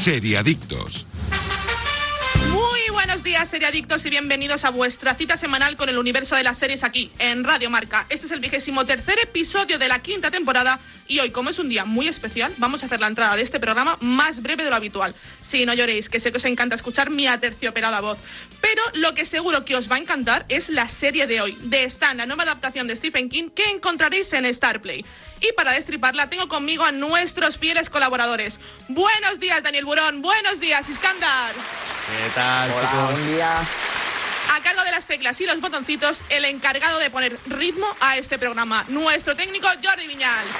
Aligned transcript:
Seriadictos. 0.00 1.04
Muy 2.50 2.80
buenos 2.90 3.22
días, 3.22 3.50
seriadictos, 3.50 4.06
y 4.06 4.08
bienvenidos 4.08 4.64
a 4.64 4.70
vuestra 4.70 5.14
cita 5.14 5.36
semanal 5.36 5.76
con 5.76 5.90
el 5.90 5.98
universo 5.98 6.36
de 6.36 6.42
las 6.42 6.56
series 6.56 6.84
aquí, 6.84 7.12
en 7.18 7.44
Radio 7.44 7.68
Marca. 7.68 8.06
Este 8.08 8.24
es 8.24 8.32
el 8.32 8.40
vigésimo 8.40 8.86
tercer 8.86 9.18
episodio 9.22 9.78
de 9.78 9.88
la 9.88 9.98
quinta 9.98 10.30
temporada 10.30 10.80
y 11.06 11.18
hoy, 11.18 11.32
como 11.32 11.50
es 11.50 11.58
un 11.58 11.68
día 11.68 11.84
muy 11.84 12.08
especial, 12.08 12.50
vamos 12.56 12.82
a 12.82 12.86
hacer 12.86 12.98
la 12.98 13.08
entrada 13.08 13.36
de 13.36 13.42
este 13.42 13.60
programa 13.60 13.98
más 14.00 14.40
breve 14.40 14.64
de 14.64 14.70
lo 14.70 14.76
habitual. 14.76 15.14
Sí, 15.42 15.66
no 15.66 15.74
lloréis, 15.74 16.08
que 16.08 16.18
sé 16.18 16.30
que 16.30 16.38
os 16.38 16.46
encanta 16.46 16.76
escuchar 16.76 17.10
mi 17.10 17.26
aterciopelada 17.26 18.00
voz. 18.00 18.16
Pero 18.62 18.82
lo 18.94 19.14
que 19.14 19.26
seguro 19.26 19.66
que 19.66 19.76
os 19.76 19.92
va 19.92 19.96
a 19.96 19.98
encantar 19.98 20.46
es 20.48 20.70
la 20.70 20.88
serie 20.88 21.26
de 21.26 21.42
hoy, 21.42 21.58
de 21.60 21.84
Stan, 21.84 22.16
la 22.16 22.24
nueva 22.24 22.44
adaptación 22.44 22.86
de 22.86 22.96
Stephen 22.96 23.28
King 23.28 23.50
que 23.50 23.64
encontraréis 23.64 24.32
en 24.32 24.52
Starplay. 24.54 25.04
Y 25.40 25.52
para 25.52 25.72
destriparla 25.72 26.28
tengo 26.28 26.48
conmigo 26.48 26.84
a 26.84 26.92
nuestros 26.92 27.56
fieles 27.56 27.88
colaboradores. 27.88 28.60
Buenos 28.88 29.40
días, 29.40 29.62
Daniel 29.62 29.84
Burón. 29.86 30.20
Buenos 30.22 30.60
días, 30.60 30.88
Iskandar. 30.88 31.54
¿Qué 31.54 32.30
tal, 32.34 32.70
Hola, 32.70 32.80
chicos? 32.80 33.12
buen 33.12 33.34
día. 33.34 33.60
A 34.52 34.60
cargo 34.62 34.82
de 34.84 34.90
las 34.90 35.06
teclas 35.06 35.40
y 35.40 35.46
los 35.46 35.60
botoncitos, 35.60 36.18
el 36.28 36.44
encargado 36.44 36.98
de 36.98 37.08
poner 37.08 37.38
ritmo 37.46 37.86
a 38.00 38.16
este 38.16 38.38
programa, 38.38 38.84
nuestro 38.88 39.36
técnico 39.36 39.68
Jordi 39.82 40.08
Viñals. 40.08 40.50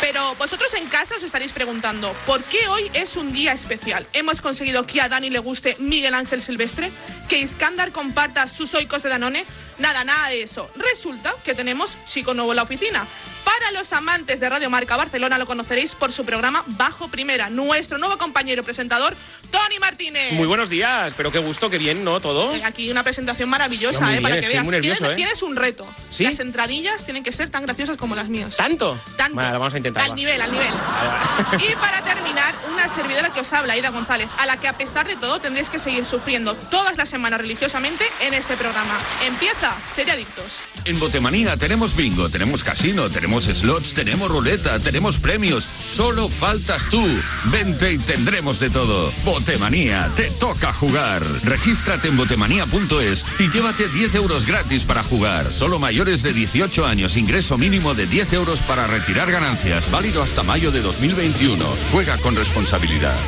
Pero 0.00 0.34
vosotros 0.36 0.72
en 0.74 0.88
casa 0.88 1.16
os 1.16 1.22
estaréis 1.22 1.52
preguntando, 1.52 2.12
¿por 2.26 2.42
qué 2.44 2.68
hoy 2.68 2.90
es 2.94 3.16
un 3.16 3.32
día 3.32 3.52
especial? 3.52 4.06
¿Hemos 4.12 4.40
conseguido 4.40 4.84
que 4.84 5.00
a 5.00 5.08
Dani 5.08 5.30
le 5.30 5.38
guste 5.38 5.76
Miguel 5.78 6.14
Ángel 6.14 6.42
Silvestre? 6.42 6.90
¿Que 7.28 7.38
Iskandar 7.38 7.92
comparta 7.92 8.48
sus 8.48 8.74
oicos 8.74 9.02
de 9.02 9.08
Danone? 9.10 9.44
Nada, 9.78 10.04
nada 10.04 10.28
de 10.28 10.42
eso. 10.42 10.70
Resulta 10.76 11.34
que 11.44 11.54
tenemos 11.54 11.96
chico 12.06 12.34
nuevo 12.34 12.52
en 12.52 12.56
la 12.56 12.62
oficina. 12.62 13.06
Para 13.44 13.70
los 13.70 13.92
amantes 13.92 14.40
de 14.40 14.48
Radio 14.48 14.68
Marca 14.70 14.96
Barcelona 14.96 15.38
lo 15.38 15.46
conoceréis 15.46 15.94
por 15.94 16.12
su 16.12 16.24
programa 16.24 16.64
Bajo 16.66 17.08
Primera. 17.08 17.48
Nuestro 17.48 17.96
nuevo 17.98 18.18
compañero 18.18 18.64
presentador, 18.64 19.14
Tony 19.50 19.78
Martínez. 19.78 20.32
Muy 20.32 20.46
buenos 20.48 20.68
días, 20.68 21.12
pero 21.16 21.30
qué 21.30 21.38
gusto, 21.38 21.70
qué 21.70 21.78
bien, 21.78 22.02
¿no? 22.04 22.20
Todo. 22.20 22.54
Eh, 22.54 22.64
Aquí 22.64 22.90
una 22.90 23.04
presentación 23.04 23.48
maravillosa, 23.48 24.06
¿eh? 24.08 24.10
bien, 24.12 24.22
Para 24.24 24.40
que 24.40 24.48
veas. 24.48 24.66
nervioso, 24.66 24.98
tienes, 24.98 25.12
¿eh? 25.12 25.16
tienes 25.16 25.42
un 25.42 25.54
reto. 25.56 25.86
¿Sí? 26.10 26.24
Las 26.24 26.40
entradillas 26.40 27.04
tienen 27.04 27.22
que 27.22 27.30
ser 27.32 27.48
tan 27.50 27.64
graciosas 27.64 27.96
como 27.96 28.14
las 28.16 28.28
mías. 28.28 28.56
¿Tanto? 28.56 28.98
Tanto. 29.16 29.36
Vale, 29.36 29.52
vamos 29.52 29.74
a 29.74 29.76
intentar. 29.76 30.02
Al 30.02 30.10
va. 30.10 30.16
nivel, 30.16 30.40
al 30.42 30.50
nivel. 30.52 30.72
Vale, 30.72 31.08
vale. 31.50 31.64
Y 31.72 31.74
para 31.76 32.02
terminar, 32.02 32.54
una 32.72 32.88
servidora 32.88 33.32
que 33.32 33.40
os 33.40 33.52
habla, 33.52 33.74
Aida 33.74 33.90
González, 33.90 34.28
a 34.38 34.46
la 34.46 34.56
que 34.56 34.68
a 34.68 34.72
pesar 34.72 35.06
de 35.06 35.16
todo 35.16 35.40
tendréis 35.40 35.70
que 35.70 35.78
seguir 35.78 36.04
sufriendo 36.04 36.54
todas 36.54 36.96
las 36.96 37.08
semanas 37.08 37.40
religiosamente 37.40 38.04
en 38.20 38.34
este 38.34 38.56
programa. 38.56 38.98
Empieza 39.24 39.65
Serie 39.92 40.12
Adictos. 40.12 40.58
En 40.84 40.98
Botemanía 40.98 41.56
tenemos 41.56 41.96
bingo, 41.96 42.28
tenemos 42.28 42.62
casino, 42.62 43.08
tenemos 43.10 43.44
slots, 43.44 43.94
tenemos 43.94 44.30
ruleta, 44.30 44.78
tenemos 44.78 45.18
premios. 45.18 45.64
Solo 45.64 46.28
faltas 46.28 46.86
tú. 46.90 47.02
Vente 47.46 47.92
y 47.92 47.98
tendremos 47.98 48.60
de 48.60 48.70
todo. 48.70 49.12
Botemanía, 49.24 50.08
te 50.14 50.30
toca 50.30 50.72
jugar. 50.72 51.22
Regístrate 51.44 52.08
en 52.08 52.16
botemanía.es 52.16 53.26
y 53.38 53.50
llévate 53.50 53.88
10 53.88 54.14
euros 54.14 54.46
gratis 54.46 54.84
para 54.84 55.02
jugar. 55.02 55.52
Solo 55.52 55.78
mayores 55.78 56.22
de 56.22 56.32
18 56.32 56.86
años, 56.86 57.16
ingreso 57.16 57.58
mínimo 57.58 57.94
de 57.94 58.06
10 58.06 58.32
euros 58.34 58.60
para 58.60 58.86
retirar 58.86 59.30
ganancias. 59.30 59.90
Válido 59.90 60.22
hasta 60.22 60.42
mayo 60.42 60.70
de 60.70 60.82
2021. 60.82 61.66
Juega 61.92 62.18
con 62.18 62.36
responsabilidad. 62.36 63.18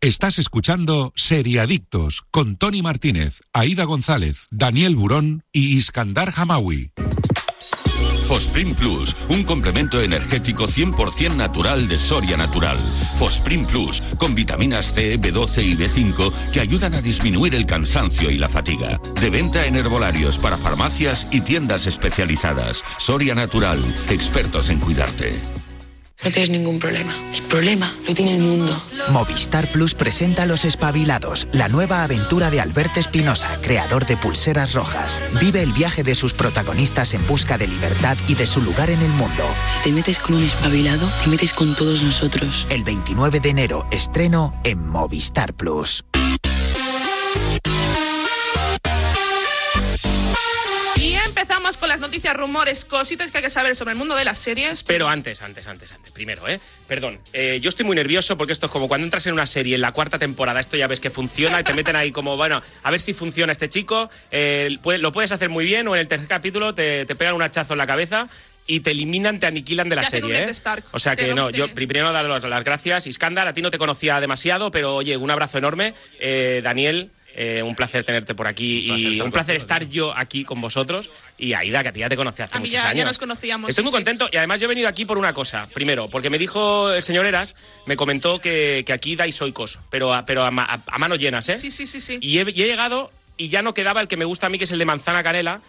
Estás 0.00 0.38
escuchando 0.38 1.12
Seriadictos 1.16 2.22
con 2.30 2.56
Tony 2.56 2.82
Martínez, 2.82 3.40
Aida 3.52 3.82
González, 3.82 4.46
Daniel 4.52 4.94
Burón 4.94 5.42
y 5.50 5.76
Iskandar 5.76 6.32
Hamawi. 6.36 6.92
Fosprin 8.28 8.76
Plus, 8.76 9.16
un 9.28 9.42
complemento 9.42 10.00
energético 10.00 10.68
100% 10.68 11.34
natural 11.34 11.88
de 11.88 11.98
Soria 11.98 12.36
Natural. 12.36 12.78
Fosprin 13.16 13.66
Plus, 13.66 14.00
con 14.18 14.36
vitaminas 14.36 14.94
C, 14.94 15.18
B12 15.18 15.64
y 15.64 15.76
B5 15.76 16.32
que 16.52 16.60
ayudan 16.60 16.94
a 16.94 17.02
disminuir 17.02 17.56
el 17.56 17.66
cansancio 17.66 18.30
y 18.30 18.38
la 18.38 18.48
fatiga. 18.48 19.00
De 19.20 19.30
venta 19.30 19.66
en 19.66 19.74
herbolarios 19.74 20.38
para 20.38 20.58
farmacias 20.58 21.26
y 21.32 21.40
tiendas 21.40 21.88
especializadas. 21.88 22.84
Soria 22.98 23.34
Natural, 23.34 23.82
expertos 24.10 24.70
en 24.70 24.78
cuidarte. 24.78 25.42
No 26.24 26.32
tienes 26.32 26.50
ningún 26.50 26.80
problema. 26.80 27.14
El 27.32 27.42
problema 27.42 27.94
lo 28.06 28.12
tiene 28.12 28.36
el 28.36 28.42
mundo. 28.42 28.76
Movistar 29.10 29.70
Plus 29.70 29.94
presenta 29.94 30.46
Los 30.46 30.64
Espabilados, 30.64 31.46
la 31.52 31.68
nueva 31.68 32.02
aventura 32.02 32.50
de 32.50 32.60
Alberto 32.60 32.98
Espinosa, 32.98 33.48
creador 33.62 34.04
de 34.04 34.16
Pulseras 34.16 34.74
Rojas. 34.74 35.20
Vive 35.40 35.62
el 35.62 35.72
viaje 35.72 36.02
de 36.02 36.16
sus 36.16 36.34
protagonistas 36.34 37.14
en 37.14 37.24
busca 37.28 37.56
de 37.56 37.68
libertad 37.68 38.16
y 38.26 38.34
de 38.34 38.48
su 38.48 38.60
lugar 38.60 38.90
en 38.90 39.00
el 39.00 39.12
mundo. 39.12 39.44
Si 39.76 39.84
te 39.84 39.92
metes 39.92 40.18
con 40.18 40.34
un 40.34 40.44
espabilado, 40.44 41.08
te 41.22 41.30
metes 41.30 41.52
con 41.52 41.76
todos 41.76 42.02
nosotros. 42.02 42.66
El 42.68 42.82
29 42.82 43.38
de 43.38 43.50
enero, 43.50 43.86
estreno 43.92 44.60
en 44.64 44.88
Movistar 44.88 45.54
Plus. 45.54 46.04
Con 51.76 51.88
las 51.88 52.00
noticias, 52.00 52.34
rumores, 52.34 52.84
cositas 52.84 53.30
que 53.30 53.38
hay 53.38 53.44
que 53.44 53.50
saber 53.50 53.76
sobre 53.76 53.92
el 53.92 53.98
mundo 53.98 54.14
de 54.14 54.24
las 54.24 54.38
series. 54.38 54.82
Pero 54.82 55.08
antes, 55.08 55.42
antes, 55.42 55.66
antes, 55.66 55.92
antes. 55.92 56.10
Primero, 56.12 56.48
¿eh? 56.48 56.60
Perdón. 56.86 57.20
eh, 57.32 57.58
yo 57.60 57.68
estoy 57.68 57.84
muy 57.84 57.94
nervioso 57.96 58.36
porque 58.36 58.52
esto 58.52 58.66
es 58.66 58.72
como 58.72 58.88
cuando 58.88 59.04
entras 59.04 59.26
en 59.26 59.34
una 59.34 59.46
serie 59.46 59.74
en 59.74 59.80
la 59.80 59.92
cuarta 59.92 60.18
temporada, 60.18 60.60
esto 60.60 60.76
ya 60.76 60.86
ves 60.86 61.00
que 61.00 61.10
funciona 61.10 61.60
y 61.60 61.64
te 61.64 61.74
meten 61.74 61.96
ahí 61.96 62.10
como, 62.12 62.36
bueno, 62.36 62.62
a 62.82 62.90
ver 62.90 63.00
si 63.00 63.12
funciona 63.12 63.52
este 63.52 63.68
chico. 63.68 64.10
eh, 64.30 64.76
lo 64.82 65.12
puedes 65.12 65.32
hacer 65.32 65.48
muy 65.48 65.64
bien 65.64 65.86
o 65.88 65.94
en 65.94 66.00
el 66.00 66.08
tercer 66.08 66.28
capítulo 66.28 66.74
te, 66.74 67.04
te 67.06 67.14
pegan 67.14 67.34
un 67.34 67.42
hachazo 67.42 67.74
en 67.74 67.78
la 67.78 67.86
cabeza. 67.86 68.28
Y 68.70 68.80
te 68.80 68.90
eliminan, 68.90 69.40
te 69.40 69.46
aniquilan 69.46 69.88
de 69.88 69.96
la 69.96 70.02
serie, 70.04 70.44
¿eh? 70.44 70.52
O 70.92 70.98
sea 70.98 71.16
que 71.16 71.32
no, 71.32 71.48
yo 71.48 71.68
primero 71.68 72.12
dar 72.12 72.26
las, 72.26 72.44
las 72.44 72.64
gracias. 72.64 73.06
Iskandar, 73.06 73.48
a 73.48 73.54
ti 73.54 73.62
no 73.62 73.70
te 73.70 73.78
conocía 73.78 74.20
demasiado, 74.20 74.70
pero 74.70 74.96
oye, 74.96 75.16
un 75.16 75.30
abrazo 75.30 75.56
enorme. 75.56 75.94
Eh, 76.20 76.60
Daniel, 76.62 77.10
eh, 77.40 77.62
un 77.62 77.76
placer 77.76 78.02
tenerte 78.02 78.34
por 78.34 78.48
aquí 78.48 78.90
y 78.90 79.20
un 79.20 79.30
placer 79.30 79.54
estar 79.54 79.88
yo 79.88 80.12
aquí 80.16 80.42
con 80.44 80.60
vosotros. 80.60 81.08
Y 81.38 81.52
Aida, 81.52 81.82
que 81.84 81.88
a 81.90 81.92
ti 81.92 82.00
ya 82.00 82.08
te 82.08 82.16
conocí 82.16 82.42
hace 82.42 82.56
A 82.56 82.58
muchos 82.58 82.72
ya- 82.72 82.82
ya 82.82 82.88
años. 82.88 83.04
nos 83.06 83.18
conocíamos, 83.18 83.70
Estoy 83.70 83.82
sí, 83.82 83.84
muy 83.84 83.92
sí. 83.92 83.96
contento 83.96 84.28
y 84.32 84.36
además 84.38 84.58
yo 84.60 84.64
he 84.64 84.68
venido 84.68 84.88
aquí 84.88 85.04
por 85.04 85.18
una 85.18 85.32
cosa. 85.32 85.68
Primero, 85.72 86.08
porque 86.08 86.30
me 86.30 86.38
dijo 86.38 86.92
el 86.92 87.00
señor 87.02 87.26
Eras, 87.26 87.54
me 87.86 87.96
comentó 87.96 88.40
que, 88.40 88.82
que 88.84 88.92
aquí 88.92 89.14
dais 89.14 89.40
oicos, 89.40 89.78
pero, 89.88 90.12
a, 90.12 90.26
pero 90.26 90.44
a, 90.44 90.50
ma- 90.50 90.64
a- 90.64 90.80
a 90.86 90.98
manos 90.98 91.20
llenas, 91.20 91.48
¿eh? 91.48 91.56
Sí, 91.58 91.70
sí, 91.70 91.86
sí, 91.86 92.00
sí. 92.00 92.18
Y 92.20 92.38
he, 92.40 92.42
y 92.50 92.62
he 92.62 92.66
llegado 92.66 93.12
y 93.36 93.48
ya 93.50 93.62
no 93.62 93.72
quedaba 93.72 94.00
el 94.00 94.08
que 94.08 94.16
me 94.16 94.24
gusta 94.24 94.46
a 94.46 94.50
mí, 94.50 94.58
que 94.58 94.64
es 94.64 94.72
el 94.72 94.80
de 94.80 94.84
manzana 94.86 95.22
canela. 95.22 95.60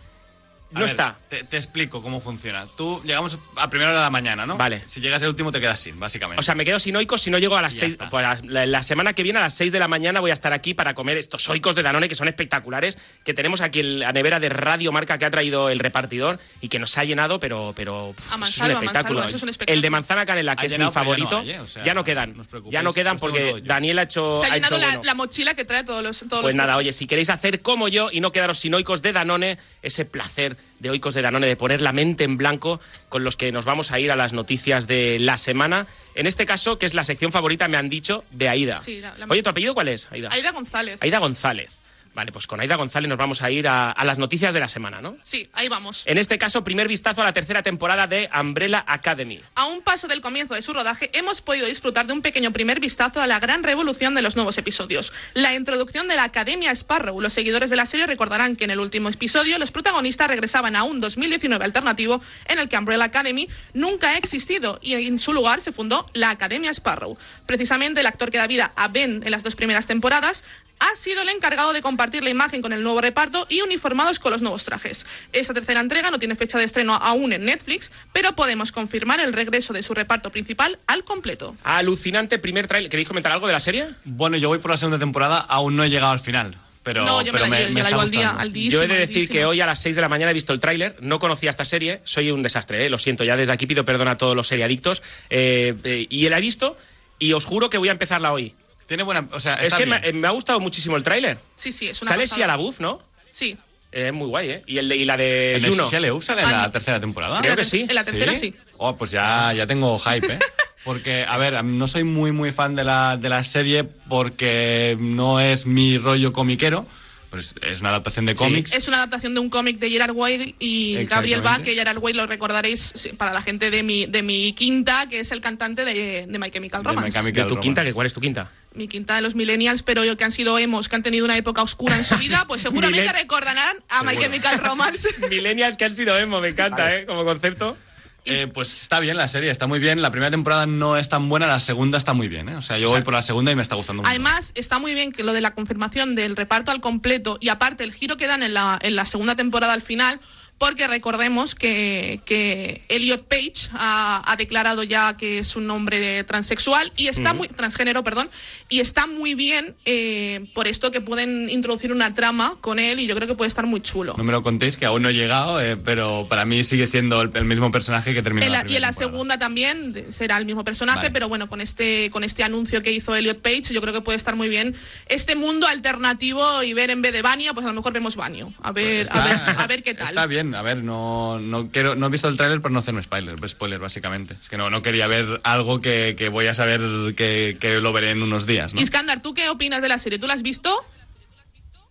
No 0.72 0.81
ver, 0.81 0.90
está. 0.91 1.18
Te, 1.30 1.44
te 1.44 1.57
explico 1.57 2.02
cómo 2.02 2.22
funciona. 2.22 2.66
Tú 2.78 3.02
llegamos 3.03 3.38
a 3.56 3.69
primera 3.69 3.90
hora 3.91 4.00
de 4.00 4.06
la 4.06 4.09
mañana, 4.12 4.46
¿no? 4.46 4.56
Vale. 4.57 4.84
Si 4.85 5.02
llegas 5.02 5.22
el 5.24 5.30
último 5.30 5.52
te 5.52 5.59
quedas 5.59 5.80
sin, 5.80 6.00
básicamente. 6.00 6.40
O 6.40 6.44
sea, 6.44 6.53
me 6.53 6.63
quedo 6.66 6.80
sin 6.80 6.96
oicos 6.96 7.22
si 7.22 7.31
no 7.31 7.40
llego 7.40 7.56
a 7.57 7.62
las 7.63 7.74
Y 7.74 7.78
ya 7.78 7.80
6. 7.81 7.94
está. 7.94 8.09
Pues 8.09 8.24
la, 8.24 8.40
la- 8.44 8.66
la 8.68 8.84
semana 8.84 9.13
que 9.13 9.24
viene 9.24 9.40
a 9.40 9.41
las 9.41 9.53
6 9.56 9.72
de 9.72 9.79
la 9.79 9.88
mañana 9.88 10.19
voy 10.19 10.29
a 10.31 10.34
estar 10.35 10.53
aquí 10.53 10.74
para 10.75 10.94
comer 10.94 11.18
estos 11.18 11.50
oicos 11.50 11.75
de 11.75 11.81
Danone 11.84 12.08
que 12.08 12.16
son 12.16 12.28
espectaculares, 12.28 12.97
que 13.24 13.34
tenemos 13.34 13.62
aquí 13.62 13.79
en 13.79 14.00
la 14.00 14.12
nevera 14.12 14.40
de 14.40 14.50
Radio 14.50 14.91
Marca 14.91 15.18
que 15.18 15.25
ha 15.25 15.31
traído 15.31 15.69
el 15.69 15.79
repartidor 15.79 16.40
y 16.62 16.69
que 16.69 16.78
nos 16.78 16.97
ha 17.00 17.03
llenado, 17.03 17.40
pero, 17.40 17.74
pero 17.75 18.13
pff, 18.16 18.31
A 18.34 18.35
eso 18.35 18.46
es 18.46 18.58
un 18.59 18.63
a 18.63 18.74
espectáculo. 18.74 18.85
mansalva, 18.85 19.28
eso 19.28 19.38
es 19.38 19.44
un 19.44 19.50
espectáculo. 19.50 19.74
El 19.75 19.81
de 19.81 19.90
manzana 19.90 20.25
canela, 20.25 20.56
que 20.56 20.62
Ha 20.62 20.66
es 20.68 20.72
mi 20.74 20.78
ya 20.78 20.84
no 20.85 20.91
favorito, 20.91 21.40
hay, 21.40 21.52
¿eh? 21.52 21.59
O 21.62 21.68
sea, 21.68 21.84
ya 21.84 21.94
no 21.96 22.03
quedan. 22.03 22.35
ya 22.69 22.84
no 22.84 22.94
quedan 22.94 23.18
porque. 23.18 23.62
Daniel 23.63 23.97
ha 24.00 24.03
hecho. 24.03 24.40
Se 24.41 24.46
ha 24.47 24.53
ha 24.53 24.56
llenado 24.56 24.75
hecho 24.75 24.81
la, 24.81 24.88
bueno. 24.90 25.03
la 25.03 25.13
mochila 25.16 25.53
que 25.56 25.66
trae 25.66 25.84
todos 25.84 26.03
los. 26.03 26.19
Todos 26.19 26.44
Pues 26.44 26.53
los 26.53 26.56
nada, 26.56 26.78
oye, 26.78 26.94
si 26.94 27.08
queréis 27.08 27.29
hacer 27.31 27.62
como 27.62 27.88
yo 27.88 28.09
y 28.12 28.19
no 28.22 28.31
quedaros 28.31 28.59
sin 28.59 28.74
oicos 28.75 29.02
de 29.02 29.13
Danone, 29.13 29.58
ese 29.81 30.06
placer 30.06 30.58
de 30.80 30.90
oicos 30.90 31.14
de 31.14 31.22
Danone, 31.22 31.47
de 31.47 31.56
poner 31.56 31.81
la 31.81 31.92
mente 31.92 32.24
en 32.24 32.38
blanco 32.38 32.80
con 33.09 33.24
los 33.24 33.36
que 33.36 33.52
nos 33.52 33.66
vamos 33.66 33.92
a 33.92 34.00
ir 34.00 34.12
a 34.12 34.16
las 34.16 34.31
noticias 34.34 34.88
de 34.88 35.18
la 35.20 35.38
semana. 35.38 35.88
En 36.16 36.28
este 36.28 36.46
caso, 36.46 36.78
que 36.80 36.86
es 36.86 36.94
la 36.94 37.03
sección 37.03 37.31
favorita, 37.31 37.68
me 37.68 37.78
han 37.78 37.90
dicho, 37.90 38.24
de 38.31 38.47
Aida. 38.50 38.80
Sí, 38.80 39.00
la- 39.00 39.14
la- 39.18 39.25
Oye, 39.30 39.44
¿tu 39.44 39.50
apellido 39.50 39.74
cuál 39.74 39.88
es, 39.90 40.08
Aida? 40.12 40.30
Aida 40.31 40.52
González. 40.52 40.97
Aida 41.02 41.20
González. 41.20 41.78
Vale, 42.19 42.34
pues 42.34 42.47
con 42.47 42.59
Aida 42.59 42.75
González 42.75 43.07
nos 43.07 43.18
vamos 43.18 43.41
a 43.41 43.50
ir 43.50 43.66
a, 43.69 43.91
a 43.91 44.03
las 44.03 44.18
noticias 44.18 44.53
de 44.53 44.59
la 44.59 44.68
semana, 44.68 45.00
¿no? 45.00 45.16
Sí, 45.24 45.47
ahí 45.53 45.69
vamos. 45.69 46.03
En 46.06 46.17
este 46.17 46.38
caso, 46.38 46.66
primer 46.66 46.90
vistazo 46.90 47.22
a 47.22 47.23
la 47.23 47.32
tercera 47.32 47.64
temporada 47.64 48.08
de 48.08 48.29
Umbrella 48.38 48.84
Academy. 48.85 49.40
A 49.55 49.67
un 49.67 49.82
paso 49.82 50.09
del 50.09 50.20
comienzo 50.20 50.53
de 50.53 50.61
su 50.61 50.73
rodaje, 50.73 51.09
hemos 51.14 51.40
podido 51.40 51.66
disfrutar 51.66 52.08
de 52.08 52.11
un 52.11 52.22
pequeño 52.22 52.52
primer 52.52 52.82
vistazo 52.82 53.22
a 53.22 53.28
la 53.28 53.40
gran 53.40 53.64
revolución 53.64 54.16
de 54.16 54.22
los 54.22 54.35
nuevos 54.35 54.58
episodios. 54.58 55.14
La 55.34 55.55
introducción 55.55 56.09
de 56.09 56.17
la 56.17 56.26
Academia 56.26 56.72
Sparrow. 56.73 57.22
Los 57.22 57.32
seguidores 57.32 57.70
de 57.70 57.78
la 57.78 57.85
serie 57.85 58.05
recordarán 58.05 58.58
que 58.58 58.66
en 58.66 58.72
el 58.72 58.82
último 58.82 59.08
episodio 59.08 59.58
los 59.58 59.72
protagonistas 59.72 60.28
regresaban 60.28 60.76
a 60.76 60.84
un 60.84 60.99
2019 60.99 61.64
alternativo 61.64 62.22
en 62.49 62.59
el 62.59 62.67
que 62.67 62.78
Umbrella 62.78 63.05
Academy 63.05 63.47
nunca 63.73 64.09
ha 64.09 64.17
existido 64.17 64.78
y 64.82 64.96
en 64.96 65.20
su 65.20 65.32
lugar 65.32 65.61
se 65.61 65.72
fundó 65.72 66.05
la 66.11 66.32
Academia 66.32 66.72
Sparrow. 66.72 67.17
Precisamente 67.46 68.02
el 68.02 68.08
actor 68.08 68.29
que 68.29 68.40
da 68.40 68.47
vida 68.47 68.73
a 68.76 68.90
Ben 68.90 69.22
en 69.23 69.32
las 69.32 69.44
dos 69.44 69.55
primeras 69.55 69.88
temporadas 69.88 70.44
ha 70.79 70.96
sido 70.96 71.22
el 71.22 71.29
encargado 71.29 71.73
de 71.73 71.81
compartir 71.81 72.23
la 72.23 72.29
imagen 72.29 72.61
con 72.61 72.73
el 72.73 72.84
nuevo 72.84 73.02
reparto 73.02 73.46
y 73.49 73.61
uniformados 73.61 74.20
con 74.20 74.31
los 74.31 74.41
nuevos 74.41 74.64
trajes. 74.64 75.05
Esta 75.34 75.53
tercera 75.53 75.79
entrega 75.79 76.11
no 76.11 76.20
tiene 76.20 76.35
fecha 76.35 76.58
de 76.58 76.64
estreno 76.64 76.96
aún 76.96 77.34
en 77.34 77.46
Netflix, 77.46 77.91
pero 78.14 78.35
podemos 78.35 78.72
confirmar 78.72 79.20
el 79.20 79.34
regreso 79.34 79.73
de 79.73 79.84
su 79.84 79.93
reparto 79.93 80.31
principal 80.31 80.79
al 80.87 81.03
completo. 81.03 81.55
Alucinante 81.64 82.40
primer 82.40 82.67
trailer. 82.67 82.90
¿Queréis 82.90 83.08
comentar 83.08 83.31
algo 83.31 83.47
de 83.47 83.53
la 83.53 83.59
serie? 83.59 83.87
Bueno, 84.05 84.37
yo 84.37 84.49
voy 84.49 84.59
por 84.59 84.72
la 84.72 84.78
segunda 84.78 84.99
temporada, 84.99 85.40
aún 85.40 85.76
no 85.76 85.84
he 85.84 85.90
llegado 85.90 86.14
al 86.14 86.20
final. 86.20 86.55
Pero, 86.82 87.05
no, 87.05 87.22
yo 87.22 87.34
me 87.34 87.40
pero 87.40 87.43
la, 87.43 87.49
me, 87.49 87.70
la 87.70 87.79
está 87.82 87.90
llevo 87.90 88.02
al 88.02 88.09
día, 88.09 88.20
gustando. 88.22 88.41
al 88.41 88.53
día. 88.53 88.72
Yo 88.72 88.82
he 88.82 88.87
de 88.87 88.97
decir 88.97 89.29
que 89.29 89.46
hoy 89.46 89.59
a 89.59 89.66
las 89.66 89.82
6 89.82 89.96
de 89.96 90.02
la 90.02 90.08
mañana 90.08 90.32
he 90.32 90.34
visto 90.34 90.53
el 90.53 90.59
tráiler, 90.59 90.96
no 91.02 91.20
conocía 91.20 91.49
esta 91.49 91.66
serie, 91.66 91.99
soy 92.05 92.32
un 92.32 92.41
desastre, 92.41 92.85
¿eh? 92.85 92.90
lo 92.90 92.97
siento, 92.97 93.23
ya 93.25 93.35
desde 93.35 93.52
aquí 93.52 93.67
pido 93.67 93.84
perdón 93.84 94.08
a 94.08 94.17
todos 94.17 94.35
los 94.35 94.47
seriadictos, 94.47 95.03
eh, 95.29 95.75
eh, 95.84 96.08
y 96.09 96.28
la 96.29 96.37
he 96.37 96.41
visto 96.41 96.78
y 97.20 97.34
os 97.34 97.46
juro 97.46 97.70
que 97.70 97.78
voy 97.78 97.90
a 97.90 97.91
empezarla 97.91 98.32
hoy. 98.32 98.55
Tiene 98.90 99.03
buena. 99.03 99.26
O 99.32 99.40
sea, 99.40 99.53
Es 99.56 99.64
está 99.68 99.78
que 99.78 99.86
bien. 99.86 100.02
me, 100.03 100.12
me 100.14 100.28
ha 100.28 100.32
gustado 100.32 100.59
muchísimo 100.59 100.97
el 100.97 101.03
tráiler. 101.03 101.38
Sí, 101.56 101.72
sí, 101.72 101.88
es 101.88 102.02
una 102.02 102.09
Sale 102.09 102.28
sí 102.28 102.41
a 102.41 102.47
la 102.47 102.58
buf, 102.58 102.82
¿no? 102.82 103.02
Sí. 103.30 103.56
Es 103.91 104.12
muy 104.14 104.28
guay, 104.28 104.50
¿eh? 104.52 104.64
Y, 104.68 104.78
el 104.80 104.90
de- 104.90 104.97
y 104.97 105.06
la 105.06 105.16
de 105.18 105.56
¿En 105.56 105.64
Juno. 105.64 105.86
CCLU 105.90 106.22
sale 106.22 106.41
en 106.44 106.52
la 106.52 106.70
tercera 106.72 107.00
temporada? 107.00 107.40
Creo 107.40 107.53
En 107.53 107.58
la 107.58 107.64
que 107.64 107.70
sí. 107.70 107.86
En 107.88 107.96
la 107.96 108.03
tercera 108.03 108.36
sí. 108.36 108.53
Oh, 108.78 108.96
pues 108.97 109.12
ya, 109.12 109.53
ya 109.53 109.66
tengo 109.66 109.97
hype, 109.97 110.34
¿eh? 110.34 110.40
Porque, 110.84 111.26
a 111.28 111.38
ver, 111.38 111.64
no 111.64 111.88
soy 111.88 112.03
muy, 112.03 112.32
muy 112.32 112.52
fan 112.52 112.76
de 112.76 112.84
la, 112.84 113.18
de 113.18 113.30
la 113.30 113.44
serie 113.44 113.84
porque 113.84 114.96
no 115.00 115.40
es 115.40 115.66
mi 115.66 115.97
rollo 115.97 116.32
comiquero. 116.34 116.85
Pues 117.29 117.53
es 117.61 117.81
una 117.81 117.90
adaptación 117.90 118.26
de 118.26 118.34
Sí. 118.34 118.37
cómics. 118.40 118.73
Es 118.73 118.87
una 118.87 118.97
adaptación 118.97 119.34
de 119.35 119.40
un 119.40 119.49
cómic 119.49 119.78
de 119.78 119.90
Gerard 119.90 120.11
Way 120.16 120.55
y 120.59 121.03
Gabriel 121.05 121.41
Bach, 121.41 121.61
que 121.61 121.73
Gerard 121.76 121.97
Way 121.99 122.14
lo 122.16 122.26
recordaréis 122.26 122.93
para 123.17 123.34
la 123.34 123.41
gente 123.43 123.70
de 123.70 123.84
mi, 123.84 124.05
de 124.08 124.23
mi 124.23 124.53
quinta, 124.53 125.08
que 125.09 125.20
es 125.20 125.31
el 125.31 125.40
cantante 125.41 125.85
de, 125.85 126.26
de 126.28 126.40
My 126.40 126.49
Chemical 126.49 126.81
De 126.81 126.90
My 126.90 126.96
Romance. 126.96 127.20
Chemical 127.20 127.43
¿De 127.43 127.47
tu 127.49 127.49
Romance. 127.55 127.61
quinta? 127.67 127.84
¿Que 127.84 127.93
¿Cuál 127.93 128.08
es 128.08 128.14
tu 128.14 128.22
quinta? 128.22 128.49
Mi 128.73 128.87
quinta 128.87 129.16
de 129.16 129.22
los 129.22 129.35
millennials, 129.35 129.84
pero 129.84 130.03
yo 130.05 130.16
que 130.17 130.23
han 130.23 130.31
sido 130.31 130.58
emos, 130.59 130.90
que 130.90 130.96
han 130.96 131.03
tenido 131.03 131.26
una 131.26 131.37
época 131.37 131.61
oscura 131.61 131.97
en 131.97 132.03
su 132.03 132.16
vida, 132.20 132.46
pues 132.47 132.61
seguramente 132.64 133.08
Milen- 133.09 133.14
recordarán 133.14 133.78
a 133.90 134.03
My 134.03 134.09
Seguro. 134.11 134.23
Chemical 134.28 134.59
Romance. 134.64 135.09
Millennials 135.29 135.78
que 135.78 135.85
han 135.85 135.96
sido 135.96 136.17
emo, 136.17 136.40
me 136.41 136.49
encanta, 136.49 136.96
¿eh? 136.96 137.05
Como 137.05 137.23
concepto. 137.25 137.78
Eh, 138.26 138.48
pues 138.48 138.82
está 138.84 139.00
bien 139.00 139.18
la 139.18 139.28
serie, 139.28 139.50
está 139.50 139.68
muy 139.68 139.80
bien. 139.80 140.02
La 140.02 140.12
primera 140.12 140.30
temporada 140.32 140.66
no 140.66 140.98
es 140.98 141.10
tan 141.10 141.30
buena, 141.30 141.48
la 141.48 141.60
segunda 141.60 141.98
está 141.98 142.14
muy 142.14 142.28
bien, 142.28 142.50
¿eh? 142.50 142.56
O 142.56 142.62
sea, 142.62 142.78
yo 142.78 142.90
voy 142.90 143.02
por 143.02 143.14
la 143.14 143.24
segunda 143.24 143.52
y 143.52 143.56
me 143.56 143.62
está 143.62 143.76
gustando 143.76 144.04
mucho. 144.04 144.10
Además, 144.10 144.52
está 144.56 144.80
muy 144.80 144.94
bien 144.94 145.12
que 145.12 145.24
lo 145.24 145.34
de 145.34 145.42
la 145.42 145.54
confirmación 145.54 146.16
del 146.16 146.36
reparto 146.36 146.72
al 146.72 146.82
completo 146.82 147.38
y 147.40 147.50
aparte 147.50 147.84
el 147.84 147.94
giro 147.94 148.18
que 148.18 148.28
dan 148.28 148.44
en 148.44 148.54
la, 148.54 148.78
en 148.82 148.96
la 148.96 149.06
segunda 149.06 149.36
temporada 149.36 149.74
al 149.74 149.82
final, 149.82 150.20
porque 150.59 150.88
recordemos 150.88 151.56
que, 151.56 152.20
que 152.26 152.84
Elliot 152.90 153.26
Page 153.28 153.70
ha, 153.73 154.22
ha 154.32 154.35
declarado 154.35 154.84
ya 154.84 155.17
que 155.17 155.40
es 155.40 155.56
un 155.56 155.70
hombre 155.72 156.23
transexual 156.26 156.91
y 156.96 157.08
está 157.08 157.34
muy 157.34 157.47
transgénero, 157.47 158.03
perdón, 158.03 158.29
y 158.70 158.82
está 158.82 159.08
muy 159.08 159.34
bien 159.35 159.73
eh, 159.85 160.46
por 160.53 160.67
esto 160.67 160.91
que 160.91 161.02
pueden 161.02 161.50
introducir 161.50 161.91
una 161.91 162.14
trama 162.14 162.56
con 162.61 162.78
él 162.78 163.00
y 163.00 163.08
yo 163.08 163.16
creo 163.16 163.28
que 163.28 163.35
puede 163.35 163.47
estar 163.47 163.66
muy 163.66 163.82
chulo. 163.82 164.14
No 164.17 164.23
me 164.23 164.32
lo 164.34 164.44
contéis, 164.44 164.78
que 164.78 164.85
aún 164.85 165.02
no 165.02 165.09
he 165.09 165.14
llegado, 165.14 165.59
eh, 165.61 165.78
pero 165.78 166.28
para 166.29 166.46
mí 166.46 166.64
sigue 166.64 166.85
siendo 166.88 167.22
el, 167.22 167.32
el 167.34 167.46
mismo 167.46 167.72
personaje 167.72 168.14
que 168.14 168.22
terminó 168.22 168.46
En 168.46 168.52
la- 168.52 168.64
la 168.64 168.70
y 168.70 168.76
en 168.76 168.82
la 168.82 168.90
temporada. 168.90 169.11
segunda 169.11 169.40
también 169.40 170.06
será 170.11 170.38
el 170.38 170.46
mismo 170.46 170.64
personaje, 170.66 170.97
Vale. 171.00 171.11
pero 171.11 171.29
bueno, 171.29 171.47
con 171.47 171.61
este, 171.61 172.09
con 172.11 172.23
este 172.26 172.44
anuncio 172.44 172.84
que 172.84 172.91
hizo 172.91 173.16
Elliot 173.16 173.41
Page, 173.41 173.73
yo 173.73 173.82
creo 173.82 173.94
que 173.94 174.02
puede 174.02 174.17
estar 174.17 174.35
muy 174.35 174.50
bien 174.50 174.76
este 175.08 175.35
mundo 175.35 175.67
alternativo 175.67 176.64
y 176.64 176.73
ver 176.73 176.90
en 176.90 177.02
vez 177.02 177.14
de 177.14 177.22
Vania, 177.22 177.53
pues 177.53 177.66
a 177.66 177.70
lo 177.70 177.76
mejor 177.76 177.94
vemos 177.94 178.16
Vanio. 178.16 178.53
A 178.61 178.72
ver, 178.72 179.08
Pues 179.08 179.11
a 179.11 179.23
ver, 179.23 179.40
a 179.58 179.67
ver 179.67 179.84
qué 179.84 179.94
tal. 179.96 180.09
Está 180.09 180.26
bien, 180.26 180.48
a 180.55 180.61
ver, 180.61 180.84
no, 180.84 181.40
no 181.40 181.69
quiero, 181.72 181.96
no 181.96 182.07
he 182.07 182.09
visto 182.09 182.28
el 182.28 182.37
tráiler 182.37 182.61
por 182.61 182.72
no 182.72 182.79
hacer 182.79 182.93
un 182.96 183.01
spoiler, 183.03 183.37
spoiler 183.49 183.79
básicamente. 183.79 184.34
Es 184.34 184.49
que 184.49 184.57
no, 184.57 184.69
no 184.69 184.81
quería 184.81 185.07
ver 185.07 185.40
algo 185.43 185.81
que, 185.81 186.16
que 186.17 186.29
voy 186.29 186.47
a 186.47 186.53
saber 186.53 186.79
que, 187.16 187.57
que 187.59 187.79
lo 187.79 187.93
veré 187.93 188.11
en 188.11 188.22
unos 188.23 188.46
días, 188.46 188.73
¿no? 188.73 188.81
Iskandar, 188.81 189.22
¿tú 189.22 189.34
qué 189.34 189.49
opinas 189.49 189.81
de 189.81 189.87
la 189.90 189.99
serie? 189.99 190.19
¿Tú 190.19 190.28
la 190.28 190.34
has 190.34 190.41
visto? 190.41 190.69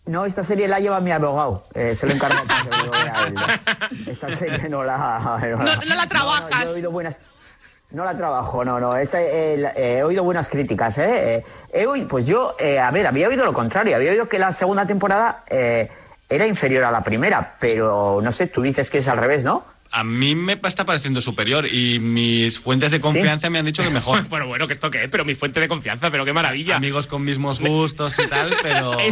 No, 0.07 0.25
esta 0.25 0.43
serie 0.43 0.69
la 0.69 0.81
lleva 0.81 1.01
mi 1.01 1.11
abogado. 1.11 1.65
Eh, 1.75 1.95
se 1.95 2.07
lo 2.07 2.13
encargo 2.15 2.37
vea 2.93 3.27
él. 3.27 3.35
Esta 4.07 4.35
serie 4.35 4.69
no 4.71 4.83
la... 4.83 5.39
No, 5.43 5.57
No- 5.65 5.77
no 5.87 5.95
la 5.95 6.07
trabajas. 6.09 6.65
yo 6.65 6.71
he 6.71 6.75
oído 6.77 6.91
buenas... 6.91 7.21
No 7.91 8.05
la 8.05 8.17
trabajo, 8.19 8.65
no, 8.67 8.79
no. 8.81 8.97
Esta, 8.97 9.21
eh, 9.23 9.57
la- 9.59 9.71
eh, 9.71 9.99
he 9.99 10.03
oído 10.03 10.23
buenas 10.23 10.49
críticas, 10.51 10.99
¿eh? 10.99 11.43
Eh, 11.73 11.87
pues 12.09 12.27
yo, 12.27 12.55
eh, 12.59 12.79
a 12.79 12.91
ver, 12.91 13.07
había 13.07 13.29
oído 13.29 13.45
lo 13.47 13.55
contrario. 13.55 13.97
Había 13.97 14.11
oído 14.11 14.29
que 14.29 14.39
la 14.39 14.53
segunda 14.53 14.87
temporada 14.87 15.43
eh, 15.49 15.91
era 16.29 16.47
inferior 16.47 16.85
a 16.85 16.91
la 16.91 17.03
primera, 17.03 17.57
pero 17.59 18.21
no 18.23 18.33
sé, 18.33 18.47
tú 18.47 18.63
dices 18.63 18.91
que 18.91 18.99
es 18.99 19.09
al 19.09 19.19
revés, 19.19 19.45
¿no? 19.45 19.65
A 19.91 20.05
mí 20.05 20.35
me 20.35 20.59
está 20.65 20.85
pareciendo 20.85 21.21
superior 21.21 21.67
y 21.67 21.99
mis 21.99 22.61
fuentes 22.61 22.93
de 22.93 23.01
confianza 23.01 23.49
me 23.51 23.59
han 23.59 23.65
dicho 23.65 23.83
que 23.83 23.91
mejor. 23.91 24.19
Bueno, 24.29 24.47
bueno, 24.47 24.67
que 24.67 24.75
esto 24.75 24.91
qué 24.91 25.05
es, 25.05 25.11
pero 25.11 25.25
mi 25.25 25.35
fuente 25.35 25.59
de 25.59 25.69
confianza, 25.69 26.11
pero 26.11 26.25
qué 26.25 26.33
maravilla. 26.33 26.77
Amigos 26.77 27.07
con 27.07 27.25
mismos 27.25 27.61
gustos 27.61 28.19
y 28.19 28.27
tal, 28.27 28.55
pero... 28.63 28.97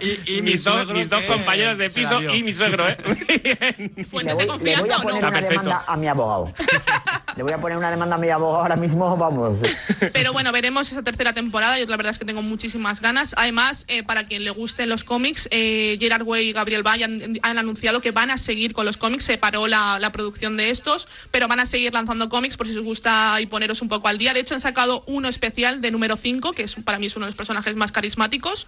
Y, 0.00 0.36
y 0.36 0.42
mi 0.42 0.52
mis, 0.52 0.62
dos, 0.62 0.76
suegro 0.76 0.96
mis 0.96 1.08
dos 1.08 1.20
que 1.22 1.26
compañeros 1.26 1.76
de 1.76 1.90
piso 1.90 2.22
y 2.22 2.42
mi 2.44 2.52
suegro, 2.52 2.88
¿eh? 2.88 2.96
¿Fuentes 4.08 4.10
voy, 4.12 4.24
de 4.24 4.24
le 4.24 4.34
voy 4.34 4.46
confianza 4.46 4.94
a 4.94 5.02
poner 5.02 5.22
no? 5.22 5.28
Está 5.28 5.28
una 5.28 5.40
demanda 5.40 5.84
a 5.88 5.96
mi 5.96 6.06
abogado. 6.06 6.54
le 7.36 7.42
voy 7.42 7.52
a 7.52 7.58
poner 7.58 7.78
una 7.78 7.90
demanda 7.90 8.14
a 8.14 8.18
mi 8.18 8.28
abogado 8.28 8.62
ahora 8.62 8.76
mismo, 8.76 9.16
vamos. 9.16 9.58
Pero 10.12 10.32
bueno, 10.32 10.52
veremos 10.52 10.92
esa 10.92 11.02
tercera 11.02 11.32
temporada. 11.32 11.80
Yo 11.80 11.86
la 11.86 11.96
verdad 11.96 12.10
es 12.10 12.18
que 12.18 12.26
tengo 12.26 12.42
muchísimas 12.42 13.00
ganas. 13.00 13.34
Además, 13.36 13.86
eh, 13.88 14.04
para 14.04 14.26
quien 14.26 14.44
le 14.44 14.50
gusten 14.50 14.88
los 14.88 15.02
cómics, 15.02 15.48
eh, 15.50 15.96
Gerard 15.98 16.22
Way 16.22 16.50
y 16.50 16.52
Gabriel 16.52 16.84
Bay 16.84 17.02
han, 17.02 17.40
han 17.42 17.58
anunciado 17.58 18.00
que 18.00 18.12
van 18.12 18.30
a 18.30 18.38
seguir 18.38 18.74
con 18.74 18.86
los 18.86 18.98
cómics. 18.98 19.24
Se 19.24 19.36
paró 19.36 19.66
la, 19.66 19.77
la 20.00 20.12
producción 20.12 20.56
de 20.56 20.70
estos, 20.70 21.08
pero 21.30 21.48
van 21.48 21.60
a 21.60 21.66
seguir 21.66 21.92
lanzando 21.92 22.28
cómics 22.28 22.56
por 22.56 22.66
si 22.66 22.76
os 22.76 22.84
gusta 22.84 23.40
y 23.40 23.46
poneros 23.46 23.82
un 23.82 23.88
poco 23.88 24.08
al 24.08 24.18
día. 24.18 24.34
De 24.34 24.40
hecho, 24.40 24.54
han 24.54 24.60
sacado 24.60 25.04
uno 25.06 25.28
especial 25.28 25.80
de 25.80 25.90
número 25.90 26.16
5, 26.16 26.52
que 26.52 26.62
es, 26.62 26.74
para 26.76 26.98
mí 26.98 27.06
es 27.06 27.16
uno 27.16 27.26
de 27.26 27.30
los 27.30 27.36
personajes 27.36 27.76
más 27.76 27.92
carismáticos 27.92 28.66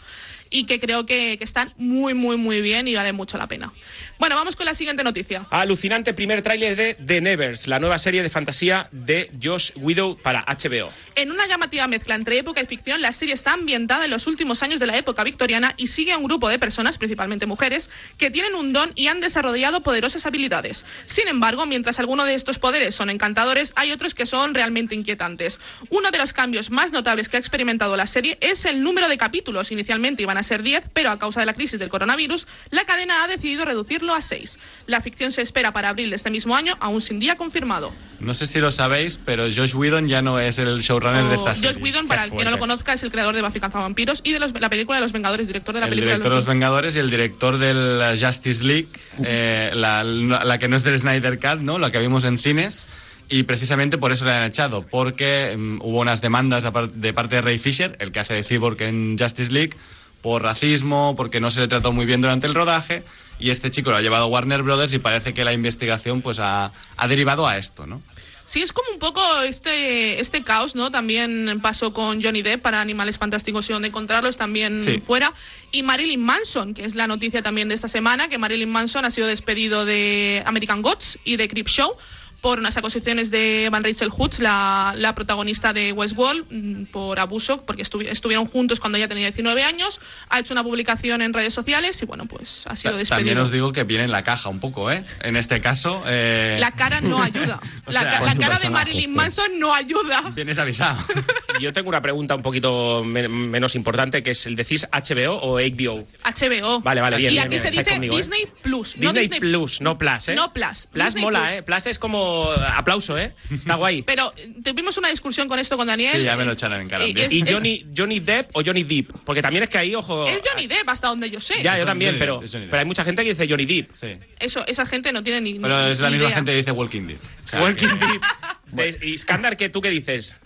y 0.51 0.65
que 0.65 0.81
creo 0.81 1.07
que, 1.07 1.39
que 1.39 1.45
están 1.45 1.73
muy, 1.77 2.15
muy, 2.15 2.37
muy 2.37 2.61
bien 2.61 2.89
y 2.89 2.95
vale 2.95 3.13
mucho 3.13 3.39
la 3.39 3.47
pena. 3.47 3.73
Bueno, 4.19 4.37
vamos 4.37 4.57
con 4.57 4.67
la 4.67 4.75
siguiente 4.75 5.05
noticia. 5.05 5.47
Alucinante 5.51 6.13
primer 6.15 6.43
tráiler 6.43 6.77
de 6.77 6.95
The 6.95 7.21
Nevers, 7.21 7.67
la 7.67 7.79
nueva 7.79 7.99
serie 7.99 8.23
de 8.23 8.31
fantasía 8.31 8.89
de 8.93 9.31
Josh 9.43 9.73
Widow 9.77 10.17
para 10.17 10.45
HBO. 10.45 10.91
En 11.15 11.31
una 11.31 11.47
llamativa 11.47 11.87
mezcla 11.87 12.15
entre 12.15 12.39
época 12.39 12.61
y 12.61 12.67
ficción, 12.67 13.01
la 13.01 13.13
serie 13.13 13.35
está 13.35 13.53
ambientada 13.53 14.05
en 14.05 14.11
los 14.11 14.27
últimos 14.27 14.63
años 14.63 14.81
de 14.81 14.87
la 14.87 14.97
época 14.97 15.25
victoriana 15.25 15.75
y 15.77 15.87
sigue 15.87 16.13
a 16.13 16.19
un 16.19 16.25
grupo 16.25 16.49
de 16.49 16.59
personas, 16.59 16.99
principalmente 16.99 17.47
mujeres, 17.47 17.91
que 18.19 18.31
tienen 18.31 18.55
un 18.55 18.73
don 18.73 18.93
y 18.95 19.09
han 19.09 19.21
desarrollado 19.21 19.83
poderosas 19.83 20.27
habilidades. 20.27 20.85
Sin 21.07 21.29
embargo, 21.29 21.67
mientras 21.67 21.99
algunos 21.99 22.27
de 22.27 22.35
estos 22.35 22.59
poderes 22.59 22.95
son 22.95 23.11
encantadores, 23.11 23.73
hay 23.77 23.93
otros 23.93 24.15
que 24.15 24.27
son 24.27 24.55
realmente 24.55 24.95
inquietantes. 24.95 25.59
Uno 25.91 26.11
de 26.11 26.19
los 26.19 26.33
cambios 26.33 26.71
más 26.71 26.93
notables 26.93 27.29
que 27.29 27.37
ha 27.37 27.41
experimentado 27.41 27.97
la 27.97 28.07
serie 28.07 28.39
es 28.41 28.65
el 28.65 28.83
número 28.83 29.09
de 29.09 29.19
capítulos. 29.19 29.71
Inicialmente 29.73 30.23
iban 30.23 30.37
a 30.39 30.43
ser 30.43 30.63
10, 30.63 30.85
pero 30.93 31.11
a 31.11 31.19
causa 31.19 31.41
de 31.41 31.47
la 31.47 31.55
crisis 31.55 31.79
del 31.79 31.89
coronavirus, 31.89 32.47
la 32.71 32.85
cadena 32.85 33.25
ha 33.25 33.29
decidido 33.29 33.65
reducirlo 33.65 34.15
a 34.15 34.23
6. 34.23 34.59
La 34.87 35.01
ficción 35.03 35.33
se 35.33 35.43
espera 35.43 35.73
para 35.73 35.89
abril 35.91 36.11
de 36.11 36.17
este 36.17 36.31
mismo 36.31 36.57
año, 36.57 36.77
aún 36.81 37.01
sin 37.01 37.19
día 37.21 37.37
confirmado. 37.37 37.93
No 38.21 38.35
sé 38.35 38.47
si 38.47 38.61
lo 38.61 38.71
sabéis, 38.71 39.19
pero 39.25 39.45
Josh 39.45 39.75
Whedon 39.75 40.09
ya 40.09 40.23
no 40.23 40.39
es 40.39 40.59
el 40.59 40.81
showrunner 40.81 41.25
de 41.25 41.35
esta 41.35 41.53
Oh, 41.53 41.55
serie. 41.55 41.73
Josh 41.75 41.83
Whedon, 41.83 42.07
para 42.07 42.25
el 42.25 42.31
que 42.37 42.45
no 42.45 42.51
lo 42.51 42.59
conozca, 42.59 42.93
es 42.93 43.03
el 43.03 43.11
creador 43.11 43.35
de 43.35 43.43
Buffy 43.43 43.61
Cazavampiros 43.61 44.21
y 44.25 44.33
de 44.33 44.39
los- 44.41 44.53
la 44.61 44.69
película 44.69 44.99
de 44.99 45.03
los 45.03 45.13
Vengadores, 45.13 45.47
director 45.47 45.75
de 45.75 45.81
la 45.81 45.87
el 45.87 45.91
película 45.91 46.13
director 46.15 46.31
de 46.31 46.37
los 46.37 46.47
Vengadores. 46.47 46.61
Vengadores 46.61 46.97
y 46.97 46.99
el 46.99 47.11
director 47.11 47.59
de 47.59 47.75
la 47.75 48.17
Justice 48.19 48.63
League, 48.63 48.89
eh, 49.25 49.71
la, 49.75 50.05
la 50.05 50.59
que 50.59 50.69
no 50.69 50.77
es 50.77 50.85
Snyder 50.99 51.39
Cut, 51.39 51.61
¿no? 51.61 51.79
La 51.79 51.91
que 51.91 51.99
vimos 51.99 52.25
en 52.25 52.39
cines. 52.39 52.87
Y 53.29 53.45
precisamente 53.45 53.97
por 53.97 54.11
eso 54.11 54.25
le 54.25 54.33
han 54.33 54.43
echado, 54.43 54.85
porque 54.85 55.57
mm, 55.57 55.79
hubo 55.83 56.01
unas 56.01 56.21
demandas 56.21 56.65
de 56.95 57.13
parte 57.13 57.37
de 57.37 57.43
Ray 57.43 57.59
Fisher, 57.59 57.97
el 58.01 58.11
que 58.11 58.19
hace 58.19 58.35
de 58.35 58.43
Cyborg 58.43 58.83
en 58.83 59.17
Justice 59.17 59.53
League, 59.53 59.77
por 60.21 60.43
racismo, 60.43 61.15
porque 61.17 61.41
no 61.41 61.51
se 61.53 61.61
le 61.61 61.69
trató 61.69 61.93
muy 61.93 62.07
bien 62.07 62.21
durante 62.21 62.49
el 62.49 62.55
rodaje. 62.55 63.05
Y 63.39 63.51
este 63.51 63.71
chico 63.71 63.91
lo 63.91 63.97
ha 63.97 64.03
llevado 64.03 64.27
Warner 64.27 64.63
Brothers 64.63 64.93
y 64.95 64.99
parece 64.99 65.33
que 65.33 65.45
la 65.45 65.53
investigación 65.53 66.23
pues 66.23 66.39
ha, 66.41 66.73
ha 66.97 67.09
derivado 67.09 67.47
a 67.47 67.57
esto, 67.57 67.87
¿no? 67.87 68.03
Sí, 68.51 68.63
es 68.63 68.73
como 68.73 68.91
un 68.91 68.99
poco 68.99 69.21
este, 69.43 70.21
este 70.21 70.43
caos, 70.43 70.75
¿no? 70.75 70.91
También 70.91 71.61
pasó 71.63 71.93
con 71.93 72.21
Johnny 72.21 72.43
Depp 72.43 72.61
para 72.63 72.81
Animales 72.81 73.17
Fantásticos 73.17 73.71
y 73.71 73.73
donde 73.73 73.87
encontrarlos 73.87 74.37
también 74.37 74.83
Sí. 74.83 74.99
fuera. 74.99 75.33
Y 75.71 75.85
Marilyn 75.85 76.21
Manson, 76.21 76.75
que 76.75 76.85
es 76.85 76.97
la 76.97 77.07
noticia 77.07 77.43
también 77.43 77.69
de 77.69 77.77
esta 77.77 77.87
semana, 77.87 78.29
que 78.29 78.39
Marilyn 78.39 78.69
Manson 78.69 79.05
ha 79.05 79.13
sido 79.13 79.29
despedido 79.29 79.85
de 79.85 80.43
American 80.47 80.83
Gods 80.83 81.19
y 81.25 81.37
de 81.37 81.47
Creep 81.47 81.69
Show 81.69 81.93
por 82.41 82.59
unas 82.59 82.77
acusaciones 82.77 83.31
de 83.31 83.69
Van 83.71 83.85
Rachel 83.85 84.09
Hoods, 84.09 84.39
la, 84.41 84.95
la 84.97 85.15
protagonista 85.15 85.73
de 85.73 85.93
Westworld, 85.93 86.47
mm, 86.51 86.85
por 86.87 87.19
abuso, 87.21 87.63
porque 87.67 87.83
estuvi- 87.83 88.09
estuvieron 88.09 88.47
juntos 88.47 88.81
cuando 88.81 88.97
ella 88.99 89.09
tenía 89.09 89.27
19 89.27 89.63
años. 89.63 90.01
Ha 90.31 90.41
hecho 90.41 90.55
una 90.55 90.63
publicación 90.65 91.23
en 91.23 91.33
redes 91.35 91.53
sociales 91.53 92.01
y 92.03 92.07
bueno, 92.07 92.27
pues 92.27 92.67
ha 92.67 92.77
sido 92.77 92.97
despedido. 92.97 93.19
También 93.19 93.39
os 93.39 93.51
digo 93.51 93.73
que 93.73 93.85
viene 93.85 94.05
en 94.05 94.11
la 94.11 94.23
caja 94.25 94.49
un 94.49 94.59
poco, 94.61 94.91
¿eh? 94.91 95.05
En 95.23 95.37
este 95.37 95.61
caso... 95.61 96.03
eh, 96.07 96.57
La 96.61 96.73
cara 96.73 97.01
no 97.01 97.23
ayuda. 97.23 97.61
O 97.87 97.93
la 97.93 98.01
sea, 98.01 98.11
ca- 98.19 98.25
la 98.25 98.35
cara 98.37 98.59
de 98.59 98.71
Marilyn. 98.71 99.15
Manson 99.15 99.59
no 99.59 99.75
ayuda. 99.75 100.23
Vienes 100.35 100.59
avisado. 100.59 100.99
Yo 101.61 101.73
tengo 101.75 101.89
una 101.91 102.01
pregunta 102.01 102.35
un 102.35 102.43
poquito 102.43 103.05
men- 103.05 103.51
menos 103.51 103.75
importante, 103.75 104.23
que 104.23 104.31
es 104.31 104.47
el 104.47 104.57
decís 104.57 104.87
HBO 104.93 105.35
o 105.43 105.59
HBO. 105.61 106.07
HBO. 106.25 106.81
Vale, 106.81 107.01
vale, 107.03 107.17
bien, 107.19 107.35
Y 107.35 107.39
aquí 107.39 107.49
bien, 107.51 107.61
se 107.63 107.71
dice 107.71 107.85
conmigo, 107.85 108.15
¿eh? 108.15 108.17
Disney 108.17 108.47
Plus. 108.63 108.97
no 108.97 109.13
Disney, 109.13 109.23
Disney 109.25 109.41
Plus, 109.41 109.81
no 109.83 109.99
Plus, 109.99 110.29
¿eh? 110.29 110.35
No 110.35 110.53
Plus, 110.55 110.87
Plus 110.91 111.05
Disney 111.07 111.23
mola, 111.25 111.41
Plus. 111.41 111.53
¿eh? 111.53 111.63
Plus 111.63 111.87
es 111.87 111.99
como 111.99 112.30
aplauso, 112.77 113.17
¿eh? 113.19 113.33
Está 113.53 113.75
guay. 113.77 114.03
Pero 114.07 114.33
tuvimos 114.65 114.97
una 114.99 115.09
discusión 115.09 115.49
con 115.49 115.59
esto 115.59 115.77
con 115.77 115.87
Daniel. 115.87 116.17
Sí, 116.17 116.25
ya 116.25 116.37
me 116.37 116.45
lo 116.45 116.53
echaron 116.53 116.81
en 116.81 116.89
cara 116.89 117.07
y 117.07 117.13
día. 117.15 117.27
es- 117.27 117.33
¿Y 117.33 117.43
es- 117.43 117.53
Johnny, 117.53 117.87
Johnny 117.97 118.21
Depp 118.21 118.51
o 118.57 118.63
Johnny 118.65 118.83
Depp? 118.85 119.11
Porque 119.25 119.43
también 119.43 119.63
es 119.65 119.69
que 119.71 119.79
ahí, 119.79 119.95
ojo... 119.95 120.27
Es 120.27 120.41
Johnny 120.49 120.67
Depp, 120.67 120.89
hasta 120.89 121.09
donde 121.09 121.31
yo 121.31 121.41
sé. 121.41 121.63
Ya, 121.63 121.79
yo 121.79 121.85
también, 121.87 122.17
pero, 122.19 122.41
pero 122.51 122.79
hay 122.79 122.85
mucha 122.85 123.05
gente 123.05 123.23
que 123.25 123.31
dice 123.31 123.47
Johnny 123.49 123.67
Depp. 123.67 123.91
Sí. 123.95 124.17
Eso, 124.39 124.67
esa 124.67 124.87
gente 124.87 125.13
no 125.13 125.23
tiene 125.23 125.41
ni. 125.41 125.55
Pero 125.59 125.85
ni- 125.87 125.91
es 125.93 126.01
la 126.01 126.11
misma 126.11 126.27
idea. 126.27 126.37
gente 126.37 126.51
que 126.53 126.57
dice 126.59 126.71
Walking. 126.73 127.09
O 127.45 127.49
sea, 127.49 127.63
Walking 127.63 127.89
que- 127.89 128.07
Deep. 128.07 128.23
De- 129.01 129.07
Y 129.09 129.19
Skandar, 129.19 129.57
¿qué, 129.57 129.69
¿tú 129.69 129.81
qué 129.81 129.91
dices? 129.91 130.37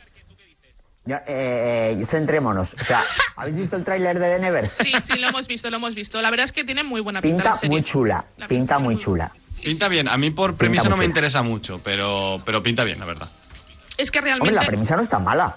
Ya, 1.07 1.23
eh, 1.27 1.97
eh, 2.01 2.07
centrémonos. 2.07 2.75
O 2.81 2.85
sea, 2.85 3.01
¿habéis 3.37 3.57
visto 3.57 3.77
el 3.77 3.85
tráiler 3.85 4.19
de 4.19 4.35
The 4.35 4.39
Nevers? 4.39 4.73
Sí, 4.73 4.93
sí, 5.03 5.19
lo 5.19 5.29
hemos 5.29 5.47
visto, 5.47 5.69
lo 5.71 5.77
hemos 5.77 5.95
visto. 5.95 6.21
La 6.23 6.31
verdad 6.31 6.45
es 6.45 6.53
que 6.53 6.65
tiene 6.65 6.83
muy 6.83 7.01
buena 7.03 7.21
pinta. 7.21 7.37
Pinta 7.37 7.51
la 7.51 7.57
serie. 7.57 7.71
muy 7.71 7.83
chula, 7.83 8.25
La 8.39 8.49
pinta 8.49 8.79
muy 8.79 8.97
chula. 8.97 9.31
Sí, 9.55 9.67
Pinta 9.69 9.87
sí. 9.87 9.93
bien. 9.93 10.09
A 10.09 10.17
mí 10.17 10.31
por 10.31 10.57
premisa 10.57 10.89
no 10.89 10.97
me 10.97 11.05
interesa 11.05 11.43
mucho, 11.43 11.81
pero, 11.85 12.41
pero 12.45 12.63
pinta 12.63 12.85
bien, 12.85 12.99
la 12.99 13.05
verdad. 13.05 13.29
Es 13.99 14.11
que 14.11 14.19
Hombre, 14.19 14.31
realmente. 14.33 14.55
la 14.55 14.67
premisa 14.67 14.97
no 14.97 15.03
está 15.03 15.19
mala. 15.19 15.57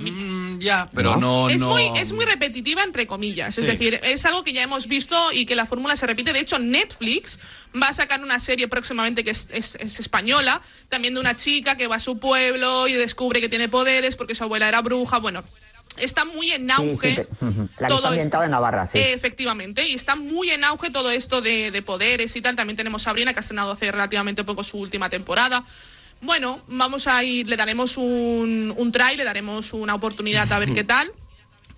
Mm, 0.00 0.58
ya, 0.58 0.88
pero 0.94 1.16
no, 1.16 1.48
es, 1.50 1.60
no- 1.60 1.68
muy, 1.68 1.90
es 1.96 2.12
muy 2.12 2.24
repetitiva, 2.24 2.82
entre 2.82 3.06
comillas. 3.06 3.58
Es 3.58 3.66
decir, 3.66 4.00
es 4.02 4.24
algo 4.24 4.42
que 4.42 4.52
ya 4.54 4.62
hemos 4.62 4.88
visto 4.88 5.30
y 5.32 5.44
que 5.44 5.54
la 5.54 5.66
fórmula 5.66 5.96
se 5.96 6.06
repite. 6.06 6.32
De 6.32 6.40
hecho, 6.40 6.58
Netflix 6.58 7.38
va 7.80 7.88
a 7.88 7.92
sacar 7.92 8.22
una 8.22 8.40
serie 8.40 8.68
próximamente 8.68 9.22
que 9.24 9.30
es, 9.30 9.48
es- 9.52 9.74
es 9.76 10.00
española, 10.00 10.62
también 10.88 11.14
de 11.14 11.20
una 11.20 11.36
chica 11.36 11.76
que 11.76 11.86
va 11.88 11.96
a 11.96 12.00
su 12.00 12.18
pueblo 12.18 12.88
y 12.88 12.94
descubre 12.94 13.40
que 13.40 13.48
tiene 13.48 13.68
poderes 13.68 14.16
porque 14.16 14.34
su 14.34 14.44
abuela 14.44 14.66
era 14.68 14.80
bruja. 14.80 15.18
Bueno, 15.18 15.44
está 15.98 16.24
muy 16.24 16.52
en 16.52 16.70
auge. 16.70 16.96
sí, 17.10 17.14
te- 17.16 17.44
ujú. 17.44 17.68
la 17.78 17.88
que 17.88 17.94
está 17.94 18.08
ambientada 18.08 18.14
esto. 18.22 18.42
en 18.44 18.50
Navarra, 18.50 18.86
sí. 18.86 18.98
Eh, 18.98 19.12
efectivamente, 19.12 19.86
y 19.86 19.92
está 19.94 20.16
muy 20.16 20.48
en 20.50 20.64
auge 20.64 20.90
todo 20.90 21.10
esto 21.10 21.42
de, 21.42 21.70
de 21.70 21.82
poderes 21.82 22.34
y 22.34 22.40
tal. 22.40 22.56
También 22.56 22.78
tenemos 22.78 23.02
Sabrina, 23.02 23.34
que 23.34 23.40
ha 23.40 23.42
estrenado 23.42 23.72
hace 23.72 23.92
relativamente 23.92 24.42
poco 24.42 24.64
su 24.64 24.78
última 24.78 25.10
temporada. 25.10 25.64
Bueno, 26.22 26.62
vamos 26.68 27.08
a 27.08 27.22
ir, 27.24 27.48
le 27.48 27.56
daremos 27.56 27.96
un, 27.96 28.72
un 28.76 28.92
try, 28.92 29.16
le 29.16 29.24
daremos 29.24 29.72
una 29.72 29.96
oportunidad 29.96 30.50
a 30.52 30.58
ver 30.60 30.72
qué 30.74 30.84
tal. 30.84 31.12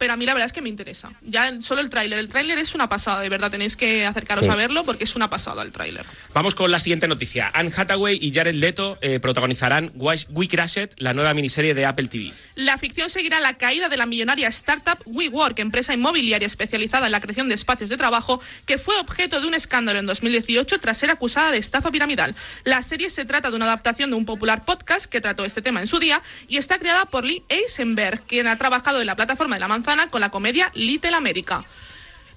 Pero 0.04 0.12
a 0.12 0.16
mí 0.18 0.26
la 0.26 0.34
verdad 0.34 0.44
es 0.44 0.52
que 0.52 0.61
me 0.61 0.68
interesa. 0.68 1.11
Ya 1.23 1.62
solo 1.62 1.80
el 1.80 1.88
tráiler. 1.88 2.18
El 2.18 2.28
tráiler 2.28 2.58
es 2.58 2.75
una 2.75 2.90
pasada, 2.90 3.23
de 3.23 3.30
verdad. 3.30 3.50
Tenéis 3.50 3.75
que 3.75 4.04
acercaros 4.04 4.44
Sí. 4.44 4.50
a 4.50 4.54
verlo 4.54 4.84
porque 4.84 5.04
es 5.04 5.16
una 5.16 5.30
pasada 5.30 5.62
el 5.62 5.73
tráiler. 5.73 6.04
Vamos 6.34 6.54
con 6.54 6.70
la 6.70 6.78
siguiente 6.78 7.08
noticia. 7.08 7.50
Anne 7.54 7.73
Hathaway 7.75 8.18
y 8.20 8.30
Jared 8.34 8.54
Leto 8.54 8.99
eh, 9.00 9.18
protagonizarán 9.18 9.92
We 9.94 10.16
We 10.28 10.46
Crashed, 10.46 10.90
la 10.99 11.14
nueva 11.14 11.32
miniserie 11.32 11.73
de 11.73 11.87
Apple 11.87 12.08
TV. 12.08 12.34
La 12.54 12.76
ficción 12.76 13.08
seguirá 13.08 13.40
la 13.40 13.54
caída 13.54 13.88
de 13.88 13.96
la 13.96 14.04
millonaria 14.04 14.46
startup 14.49 14.99
WeWork, 15.06 15.58
empresa 15.61 15.94
inmobiliaria 15.94 16.44
especializada 16.44 17.06
en 17.06 17.12
la 17.12 17.23
creación 17.23 17.49
de 17.49 17.54
espacios 17.54 17.88
de 17.88 17.96
trabajo, 17.96 18.42
que 18.66 18.76
fue 18.76 18.99
objeto 19.00 19.40
de 19.40 19.46
un 19.46 19.54
escándalo 19.54 19.99
en 20.00 20.04
2018 20.04 20.80
tras 20.80 20.99
ser 20.99 21.08
acusada 21.11 21.50
de 21.50 21.56
estafa 21.56 21.90
piramidal. 21.90 22.34
La 22.64 22.82
serie 22.82 23.08
se 23.08 23.25
trata 23.25 23.49
de 23.49 23.56
una 23.56 23.64
adaptación 23.64 24.11
de 24.11 24.16
un 24.16 24.26
popular 24.26 24.66
podcast 24.66 25.06
que 25.11 25.23
trató 25.23 25.46
este 25.46 25.62
tema 25.62 25.80
en 25.80 25.87
su 25.87 25.99
día 25.99 26.20
y 26.46 26.58
está 26.58 26.78
creada 26.78 27.06
por 27.06 27.25
Lee 27.25 27.42
Eisenberg, 27.49 28.20
quien 28.26 28.49
ha 28.49 28.58
trabajado 28.58 29.00
en 29.00 29.06
la 29.06 29.16
plataforma 29.16 29.56
de 29.56 29.61
la 29.61 29.68
manzana 29.68 29.93
con 30.10 30.20
la 30.20 30.30
comedia 30.30 30.70
Little 30.74 31.14
America. 31.14 31.64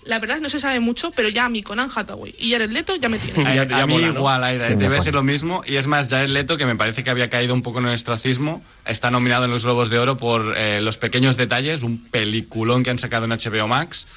La 0.03 0.19
verdad 0.19 0.39
no 0.39 0.49
se 0.49 0.61
sabe 0.61 0.79
mucho, 0.79 1.11
pero 1.11 1.27
ya 1.27 1.43
a 1.43 1.49
mí 1.49 1.63
con 1.63 1.81
Anne 1.81 1.91
Hathaway 1.93 2.33
y 2.39 2.51
Jared 2.53 2.69
Leto 2.71 2.95
ya 2.95 3.09
me 3.09 3.19
tiene. 3.19 3.45
A, 3.75 3.81
a 3.81 3.85
mí 3.85 3.93
mola, 3.95 4.07
¿no? 4.07 4.13
igual, 4.19 4.43
Aida, 4.45 4.69
Sí, 4.69 4.77
te 4.77 4.85
voy 4.87 4.95
a 4.95 4.99
decir 4.99 5.13
lo 5.13 5.21
mismo. 5.23 5.61
Y 5.67 5.75
es 5.75 5.87
más, 5.87 6.07
Jared 6.07 6.29
Leto, 6.29 6.55
que 6.57 6.65
me 6.65 6.77
parece 6.77 7.03
que 7.03 7.09
había 7.09 7.29
caído 7.29 7.53
un 7.53 7.61
poco 7.61 7.79
en 7.79 7.87
el 7.87 7.93
ostracismo, 7.93 8.63
está 8.85 9.11
nominado 9.11 9.43
en 9.45 9.51
los 9.51 9.65
Globos 9.65 9.89
de 9.89 9.99
Oro 9.99 10.15
por 10.15 10.53
eh, 10.55 10.79
Los 10.79 10.97
Pequeños 10.97 11.35
Detalles, 11.35 11.83
un 11.83 12.01
peliculón 12.09 12.83
que 12.83 12.89
han 12.89 12.97
sacado 12.99 13.25
en 13.25 13.31
HBO 13.31 13.67
Max. 13.67 14.07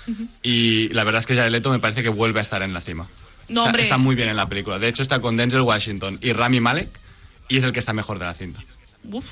Y 0.44 0.90
la 0.90 1.02
verdad 1.02 1.18
es 1.20 1.26
que 1.26 1.34
Jared 1.34 1.50
Leto 1.50 1.70
me 1.72 1.80
parece 1.80 2.04
que 2.04 2.08
vuelve 2.08 2.38
a 2.38 2.42
estar 2.42 2.62
en 2.62 2.72
la 2.72 2.80
cima. 2.80 3.08
No, 3.48 3.62
O 3.62 3.64
sea, 3.64 3.70
hombre. 3.70 3.82
está 3.82 3.98
muy 3.98 4.14
bien 4.14 4.28
en 4.28 4.36
la 4.36 4.48
película. 4.48 4.78
De 4.78 4.86
hecho, 4.86 5.02
está 5.02 5.20
con 5.20 5.36
Denzel 5.36 5.62
Washington 5.62 6.20
y 6.22 6.32
Rami 6.32 6.60
Malek, 6.60 6.88
y 7.48 7.56
es 7.56 7.64
el 7.64 7.72
que 7.72 7.80
está 7.80 7.92
mejor 7.92 8.20
de 8.20 8.26
la 8.26 8.34
cinta. 8.34 8.60
Uf, 9.10 9.26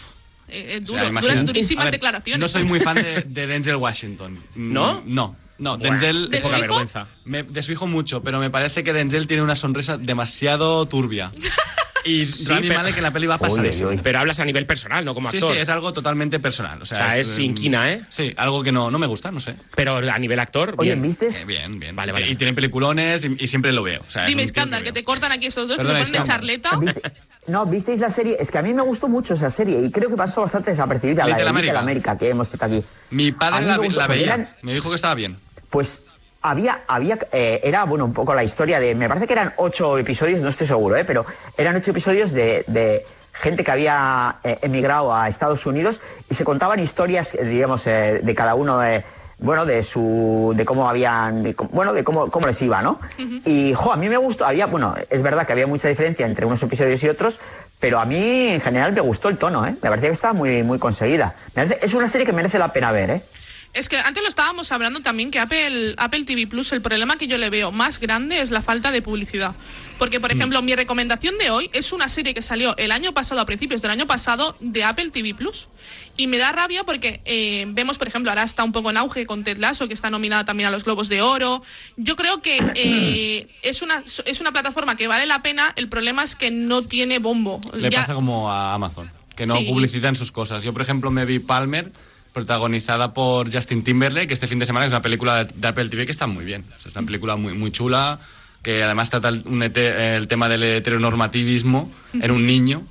eh, 0.48 0.74
eh, 0.74 0.76
O 0.76 0.80
duro, 0.80 0.86
sea, 0.86 1.08
duras- 1.08 1.10
imagínate. 1.10 1.46
durísimas 1.46 1.84
ver, 1.86 1.92
declaraciones. 1.92 2.40
No 2.40 2.48
soy 2.48 2.64
muy 2.64 2.80
fan 2.80 2.96
de, 2.96 3.22
de 3.26 3.46
Denzel 3.46 3.76
Washington. 3.76 4.42
Mm, 4.54 4.72
¿No? 4.72 5.02
No. 5.06 5.36
No, 5.58 5.76
Denzel. 5.76 6.30
¿De 6.30 6.38
Poca 6.38 6.58
vergüenza. 6.60 7.08
Me- 7.24 7.42
de 7.42 7.62
su 7.64 7.72
hijo 7.72 7.86
mucho, 7.88 8.22
pero 8.22 8.38
me 8.38 8.48
parece 8.48 8.84
que 8.84 8.92
Denzel 8.92 9.26
tiene 9.26 9.42
una 9.42 9.56
sonrisa 9.56 9.98
demasiado 9.98 10.86
turbia. 10.86 11.30
Y 12.08 12.24
Rami 12.48 12.68
pero- 12.68 12.80
Malek 12.80 12.96
en 12.96 13.02
la 13.02 13.10
peli 13.12 13.26
va 13.26 13.38
pasadísimo. 13.38 13.90
Pero 14.02 14.18
hablas 14.18 14.40
a 14.40 14.44
nivel 14.44 14.66
personal, 14.66 15.04
no 15.04 15.14
como 15.14 15.30
Sí, 15.30 15.36
actor. 15.38 15.54
sí, 15.54 15.60
es 15.60 15.68
algo 15.68 15.92
totalmente 15.92 16.40
personal. 16.40 16.80
O 16.80 16.86
sea, 16.86 17.06
O 17.06 17.10
sea, 17.10 17.18
es 17.18 17.36
em, 17.36 17.44
inquina, 17.44 17.92
¿eh? 17.92 18.00
Sí, 18.08 18.32
algo 18.36 18.62
que 18.62 18.72
no, 18.72 18.90
no 18.90 18.98
me 18.98 19.06
gusta, 19.06 19.30
no 19.30 19.40
sé. 19.40 19.54
Pero 19.74 19.96
a 19.96 20.18
nivel 20.18 20.38
actor, 20.40 20.74
Oye, 20.78 20.90
bien. 20.94 21.02
¿viste? 21.02 21.28
Eh, 21.28 21.44
bien, 21.46 21.78
bien. 21.78 21.94
Vale, 21.94 22.10
Y- 22.10 22.12
vale. 22.14 22.28
Y 22.30 22.36
tiene 22.36 22.54
peliculones 22.54 23.24
y, 23.24 23.36
y 23.38 23.48
siempre 23.48 23.72
lo 23.72 23.82
veo. 23.82 24.02
O 24.06 24.10
sea, 24.10 24.22
es 24.24 24.28
Dime, 24.28 24.42
escándalo, 24.42 24.84
que 24.84 24.92
te 24.92 25.04
cortan 25.04 25.32
aquí 25.32 25.46
estos 25.46 25.68
dos, 25.68 25.76
Perdona, 25.76 25.98
que 26.00 26.04
te 26.06 26.10
ponen 26.12 26.22
de 26.22 26.28
charleta. 26.28 26.70
¿Viste? 26.76 27.02
No, 27.46 27.64
¿visteis 27.66 28.00
la 28.00 28.10
serie? 28.10 28.36
Es 28.38 28.50
que 28.50 28.58
a 28.58 28.62
mí 28.62 28.74
me 28.74 28.82
gustó 28.82 29.08
mucho 29.08 29.34
esa 29.34 29.50
serie 29.50 29.80
y 29.84 29.90
creo 29.90 30.08
que 30.10 30.16
pasó 30.16 30.42
bastante 30.42 30.70
desapercibida, 30.70 31.26
la 31.26 31.36
de. 31.36 31.44
Little 31.44 31.78
América 31.78 32.16
que 32.18 32.28
hemos 32.28 32.48
tratado 32.50 32.76
aquí. 32.78 32.84
Mi 33.10 33.28
A 33.28 33.38
padre 33.38 33.64
la, 33.66 34.06
veía. 34.06 34.24
eran- 34.26 34.48
Me 34.62 34.74
dijo 34.74 34.88
que 34.90 34.96
estaba 34.96 35.14
bien. 35.14 35.36
Pues 35.70 36.04
había, 36.42 36.82
había 36.86 37.18
eh, 37.32 37.60
era 37.62 37.84
bueno 37.84 38.04
un 38.04 38.12
poco 38.12 38.34
la 38.34 38.44
historia 38.44 38.80
de, 38.80 38.94
me 38.94 39.08
parece 39.08 39.26
que 39.26 39.32
eran 39.32 39.52
ocho 39.56 39.98
episodios, 39.98 40.40
no 40.40 40.48
estoy 40.48 40.66
seguro, 40.66 40.96
¿eh? 40.96 41.04
pero 41.04 41.24
eran 41.56 41.76
ocho 41.76 41.90
episodios 41.90 42.32
de, 42.32 42.64
de 42.66 43.04
gente 43.32 43.64
que 43.64 43.70
había 43.70 44.36
eh, 44.44 44.58
emigrado 44.62 45.14
a 45.14 45.28
Estados 45.28 45.64
Unidos 45.66 46.00
y 46.30 46.34
se 46.34 46.44
contaban 46.44 46.78
historias, 46.80 47.34
eh, 47.34 47.44
digamos, 47.44 47.86
eh, 47.86 48.20
de 48.22 48.34
cada 48.34 48.54
uno 48.54 48.78
de, 48.78 49.04
bueno, 49.38 49.64
de 49.66 49.82
su, 49.84 50.52
de 50.56 50.64
cómo 50.64 50.88
habían, 50.88 51.42
de 51.44 51.54
bueno, 51.70 51.92
de 51.92 52.02
cómo, 52.02 52.30
cómo 52.30 52.46
les 52.48 52.60
iba, 52.62 52.82
¿no? 52.82 52.98
Y, 53.44 53.72
jo, 53.74 53.92
a 53.92 53.96
mí 53.96 54.08
me 54.08 54.16
gustó, 54.16 54.44
había, 54.46 54.66
bueno, 54.66 54.94
es 55.10 55.22
verdad 55.22 55.46
que 55.46 55.52
había 55.52 55.66
mucha 55.68 55.88
diferencia 55.88 56.26
entre 56.26 56.46
unos 56.46 56.60
episodios 56.62 57.00
y 57.04 57.08
otros, 57.08 57.38
pero 57.78 58.00
a 58.00 58.04
mí 58.04 58.48
en 58.48 58.60
general 58.60 58.92
me 58.92 59.00
gustó 59.00 59.28
el 59.28 59.38
tono, 59.38 59.64
¿eh? 59.64 59.76
Me 59.80 59.88
parecía 59.88 60.08
que 60.08 60.14
estaba 60.14 60.34
muy, 60.34 60.64
muy 60.64 60.80
conseguida. 60.80 61.34
Me 61.54 61.62
parece- 61.64 61.78
es 61.84 61.94
una 61.94 62.08
serie 62.08 62.26
que 62.26 62.32
merece 62.32 62.58
la 62.58 62.72
pena 62.72 62.90
ver, 62.90 63.10
¿eh? 63.10 63.22
Es 63.74 63.88
que 63.88 63.98
antes 63.98 64.22
lo 64.22 64.28
estábamos 64.28 64.72
hablando 64.72 65.00
también 65.02 65.30
que 65.30 65.38
Apple, 65.38 65.94
Apple 65.98 66.24
TV 66.24 66.46
Plus, 66.46 66.72
el 66.72 66.80
problema 66.80 67.16
que 67.18 67.28
yo 67.28 67.36
le 67.38 67.50
veo 67.50 67.70
más 67.70 68.00
grande 68.00 68.40
es 68.40 68.50
la 68.50 68.62
falta 68.62 68.90
de 68.90 69.02
publicidad. 69.02 69.54
Porque, 69.98 70.18
Mm. 70.18 70.22
por 70.22 70.32
ejemplo, 70.32 70.62
mi 70.62 70.74
recomendación 70.74 71.36
de 71.38 71.50
hoy 71.50 71.70
es 71.72 71.92
una 71.92 72.08
serie 72.08 72.32
que 72.34 72.40
salió 72.42 72.76
el 72.76 72.90
año 72.92 73.12
pasado, 73.12 73.40
a 73.40 73.46
principios 73.46 73.82
del 73.82 73.90
año 73.90 74.06
pasado, 74.06 74.56
de 74.60 74.84
Apple 74.84 75.10
TV 75.10 75.34
Plus. 75.34 75.68
Y 76.16 76.26
me 76.28 76.38
da 76.38 76.50
rabia 76.50 76.82
porque 76.84 77.20
eh, 77.24 77.66
vemos, 77.68 77.98
por 77.98 78.08
ejemplo, 78.08 78.30
ahora 78.30 78.42
está 78.42 78.64
un 78.64 78.72
poco 78.72 78.90
en 78.90 78.96
auge 78.96 79.26
con 79.26 79.44
Ted 79.44 79.58
Lasso, 79.58 79.86
que 79.86 79.94
está 79.94 80.08
nominada 80.10 80.44
también 80.44 80.68
a 80.68 80.70
los 80.72 80.84
Globos 80.84 81.08
de 81.08 81.20
Oro. 81.22 81.62
Yo 81.96 82.16
creo 82.16 82.40
que 82.42 82.58
eh, 82.74 83.48
es, 83.62 83.82
una, 83.82 84.02
es 84.24 84.40
una 84.40 84.50
plataforma 84.50 84.96
que 84.96 85.06
vale 85.08 85.26
la 85.26 85.42
pena, 85.42 85.72
el 85.76 85.88
problema 85.88 86.22
es 86.24 86.34
que 86.36 86.50
no 86.50 86.82
tiene 86.82 87.18
bombo. 87.18 87.60
Le 87.74 87.90
Ya- 87.90 88.00
pasa 88.00 88.14
como 88.14 88.50
a 88.50 88.74
Amazon, 88.74 89.10
que 89.36 89.46
no 89.46 89.56
Sí. 89.56 89.64
publicitan 89.68 90.16
sus 90.16 90.32
cosas. 90.32 90.64
Yo, 90.64 90.72
por 90.72 90.82
ejemplo, 90.82 91.10
me 91.10 91.24
vi 91.24 91.38
Palmer, 91.38 91.90
protagonizada 92.32 93.12
por 93.14 93.52
Justin 93.52 93.82
Timberlake, 93.84 94.32
este 94.32 94.46
fin 94.46 94.58
de 94.58 94.66
semana, 94.66 94.84
que 94.84 94.88
es 94.88 94.92
una 94.94 95.02
película 95.02 95.44
de, 95.44 95.68
Apple 95.68 95.88
TV 95.88 96.06
que 96.06 96.12
está 96.12 96.26
muy 96.26 96.44
bien. 96.44 96.64
O 96.76 96.80
sea, 96.80 96.90
es 96.90 96.96
una 96.96 97.06
película 97.06 97.36
muy, 97.36 97.54
muy 97.54 97.70
chula, 97.72 98.18
que 98.62 98.82
además 98.82 99.10
trata 99.10 99.28
el, 99.28 99.42
un 99.46 99.60
hete- 99.62 100.16
el 100.16 100.28
tema 100.28 100.48
del 100.48 100.62
heteronormativismo 100.62 101.90
en 102.20 102.30
un 102.30 102.46
niño. 102.46 102.82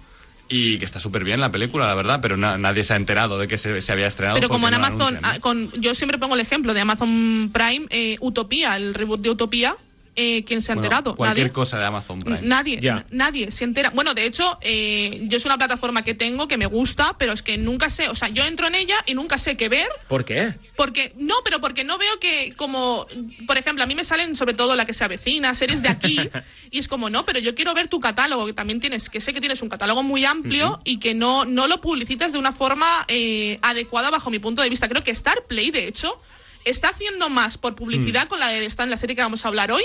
Y 0.49 0.77
que 0.77 0.85
está 0.85 0.97
súper 1.01 1.25
bien 1.25 1.41
la 1.41 1.51
película, 1.51 1.87
la 1.87 1.93
verdad, 1.95 2.19
pero 2.21 2.37
na- 2.37 2.57
nadie 2.57 2.85
se 2.85 2.93
ha 2.93 2.95
enterado 2.95 3.37
de 3.37 3.49
que 3.49 3.57
se, 3.57 3.81
se 3.81 3.91
había 3.91 4.07
estrenado. 4.07 4.37
Pero 4.37 4.47
como 4.47 4.69
en 4.69 4.71
no 4.71 4.77
Amazon, 4.77 5.01
anuncian, 5.17 5.21
¿no? 5.21 5.27
ah, 5.29 5.39
con, 5.41 5.69
yo 5.81 5.93
siempre 5.93 6.17
pongo 6.17 6.35
el 6.35 6.39
ejemplo 6.39 6.73
de 6.73 6.79
Amazon 6.79 7.49
Prime, 7.51 7.85
eh, 7.89 8.15
Utopía, 8.21 8.77
el 8.77 8.93
reboot 8.93 9.19
de 9.19 9.29
Utopía, 9.29 9.75
eh, 10.17 10.43
¿quién 10.45 10.61
se 10.63 10.71
ha 10.71 10.75
Bueno, 10.75 10.87
enterado? 10.87 11.15
Cualquier 11.15 11.45
Nadie. 11.45 11.53
cosa 11.53 11.79
de 11.79 11.85
Amazon 11.85 12.19
Prime. 12.21 12.39
Nadie, 12.41 12.81
nadie 13.11 13.51
se 13.51 13.63
entera. 13.63 13.91
Bueno, 13.91 14.15
de 14.15 14.25
hecho, 14.25 14.57
eh, 14.61 15.21
yo 15.29 15.37
es 15.37 15.45
una 15.45 15.57
plataforma 15.57 16.03
que 16.03 16.15
tengo 16.15 16.47
que 16.47 16.57
me 16.57 16.65
gusta, 16.65 17.15
pero 17.19 17.33
es 17.33 17.43
que 17.43 17.57
nunca 17.57 17.91
sé, 17.91 18.09
o 18.09 18.15
sea, 18.15 18.27
yo 18.29 18.43
entro 18.43 18.65
en 18.67 18.73
ella 18.75 18.95
y 19.05 19.13
nunca 19.13 19.37
sé 19.37 19.55
qué 19.55 19.69
ver, 19.69 19.87
¿Por 20.07 20.25
qué? 20.25 20.55
porque 20.75 21.13
no, 21.17 21.35
pero 21.43 21.61
porque 21.61 21.83
no 21.83 21.99
veo 21.99 22.19
que 22.19 22.53
como, 22.57 23.05
por 23.45 23.57
ejemplo, 23.59 23.83
a 23.83 23.87
mí 23.87 23.93
me 23.93 24.03
salen 24.03 24.35
sobre 24.35 24.55
todo 24.55 24.75
la 24.75 24.85
que 24.87 24.93
se 24.95 25.03
avecina, 25.03 25.53
series 25.53 25.83
de 25.83 25.89
aquí, 25.89 26.19
y 26.71 26.79
es 26.79 26.87
como, 26.87 27.11
no, 27.11 27.23
pero 27.23 27.39
yo 27.39 27.53
quiero 27.53 27.75
ver 27.75 27.87
tu 27.87 27.99
catálogo, 27.99 28.47
que 28.47 28.53
también 28.53 28.79
tienes, 28.81 29.11
que 29.11 29.21
sé 29.21 29.35
que 29.35 29.39
tienes 29.39 29.61
un 29.61 29.69
catálogo 29.69 30.01
muy 30.01 30.25
amplio 30.25 30.81
y 30.83 30.99
que 30.99 31.13
no, 31.13 31.45
no 31.45 31.67
lo 31.67 31.79
publicitas 31.79 32.31
de 32.31 32.39
una 32.39 32.53
forma 32.53 33.05
eh, 33.07 33.59
adecuada 33.61 34.09
bajo 34.09 34.31
mi 34.31 34.39
punto 34.39 34.63
de 34.63 34.69
vista. 34.69 34.89
Creo 34.89 35.03
que 35.03 35.11
Star 35.11 35.43
Play, 35.47 35.69
de 35.69 35.87
hecho, 35.87 36.19
está 36.65 36.89
haciendo 36.89 37.29
más 37.29 37.57
por 37.57 37.75
publicidad 37.75 38.27
con 38.27 38.39
la 38.39 38.47
de 38.47 38.65
está 38.65 38.83
en 38.83 38.89
la 38.89 38.97
serie 38.97 39.15
que 39.15 39.21
vamos 39.21 39.45
a 39.45 39.47
hablar 39.47 39.71
hoy 39.71 39.83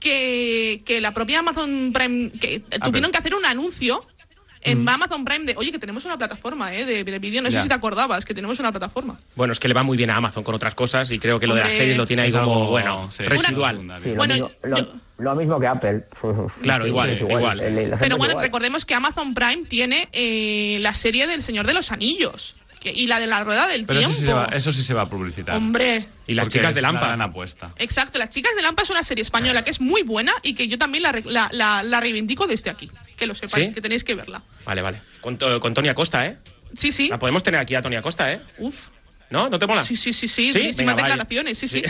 que, 0.00 0.82
que 0.84 1.00
la 1.00 1.12
propia 1.12 1.38
Amazon 1.40 1.90
Prime, 1.92 2.30
que 2.40 2.60
tuvieron 2.84 3.10
que 3.12 3.18
hacer 3.18 3.34
un 3.34 3.44
anuncio 3.44 4.04
en 4.62 4.86
Amazon 4.86 5.24
Prime 5.24 5.46
de, 5.46 5.54
oye, 5.56 5.72
que 5.72 5.78
tenemos 5.78 6.04
una 6.04 6.18
plataforma 6.18 6.74
eh, 6.74 6.84
de, 6.84 7.02
de 7.02 7.18
vídeo, 7.18 7.40
no 7.40 7.50
sé 7.50 7.62
si 7.62 7.68
te 7.68 7.72
acordabas, 7.74 8.24
que 8.26 8.34
tenemos 8.34 8.58
una 8.60 8.70
plataforma. 8.70 9.18
Bueno, 9.34 9.52
es 9.54 9.58
que 9.60 9.68
le 9.68 9.74
va 9.74 9.82
muy 9.82 9.96
bien 9.96 10.10
a 10.10 10.16
Amazon 10.16 10.44
con 10.44 10.54
otras 10.54 10.74
cosas 10.74 11.10
y 11.12 11.18
creo 11.18 11.40
que 11.40 11.46
lo 11.46 11.54
de 11.54 11.62
las 11.62 11.72
series 11.72 11.96
lo 11.96 12.06
tiene 12.06 12.22
ahí 12.22 12.30
como, 12.32 12.42
algo, 12.42 12.66
bueno, 12.66 13.10
sí, 13.10 13.22
residual. 13.22 13.78
una 13.78 13.98
Sí, 14.00 14.10
lo, 14.10 14.16
Bueno, 14.16 14.34
mismo, 14.34 14.50
lo- 14.64 14.76
yo- 14.76 14.92
lo 15.18 15.34
mismo 15.34 15.60
que 15.60 15.66
Apple. 15.66 16.04
Claro, 16.62 16.86
igual, 16.86 17.16
Pero 17.18 18.16
bueno, 18.18 18.32
igual. 18.32 18.44
recordemos 18.44 18.84
que 18.84 18.94
Amazon 18.94 19.32
Prime 19.34 19.64
tiene 19.68 20.08
eh, 20.12 20.76
la 20.80 20.92
serie 20.94 21.26
del 21.26 21.42
Señor 21.42 21.66
de 21.66 21.72
los 21.74 21.90
Anillos 21.92 22.54
que- 22.80 22.90
y 22.92 23.06
la 23.06 23.20
de 23.20 23.26
la 23.26 23.44
Rueda 23.44 23.68
del 23.68 23.84
Pero 23.86 24.00
eso 24.00 24.08
Tiempo. 24.08 24.20
sí, 24.20 24.26
se 24.26 24.32
va, 24.32 24.44
eso 24.56 24.72
sí 24.72 24.82
se 24.82 24.94
va 24.94 25.02
a 25.02 25.06
publicitar. 25.06 25.56
Hombre. 25.56 26.06
Y 26.26 26.34
las 26.34 26.44
Porque 26.46 26.58
chicas 26.58 26.74
de 26.74 26.80
la 26.82 26.88
Lampa. 26.92 27.06
gran 27.06 27.22
apuesta. 27.22 27.72
Exacto, 27.76 28.18
Las 28.18 28.30
Chicas 28.30 28.54
de 28.56 28.62
Lampa 28.62 28.82
es 28.82 28.90
una 28.90 29.02
serie 29.02 29.22
española 29.22 29.62
que 29.62 29.70
es 29.70 29.80
muy 29.80 30.02
buena 30.02 30.32
y 30.42 30.54
que 30.54 30.66
yo 30.68 30.78
también 30.78 31.02
la, 31.02 31.12
la, 31.24 31.48
la- 31.52 31.82
la 31.82 32.00
reivindico 32.00 32.46
desde 32.46 32.70
aquí. 32.70 32.90
Que 33.16 33.26
lo 33.26 33.34
sepáis, 33.34 33.68
¿Sí? 33.68 33.74
que 33.74 33.80
tenéis 33.80 34.02
que 34.02 34.14
verla. 34.14 34.42
Vale, 34.64 34.80
vale. 34.82 35.00
Con, 35.20 35.36
to- 35.36 35.60
con 35.60 35.74
Tony 35.74 35.88
Acosta, 35.88 36.26
¿eh? 36.26 36.38
Sí, 36.76 36.90
sí. 36.92 37.08
La 37.08 37.18
podemos 37.18 37.42
tener 37.42 37.60
aquí 37.60 37.74
a 37.74 37.82
Tony 37.82 37.96
Acosta, 37.96 38.32
¿eh? 38.32 38.40
Uf. 38.58 38.76
¿No? 39.30 39.48
¿No 39.48 39.60
te 39.60 39.66
mola? 39.68 39.84
Sí, 39.84 39.94
sí, 39.94 40.12
sí, 40.12 40.26
sí, 40.26 40.52
¿Sí? 40.52 40.72
Venga, 40.76 40.94
declaraciones, 40.94 41.56
sí, 41.56 41.68
sí. 41.68 41.84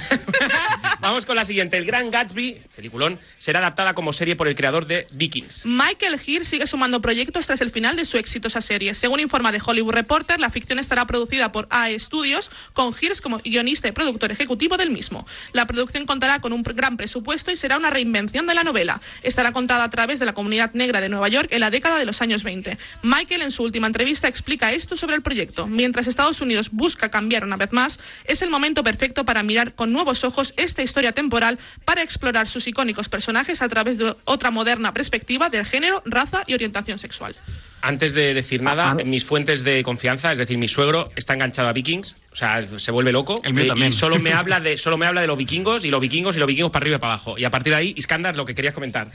Vamos 1.01 1.25
con 1.25 1.37
la 1.37 1.47
siguiente. 1.47 1.79
El 1.79 1.87
Gran 1.87 2.11
Gatsby, 2.11 2.61
peliculón, 2.77 3.19
será 3.39 3.61
adaptada 3.61 3.95
como 3.95 4.13
serie 4.13 4.37
por 4.37 4.47
el 4.47 4.55
creador 4.55 4.87
de 4.87 5.07
Vikings. 5.13 5.65
Michael 5.65 6.21
Heer 6.21 6.45
sigue 6.45 6.67
sumando 6.67 7.01
proyectos 7.01 7.47
tras 7.47 7.63
el 7.63 7.71
final 7.71 7.97
de 7.97 8.05
su 8.05 8.19
exitosa 8.19 8.61
serie. 8.61 8.95
Según 8.95 9.21
informa 9.21 9.53
de 9.53 9.63
Hollywood 9.65 9.95
Reporter, 9.95 10.39
la 10.39 10.51
ficción 10.51 10.79
estará 10.79 11.07
producida 11.07 11.51
por 11.51 11.67
AE 11.71 11.99
Studios, 11.99 12.51
con 12.75 12.93
Heers 12.95 13.23
como 13.23 13.39
guionista 13.39 13.89
y 13.89 13.93
productor 13.93 14.31
ejecutivo 14.33 14.77
del 14.77 14.91
mismo. 14.91 15.27
La 15.55 15.67
producción 15.67 16.05
contará 16.05 16.41
con 16.41 16.53
un 16.53 16.63
gran 16.63 16.99
presupuesto 16.99 17.51
y 17.51 17.57
será 17.57 17.79
una 17.79 17.89
reinvención 17.89 18.47
de 18.47 18.53
la 18.53 18.65
novela. 18.65 19.01
Estará 19.23 19.53
contada 19.53 19.85
a 19.85 19.91
través 19.91 20.19
de 20.19 20.27
la 20.27 20.35
comunidad 20.35 20.75
negra 20.75 21.01
de 21.01 21.09
Nueva 21.09 21.29
York 21.29 21.49
en 21.53 21.61
la 21.61 21.71
década 21.71 21.97
de 21.97 22.05
los 22.05 22.21
años 22.21 22.45
20. 22.45 22.77
Michael, 23.03 23.41
en 23.41 23.51
su 23.51 23.63
última 23.63 23.87
entrevista, 23.87 24.29
explica 24.29 24.73
esto 24.73 24.95
sobre 24.95 25.17
el 25.17 25.23
proyecto. 25.23 25.67
Mientras 25.67 26.07
Estados 26.07 26.43
Unidos 26.43 26.69
busca 26.71 27.11
cambiar 27.11 27.30
una 27.39 27.57
vez 27.57 27.73
más, 27.73 28.01
es 28.25 28.43
el 28.43 28.51
momento 28.51 28.83
perfecto 28.83 29.25
para 29.25 29.43
mirar 29.43 29.75
con 29.75 29.93
nuevos 29.93 30.25
ojos 30.25 30.53
esta 30.57 30.83
historia 30.83 31.13
temporal 31.13 31.59
para 31.85 32.03
explorar 32.03 32.49
sus 32.49 32.67
icónicos 32.67 33.09
personajes 33.09 33.63
a 33.63 33.69
través 33.69 33.99
de 33.99 34.15
otra 34.25 34.51
moderna 34.51 34.93
perspectiva 34.93 35.49
del 35.49 35.65
género, 35.65 36.03
raza 36.05 36.43
y 36.47 36.55
orientación 36.55 36.99
sexual. 36.99 37.35
Antes 37.83 38.13
de 38.13 38.35
decir 38.35 38.63
nada, 38.63 38.95
mis 38.95 39.25
fuentes 39.25 39.65
de 39.65 39.83
confianza, 39.83 40.33
es 40.33 40.39
decir, 40.39 40.59
mi 40.59 40.69
suegro 40.69 41.11
está 41.17 41.33
enganchado 41.33 41.69
a 41.69 41.73
Vikings, 41.73 42.17
o 42.31 42.37
sea, 42.37 42.63
se 42.67 42.91
vuelve 42.91 43.11
loco. 43.11 43.41
El 43.43 43.55
mío 43.55 43.65
eh, 43.65 43.69
también. 43.69 43.89
Y 43.89 43.93
solo 43.93 44.19
me 44.19 44.33
habla 44.35 44.61
de 44.61 44.77
solo 44.77 44.99
me 44.99 45.07
habla 45.07 45.23
de 45.23 45.27
los 45.27 45.39
vikingos 45.39 45.85
y 45.87 45.91
los 45.91 46.01
vikingos 46.01 46.37
y 46.37 46.41
los 46.41 46.47
vikingos 46.47 46.73
para 46.73 46.83
arriba 46.85 46.97
y 46.97 47.01
para 47.01 47.15
abajo. 47.15 47.39
Y 47.39 47.45
a 47.45 47.51
partir 47.51 47.73
de 47.73 47.79
ahí, 47.79 47.95
Iskandar, 47.97 48.37
lo 48.37 48.45
que 48.45 48.55
querías 48.55 48.75
comentar. 48.75 49.11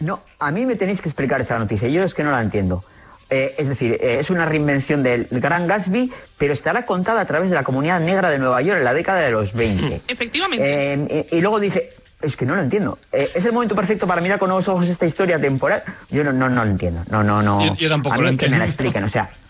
No, 0.00 0.24
a 0.38 0.50
mí 0.50 0.66
me 0.66 0.76
tenéis 0.76 1.00
que 1.00 1.08
explicar 1.08 1.40
esta 1.40 1.58
noticia. 1.58 1.88
Yo 1.88 2.02
es 2.02 2.14
que 2.14 2.24
no 2.24 2.32
la 2.32 2.40
entiendo. 2.40 2.84
Eh, 3.30 3.54
es 3.58 3.68
decir, 3.68 3.92
eh, 4.00 4.18
es 4.20 4.28
una 4.30 4.44
reinvención 4.44 5.02
del 5.04 5.26
Gran 5.30 5.66
Gatsby, 5.68 6.10
pero 6.36 6.52
estará 6.52 6.84
contada 6.84 7.20
a 7.20 7.26
través 7.26 7.48
de 7.48 7.54
la 7.54 7.62
comunidad 7.62 8.00
negra 8.00 8.28
de 8.30 8.38
Nueva 8.38 8.60
York 8.62 8.78
en 8.78 8.84
la 8.84 8.92
década 8.92 9.20
de 9.20 9.30
los 9.30 9.52
20. 9.52 10.02
Efectivamente. 10.08 10.92
Eh, 10.94 11.26
y, 11.30 11.36
y 11.36 11.40
luego 11.40 11.60
dice, 11.60 11.94
es 12.20 12.36
que 12.36 12.44
no 12.44 12.56
lo 12.56 12.62
entiendo. 12.62 12.98
Eh, 13.12 13.30
¿Es 13.34 13.44
el 13.44 13.52
momento 13.52 13.74
perfecto 13.76 14.06
para 14.06 14.20
mirar 14.20 14.38
con 14.40 14.48
nuevos 14.48 14.66
ojos 14.68 14.88
esta 14.88 15.06
historia 15.06 15.38
temporal? 15.40 15.82
Yo 16.10 16.24
no, 16.24 16.32
no, 16.32 16.48
no 16.48 16.64
lo 16.64 16.70
entiendo. 16.72 17.02
No, 17.08 17.22
no, 17.22 17.40
no. 17.42 17.64
Yo- 17.64 17.76
yo 17.76 17.88
tampoco 17.88 18.16
a 18.16 18.18
mí 18.18 18.30
lo 18.32 18.36
que 18.36 18.48
me 18.48 18.58
la 18.58 18.64
entiendo. 18.64 18.64
expliquen, 18.64 19.04
o 19.04 19.08
sea. 19.08 19.30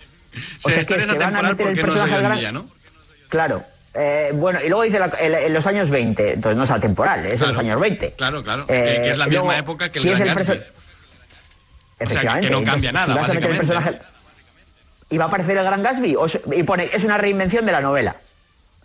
O 0.65 0.69
sea, 0.69 0.75
que 0.75 0.81
historia 0.83 1.07
se 1.07 1.19
van 1.19 1.23
a 1.37 1.41
temporal 1.41 1.53
meter 1.57 1.67
el 1.69 1.75
porque 1.75 1.83
no 1.83 1.89
es 1.89 1.95
personaje 2.01 2.15
en 2.17 2.23
gran- 2.29 2.39
día, 2.39 2.53
¿no? 2.53 2.67
Claro. 3.31 3.65
Eh, 3.95 4.31
bueno, 4.35 4.61
y 4.65 4.69
luego 4.69 4.83
dice 4.85 4.99
la- 5.01 5.07
el- 5.07 5.35
en 5.35 5.53
los 5.55 5.67
años 5.67 5.91
20, 5.91 6.35
entonces 6.35 6.57
no 6.57 6.63
es 6.65 6.71
atemporal, 6.71 7.27
es 7.27 7.41
en 7.41 7.49
los 7.49 7.59
años 7.59 7.81
20. 7.81 8.13
Claro, 8.13 8.43
claro. 8.45 8.65
Eh, 8.69 8.85
que, 8.97 9.03
que 9.03 9.11
es 9.11 9.19
la 9.19 9.27
misma 9.27 9.43
luego, 9.43 9.59
época 9.59 9.89
que 9.91 9.99
el 9.99 10.03
si 10.05 10.09
Gran 10.11 10.23
el 10.29 10.29
Gatsby. 10.35 10.61
O 12.01 12.11
sea, 12.11 12.41
que- 12.41 12.51
no 12.51 12.65
cambia 12.65 12.93
nada, 12.93 13.13
si 13.15 13.19
básicamente. 13.21 13.57
personaje- 13.59 13.99
¿Y 15.11 15.19
va 15.19 15.25
a 15.25 15.29
aparecer 15.29 15.57
el 15.57 15.65
Gran 15.65 15.83
Gatsby? 15.83 16.15
O 16.17 16.29
se- 16.29 16.41
y 16.57 16.63
pone, 16.63 16.89
es 16.93 17.03
una 17.05 17.19
reinvención 17.19 17.67
de 17.67 17.73
la 17.73 17.81
novela. 17.81 18.17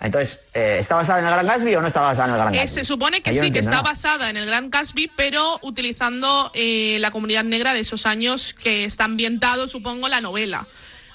Entonces, 0.01 0.39
eh, 0.53 0.77
¿está 0.81 0.95
basada 0.95 1.19
en 1.19 1.25
el 1.25 1.31
Gran 1.31 1.45
Gatsby 1.47 1.75
o 1.75 1.81
no 1.81 1.87
está 1.87 2.01
basada 2.01 2.25
en 2.27 2.31
el 2.33 2.37
Gran 2.41 2.53
Eh, 2.53 2.57
Gatsby? 2.57 2.73
se 2.79 2.83
supone 2.85 3.21
que 3.21 3.31
no 3.31 3.41
sí, 3.43 3.51
que 3.51 3.59
está 3.59 3.71
nada. 3.71 3.83
basada 3.83 4.29
en 4.29 4.37
el 4.37 4.45
Gran 4.45 4.69
Gatsby, 4.69 5.09
pero 5.15 5.59
utilizando 5.61 6.51
eh, 6.53 6.97
la 6.99 7.11
comunidad 7.11 7.43
negra 7.43 7.73
de 7.73 7.79
esos 7.81 8.05
años 8.05 8.53
que 8.55 8.83
está 8.85 9.05
ambientado, 9.05 9.67
supongo, 9.67 10.07
la 10.09 10.19
novela. 10.19 10.65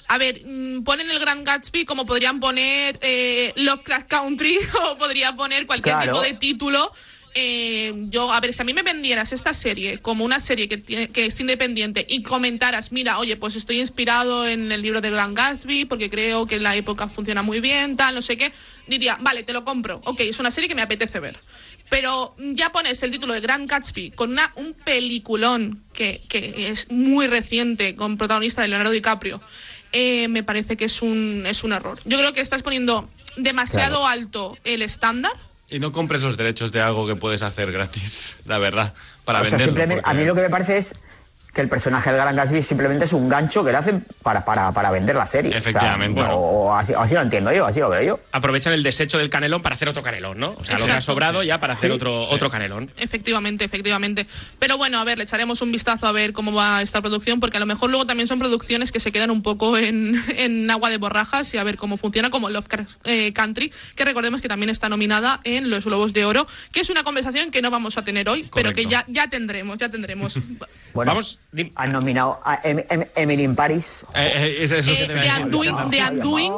A 0.07 0.17
ver, 0.17 0.41
mm, 0.45 0.83
ponen 0.83 1.11
el 1.11 1.19
Gran 1.19 1.43
Gatsby 1.43 1.85
como 1.85 2.05
podrían 2.05 2.39
poner 2.39 2.97
eh, 3.01 3.53
Lovecraft 3.55 4.07
Country 4.07 4.57
o 4.83 4.97
podría 4.97 5.35
poner 5.35 5.67
cualquier 5.67 5.95
Claro. 5.97 6.13
tipo 6.13 6.23
de 6.23 6.33
título. 6.33 6.91
Eh, 7.33 7.93
yo, 8.09 8.33
a 8.33 8.39
ver, 8.41 8.53
si 8.53 8.61
a 8.61 8.65
mí 8.65 8.73
me 8.73 8.83
vendieras 8.83 9.31
esta 9.31 9.53
serie 9.53 9.99
como 9.99 10.25
una 10.25 10.41
serie 10.41 10.67
que, 10.67 10.77
tiene- 10.77 11.07
que 11.07 11.27
es 11.27 11.39
independiente 11.39 12.05
y 12.09 12.23
comentaras, 12.23 12.91
mira, 12.91 13.19
oye, 13.19 13.37
pues 13.37 13.55
estoy 13.55 13.79
inspirado 13.79 14.45
en 14.47 14.69
el 14.71 14.81
libro 14.81 14.99
de 14.99 15.11
Gran 15.11 15.33
Gatsby 15.33 15.85
porque 15.85 16.09
creo 16.09 16.45
que 16.45 16.55
en 16.55 16.63
la 16.63 16.75
época 16.75 17.07
funciona 17.07 17.41
muy 17.41 17.61
bien, 17.61 17.95
tal, 17.95 18.15
no 18.15 18.21
sé 18.21 18.35
qué, 18.37 18.51
diría, 18.87 19.17
vale, 19.21 19.43
te 19.43 19.53
lo 19.53 19.63
compro. 19.63 20.01
Ok, 20.03 20.19
es 20.21 20.39
una 20.39 20.51
serie 20.51 20.67
que 20.67 20.75
me 20.75 20.81
apetece 20.81 21.21
ver. 21.21 21.37
Pero 21.89 22.35
ya 22.39 22.71
pones 22.73 23.01
el 23.03 23.11
título 23.11 23.33
de 23.33 23.39
Gran 23.41 23.65
Gatsby 23.65 24.11
con 24.11 24.31
una, 24.31 24.51
un 24.55 24.73
peliculón 24.73 25.83
que, 25.93 26.21
que 26.27 26.69
es 26.69 26.91
muy 26.91 27.27
reciente 27.27 27.95
con 27.95 28.17
protagonista 28.17 28.61
de 28.61 28.67
Leonardo 28.69 28.91
DiCaprio. 28.91 29.41
eh, 29.93 30.27
me 30.29 30.43
parece 30.43 30.75
que 30.77 30.85
es 30.85 31.01
un, 31.01 31.43
es 31.45 31.63
un 31.63 31.71
error. 31.73 31.99
Yo 32.05 32.17
creo 32.17 32.31
que 32.33 32.39
estás 32.41 32.61
poniendo 32.61 33.09
demasiado 33.37 33.99
Claro. 34.01 34.07
alto 34.07 34.57
el 34.65 34.81
estándar 34.81 35.31
Y 35.71 35.79
no 35.79 35.91
compres 35.91 36.21
los 36.21 36.37
derechos 36.37 36.71
de 36.71 36.81
algo 36.81 37.07
que 37.07 37.15
puedes 37.15 37.41
hacer 37.41 37.71
gratis, 37.71 38.37
la 38.45 38.59
verdad, 38.59 38.93
para 39.25 39.41
O 39.41 39.45
sea, 39.45 39.57
venderlo. 39.57 39.95
porque- 39.95 40.01
A 40.09 40.13
mí 40.13 40.25
lo 40.25 40.35
que 40.35 40.41
me 40.41 40.49
parece 40.49 40.77
es 40.77 40.93
que 41.53 41.61
el 41.61 41.67
personaje 41.67 42.09
del 42.11 42.19
Gran 42.21 42.35
Gatsby 42.35 42.61
simplemente 42.61 43.03
es 43.05 43.11
un 43.13 43.27
gancho 43.27 43.63
que 43.65 43.71
le 43.71 43.77
hacen 43.77 44.05
para, 44.23 44.45
para, 44.45 44.71
para 44.71 44.89
vender 44.89 45.15
la 45.17 45.27
serie. 45.27 45.57
Efectivamente. 45.57 46.21
O, 46.21 46.25
sea, 46.25 46.35
o- 46.35 46.61
o 46.67 46.73
así, 46.73 46.93
así 46.97 47.13
lo 47.13 47.21
entiendo 47.21 47.51
yo, 47.51 47.65
así 47.65 47.79
lo 47.81 47.89
veo 47.89 48.01
yo. 48.01 48.19
Aprovechan 48.31 48.71
el 48.71 48.83
desecho 48.83 49.17
del 49.17 49.29
canelón 49.29 49.61
para 49.61 49.75
hacer 49.75 49.89
otro 49.89 50.01
canelón, 50.01 50.39
¿no? 50.39 50.51
O 50.57 50.63
sea, 50.63 50.77
lo 50.79 50.85
que 50.85 50.91
ha 50.93 51.01
sobrado 51.01 51.43
ya 51.43 51.59
para 51.59 51.73
hacer 51.73 51.89
Sí, 51.89 51.95
otro, 51.95 52.25
sí. 52.25 52.33
otro 52.33 52.49
canelón. 52.49 52.89
Efectivamente, 52.97 53.65
efectivamente. 53.65 54.27
Pero 54.59 54.77
bueno, 54.77 54.99
a 54.99 55.03
ver, 55.03 55.17
le 55.17 55.25
echaremos 55.25 55.61
un 55.61 55.71
vistazo 55.73 56.07
a 56.07 56.11
ver 56.13 56.31
cómo 56.31 56.53
va 56.53 56.81
esta 56.81 57.01
producción, 57.01 57.39
porque 57.41 57.57
a 57.57 57.59
lo 57.59 57.65
mejor 57.65 57.89
luego 57.89 58.05
también 58.05 58.27
son 58.29 58.39
producciones 58.39 58.91
que 58.93 59.01
se 59.01 59.11
quedan 59.11 59.29
un 59.29 59.43
poco 59.43 59.77
en, 59.77 60.15
en 60.37 60.71
agua 60.71 60.89
de 60.89 60.97
borrajas 60.97 61.53
y 61.53 61.57
a 61.57 61.63
ver 61.65 61.75
cómo 61.75 61.97
funciona, 61.97 62.29
como 62.29 62.49
Lovecraft 62.49 62.91
eh, 63.03 63.33
Country, 63.33 63.73
que 63.97 64.05
recordemos 64.05 64.41
que 64.41 64.47
también 64.47 64.69
está 64.69 64.87
nominada 64.87 65.41
en 65.43 65.69
Los 65.69 65.83
Globos 65.83 66.13
de 66.13 66.23
Oro, 66.23 66.47
que 66.71 66.79
es 66.79 66.89
una 66.89 67.03
conversación 67.03 67.51
que 67.51 67.61
no 67.61 67.69
vamos 67.71 67.97
a 67.97 68.03
tener 68.03 68.29
hoy, 68.29 68.49
pero 68.53 68.73
que 68.73 68.85
ya, 68.85 69.03
ya 69.09 69.27
tendremos, 69.29 69.77
ya 69.77 69.89
tendremos. 69.89 70.35
Bueno, 70.93 71.13
han 71.75 71.91
nominado 71.91 72.39
a 72.45 72.61
Em- 72.63 72.83
Em- 72.89 73.05
Emily 73.15 73.43
in 73.43 73.55
Paris. 73.55 74.05
Eh, 74.15 74.31
eh, 74.35 74.63
eso 74.63 74.75
es 74.77 74.87
lo 74.87 74.93
que 74.93 75.03
Eh, 75.03 75.07
te 75.07 75.13
de. 75.13 75.43
Undoing, 75.43 75.75
de 75.89 76.01
Undoing, 76.03 76.53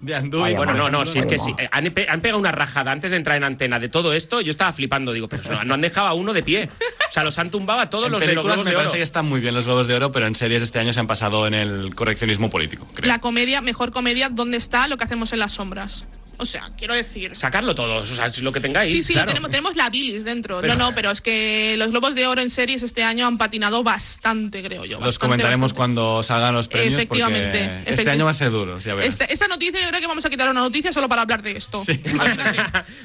De 0.00 0.14
Anduin. 0.14 0.56
Bueno, 0.56 0.74
no, 0.74 0.88
no, 0.90 1.04
si 1.06 1.18
es 1.18 1.26
que 1.26 1.38
sí. 1.38 1.52
Han, 1.72 1.84
pe- 1.92 2.06
han 2.08 2.20
pegado 2.20 2.38
una 2.38 2.52
rajada 2.52 2.92
antes 2.92 3.10
de 3.10 3.16
entrar 3.16 3.36
en 3.36 3.44
antena 3.44 3.80
de 3.80 3.88
todo 3.88 4.12
esto. 4.12 4.40
Yo 4.40 4.50
estaba 4.50 4.72
flipando, 4.72 5.12
digo, 5.12 5.28
pero 5.28 5.42
no, 5.52 5.64
no 5.64 5.74
han 5.74 5.80
dejado 5.80 6.06
a 6.06 6.14
uno 6.14 6.32
de 6.32 6.42
pie. 6.44 6.68
O 7.08 7.12
sea, 7.12 7.24
los 7.24 7.38
han 7.38 7.50
tumbado 7.50 7.80
a 7.80 7.90
todos 7.90 8.06
En 8.06 8.12
los 8.12 8.20
de 8.20 8.34
los 8.34 8.44
globos 8.44 8.64
me 8.64 8.70
de 8.70 8.76
oro. 8.76 8.84
parece 8.84 8.98
que 8.98 9.02
están 9.04 9.26
muy 9.28 9.40
bien 9.40 9.54
los 9.54 9.66
Globos 9.66 9.86
de 9.88 9.94
Oro, 9.94 10.12
pero 10.12 10.26
en 10.26 10.34
series 10.36 10.62
este 10.62 10.78
año 10.78 10.92
se 10.92 11.00
han 11.00 11.06
pasado 11.08 11.46
en 11.46 11.54
el 11.54 11.94
correccionismo 11.94 12.48
político, 12.48 12.86
creo. 12.94 13.08
la 13.08 13.18
comedia, 13.20 13.60
mejor 13.60 13.92
comedia, 13.92 14.28
¿dónde 14.28 14.56
está 14.56 14.86
lo 14.88 14.96
que 14.98 15.04
hacemos 15.04 15.32
en 15.32 15.40
las 15.40 15.52
sombras? 15.52 16.04
O 16.38 16.46
sea, 16.46 16.70
quiero 16.76 16.94
decir. 16.94 17.36
Sacarlo 17.36 17.74
todos, 17.74 18.10
o 18.10 18.16
sea, 18.16 18.26
es 18.26 18.42
lo 18.42 18.50
que 18.52 18.60
tengáis. 18.60 18.90
Sí, 18.90 19.02
sí, 19.02 19.12
claro. 19.12 19.28
tenemos, 19.28 19.50
tenemos 19.50 19.76
la 19.76 19.90
bilis 19.90 20.24
dentro. 20.24 20.60
Pero- 20.60 20.74
No, 20.74 20.90
no, 20.90 20.94
pero 20.94 21.10
es 21.10 21.20
que 21.20 21.74
los 21.78 21.90
Globos 21.90 22.14
de 22.14 22.26
Oro 22.26 22.40
en 22.42 22.50
series 22.50 22.82
este 22.82 23.02
año 23.04 23.26
han 23.26 23.38
patinado 23.38 23.82
bastante, 23.82 24.62
creo 24.62 24.84
yo. 24.84 24.98
Los 24.98 25.06
bastante, 25.06 25.18
comentaremos 25.20 25.72
bastante. 25.72 25.76
cuando 25.76 26.22
salgan 26.22 26.54
los 26.54 26.68
premios, 26.68 27.02
porque 27.06 27.20
Efectivamente, 27.22 27.82
este 27.86 28.10
año 28.10 28.24
va 28.24 28.30
a 28.32 28.34
ser 28.34 28.50
duro, 28.50 28.78
ya 28.78 28.94
verás. 28.94 29.10
Este- 29.20 29.32
esta 29.32 29.46
noticia, 29.48 29.80
yo 29.80 29.88
creo 29.88 30.00
que 30.00 30.06
vamos 30.06 30.24
a 30.24 30.30
quitar 30.30 30.48
una 30.48 30.60
noticia 30.60 30.92
solo 30.92 31.08
para 31.08 31.22
hablar 31.22 31.42
de 31.42 31.52
esto. 31.52 31.82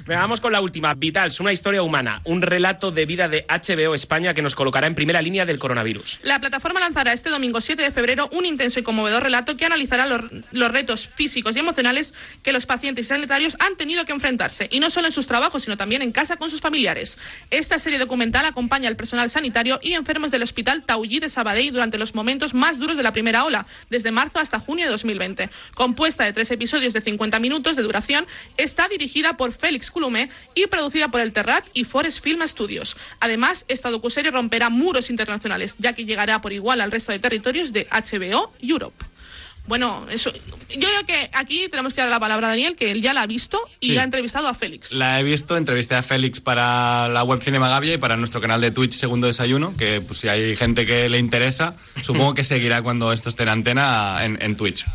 Venga, 0.05 0.21
vamos 0.21 0.39
con 0.41 0.51
la 0.51 0.61
última. 0.61 0.93
Vitals, 0.93 1.39
una 1.39 1.53
historia 1.53 1.81
humana. 1.81 2.21
Un 2.23 2.41
relato 2.41 2.91
de 2.91 3.05
vida 3.05 3.27
de 3.27 3.45
HBO 3.47 3.93
España 3.95 4.33
que 4.33 4.41
nos 4.41 4.55
colocará 4.55 4.87
en 4.87 4.95
primera 4.95 5.21
línea 5.21 5.45
del 5.45 5.59
coronavirus. 5.59 6.19
La 6.23 6.39
plataforma 6.39 6.79
lanzará 6.79 7.13
este 7.13 7.29
domingo 7.29 7.61
7 7.61 7.81
de 7.81 7.91
febrero 7.91 8.29
un 8.31 8.45
intenso 8.45 8.79
y 8.79 8.83
conmovedor 8.83 9.23
relato 9.23 9.57
que 9.57 9.65
analizará 9.65 10.05
los, 10.05 10.21
los 10.51 10.71
retos 10.71 11.07
físicos 11.07 11.55
y 11.55 11.59
emocionales 11.59 12.13
que 12.43 12.51
los 12.53 12.65
pacientes 12.65 13.07
y 13.17 13.21
sanitarios 13.21 13.57
han 13.59 13.75
tenido 13.75 14.05
que 14.05 14.11
enfrentarse, 14.11 14.67
y 14.71 14.79
no 14.79 14.89
solo 14.89 15.07
en 15.07 15.13
sus 15.13 15.27
trabajos, 15.27 15.63
sino 15.63 15.77
también 15.77 16.01
en 16.01 16.11
casa 16.11 16.37
con 16.37 16.49
sus 16.49 16.61
familiares. 16.61 17.17
Esta 17.49 17.79
serie 17.79 17.99
documental 17.99 18.45
acompaña 18.45 18.87
al 18.89 18.95
personal 18.95 19.29
sanitario 19.29 19.79
y 19.81 19.93
enfermos 19.93 20.31
del 20.31 20.43
Hospital 20.43 20.83
Taullí 20.83 21.19
de 21.19 21.29
Sabadell 21.29 21.71
durante 21.71 21.97
los 21.97 22.15
momentos 22.15 22.53
más 22.53 22.79
duros 22.79 22.97
de 22.97 23.03
la 23.03 23.13
primera 23.13 23.43
ola, 23.43 23.65
desde 23.89 24.11
marzo 24.11 24.39
hasta 24.39 24.59
junio 24.59 24.85
de 24.85 24.91
2020. 24.91 25.49
Compuesta 25.73 26.23
de 26.23 26.33
tres 26.33 26.51
episodios 26.51 26.93
de 26.93 27.01
50 27.01 27.39
minutos 27.39 27.75
de 27.75 27.83
duración, 27.83 28.27
está 28.57 28.87
dirigida 28.87 29.37
por 29.37 29.53
Félix 29.53 29.91
Coulomé 29.91 30.29
y 30.53 30.67
producida 30.67 31.09
por 31.09 31.21
El 31.21 31.33
Terrat 31.33 31.65
y 31.73 31.83
Forest 31.83 32.21
Film 32.21 32.47
Studios. 32.47 32.97
Además, 33.19 33.65
esta 33.67 33.89
docuserie 33.89 34.31
romperá 34.31 34.69
muros 34.69 35.09
internacionales, 35.09 35.75
ya 35.79 35.93
que 35.93 36.05
llegará 36.05 36.41
por 36.41 36.53
igual 36.53 36.81
al 36.81 36.91
resto 36.91 37.11
de 37.11 37.19
territorios 37.19 37.73
de 37.73 37.87
HBO 37.91 38.53
Europe. 38.61 39.16
Bueno, 39.67 40.05
eso. 40.09 40.31
Yo 40.69 40.79
creo 40.87 41.05
que 41.05 41.29
aquí 41.33 41.67
tenemos 41.69 41.93
que 41.93 42.01
dar 42.01 42.09
la 42.09 42.19
palabra 42.19 42.47
a 42.47 42.49
Daniel, 42.51 42.75
que 42.75 42.91
él 42.91 43.01
ya 43.01 43.13
la 43.13 43.21
ha 43.23 43.27
visto 43.27 43.59
y 43.79 43.91
Sí. 43.91 43.97
ha 43.97 44.03
entrevistado 44.03 44.47
a 44.47 44.53
Félix. 44.53 44.93
La 44.93 45.19
he 45.19 45.23
visto, 45.23 45.55
entrevisté 45.57 45.95
a 45.95 46.01
Félix 46.03 46.39
para 46.39 47.07
la 47.09 47.23
web 47.23 47.41
Cinema 47.41 47.67
Gavia 47.69 47.93
y 47.93 47.97
para 47.97 48.17
nuestro 48.17 48.39
canal 48.41 48.61
de 48.61 48.71
Twitch 48.71 48.93
Segundo 48.93 49.27
Desayuno, 49.27 49.75
que 49.77 50.01
pues, 50.01 50.19
si 50.19 50.29
hay 50.29 50.55
gente 50.55 50.85
que 50.85 51.09
le 51.09 51.19
interesa, 51.19 51.75
supongo 52.01 52.33
que 52.33 52.43
seguirá 52.43 52.81
cuando 52.81 53.11
esto 53.13 53.29
esté 53.29 53.43
en 53.43 53.49
antena 53.49 54.19
en, 54.23 54.37
en 54.41 54.55
Twitch. 54.55 54.85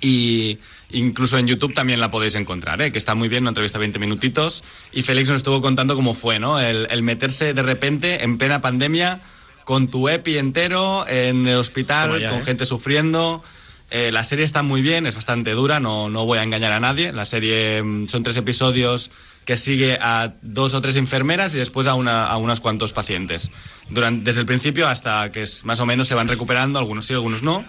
Y 0.00 0.58
incluso 0.90 1.38
en 1.38 1.46
YouTube 1.46 1.74
también 1.74 2.00
la 2.00 2.10
podéis 2.10 2.34
encontrar, 2.34 2.82
¿eh? 2.82 2.90
que 2.90 2.98
está 2.98 3.14
muy 3.14 3.28
bien, 3.28 3.44
una 3.44 3.50
entrevista 3.50 3.78
de 3.78 3.84
20 3.84 3.98
minutitos. 4.00 4.64
Y 4.92 5.02
Félix 5.02 5.28
nos 5.30 5.36
estuvo 5.36 5.62
contando 5.62 5.94
cómo 5.94 6.14
fue, 6.14 6.40
¿no? 6.40 6.58
El, 6.60 6.88
el 6.90 7.02
meterse 7.02 7.54
de 7.54 7.62
repente 7.62 8.24
en 8.24 8.36
plena 8.36 8.60
pandemia 8.60 9.20
con 9.64 9.88
tu 9.88 10.08
EPI 10.08 10.38
entero 10.38 11.06
en 11.06 11.46
el 11.46 11.56
hospital, 11.56 12.20
ya, 12.20 12.30
con 12.30 12.40
¿eh? 12.40 12.44
gente 12.44 12.66
sufriendo. 12.66 13.44
Eh, 13.94 14.10
la 14.10 14.24
serie 14.24 14.44
está 14.46 14.62
muy 14.62 14.80
bien, 14.80 15.04
es 15.06 15.14
bastante 15.14 15.50
dura, 15.50 15.78
no, 15.78 16.08
no 16.08 16.24
voy 16.24 16.38
a 16.38 16.42
engañar 16.42 16.72
a 16.72 16.80
nadie. 16.80 17.12
La 17.12 17.26
serie 17.26 17.82
mm, 17.82 18.08
son 18.08 18.22
tres 18.22 18.38
episodios 18.38 19.10
que 19.44 19.58
sigue 19.58 19.98
a 20.00 20.32
dos 20.40 20.72
o 20.72 20.80
tres 20.80 20.96
enfermeras 20.96 21.52
y 21.54 21.58
después 21.58 21.86
a, 21.86 21.94
una, 21.94 22.24
a 22.26 22.36
unos 22.38 22.60
cuantos 22.60 22.94
pacientes. 22.94 23.50
Durante, 23.90 24.24
desde 24.24 24.40
el 24.40 24.46
principio 24.46 24.88
hasta 24.88 25.30
que 25.30 25.42
es, 25.42 25.66
más 25.66 25.78
o 25.80 25.84
menos 25.86 26.08
se 26.08 26.14
van 26.14 26.26
recuperando, 26.28 26.78
algunos 26.78 27.04
sí, 27.04 27.12
algunos 27.12 27.42
no. 27.42 27.64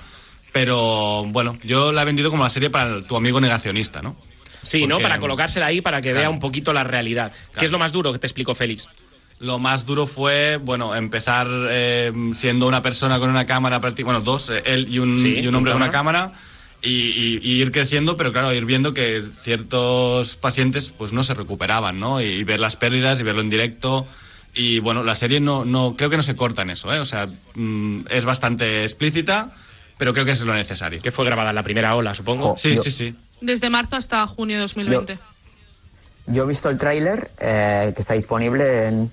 Pero 0.54 1.24
bueno, 1.28 1.58
yo 1.64 1.92
la 1.92 2.04
he 2.04 2.06
vendido 2.06 2.30
como 2.30 2.44
la 2.44 2.50
serie 2.50 2.70
para 2.70 2.90
el- 2.98 3.06
tu 3.06 3.16
amigo 3.18 3.42
negacionista, 3.42 4.02
¿no? 4.02 4.16
Sí, 4.62 4.88
¿no? 4.88 5.00
Para 5.02 5.20
colocársela 5.20 5.66
ahí 5.66 5.82
para 5.82 6.00
que 6.00 6.12
Claro. 6.12 6.20
vea 6.20 6.30
un 6.30 6.40
poquito 6.40 6.72
la 6.72 6.86
realidad. 6.86 7.32
¿Qué 7.34 7.52
Claro. 7.54 7.66
es 7.66 7.72
lo 7.72 7.80
más 7.80 7.92
duro 7.92 8.14
que 8.14 8.20
te 8.20 8.28
explicó 8.28 8.56
Félix? 8.56 8.88
Lo 9.44 9.60
más 9.60 9.86
duro 9.86 10.08
fue, 10.08 10.56
bueno, 10.58 10.96
empezar 10.96 11.48
eh, 11.70 12.14
siendo 12.34 12.66
una 12.66 12.82
persona 12.82 13.20
con 13.20 13.30
una 13.30 13.46
cámara, 13.46 13.80
bueno, 13.80 14.22
dos, 14.22 14.50
eh, 14.50 14.64
él 14.66 14.88
y 14.90 15.00
un, 15.00 15.18
Sí, 15.18 15.36
y 15.40 15.48
un 15.48 15.56
hombre 15.56 15.74
con 15.74 15.82
una 15.82 15.92
cámara, 15.92 16.32
y, 16.82 16.90
y- 16.90 17.40
y 17.44 17.62
ir 17.62 17.72
creciendo, 17.74 18.16
pero 18.16 18.32
claro, 18.32 18.54
ir 18.54 18.64
viendo 18.66 18.94
que 18.94 19.22
ciertos 19.42 20.38
pacientes 20.38 20.90
pues 20.98 21.12
no 21.12 21.24
se 21.26 21.34
recuperaban, 21.34 22.00
¿no? 22.00 22.22
Y, 22.22 22.26
y 22.26 22.44
ver 22.46 22.60
las 22.62 22.76
pérdidas 22.78 23.20
y 23.20 23.24
verlo 23.24 23.42
en 23.42 23.50
directo. 23.50 24.08
Y 24.56 24.80
bueno, 24.80 25.04
la 25.04 25.16
serie 25.16 25.40
no, 25.42 25.66
no 25.66 25.96
creo 25.98 26.10
que 26.10 26.18
no 26.18 26.24
se 26.24 26.36
corta 26.38 26.62
en 26.62 26.70
eso, 26.70 26.94
¿eh? 26.94 27.00
O 27.00 27.06
sea, 27.06 27.26
mm, 27.56 28.02
es 28.10 28.24
bastante 28.24 28.84
explícita, 28.84 29.52
pero 29.98 30.14
creo 30.14 30.24
que 30.26 30.32
es 30.32 30.42
lo 30.42 30.54
necesario. 30.54 31.02
Que 31.02 31.12
fue 31.12 31.26
grabada 31.26 31.50
en 31.50 31.56
la 31.56 31.64
primera 31.64 31.96
ola, 31.96 32.14
supongo. 32.14 32.56
Sí, 32.58 32.76
Yo- 32.78 32.82
sí, 32.84 32.92
sí. 32.92 33.16
Desde 33.42 33.70
marzo 33.70 33.98
hasta 33.98 34.26
junio 34.26 34.56
de 34.56 34.62
2020. 34.62 35.18
Yo 36.28 36.44
he 36.44 36.48
visto 36.48 36.70
el 36.70 36.78
tráiler 36.78 37.32
eh, 37.40 37.92
que 37.94 38.02
está 38.02 38.14
disponible 38.14 38.88
en- 38.88 39.12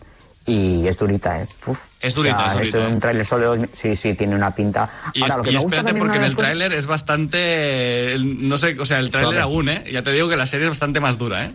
y 0.50 0.88
es 0.88 0.96
durita, 0.98 1.40
¿eh? 1.42 1.46
Uf. 1.66 1.80
Es 2.00 2.14
durita, 2.14 2.46
es 2.48 2.72
durita, 2.72 2.78
un 2.88 3.00
tráiler 3.00 3.24
solo 3.26 3.56
Sí, 3.72 3.94
sí, 3.96 4.14
tiene 4.14 4.34
una 4.34 4.54
pinta. 4.54 4.90
Y, 5.12 5.22
Ahora, 5.22 5.32
es- 5.34 5.36
lo 5.38 5.42
que 5.44 5.50
y 5.50 5.54
me 5.54 5.60
gusta 5.60 5.76
espérate 5.76 5.98
porque 5.98 6.16
en 6.16 6.24
el 6.24 6.36
tráiler 6.36 6.72
es 6.72 6.86
bastante, 6.86 8.16
no 8.20 8.58
sé, 8.58 8.76
o 8.80 8.86
sea, 8.86 8.98
el 8.98 9.10
tráiler 9.10 9.34
Suave. 9.40 9.42
aún, 9.42 9.68
¿eh? 9.68 9.84
Ya 9.90 10.02
te 10.02 10.12
digo 10.12 10.28
que 10.28 10.36
la 10.36 10.46
serie 10.46 10.66
es 10.66 10.70
bastante 10.70 11.00
más 11.00 11.18
dura, 11.18 11.44
¿eh? 11.44 11.50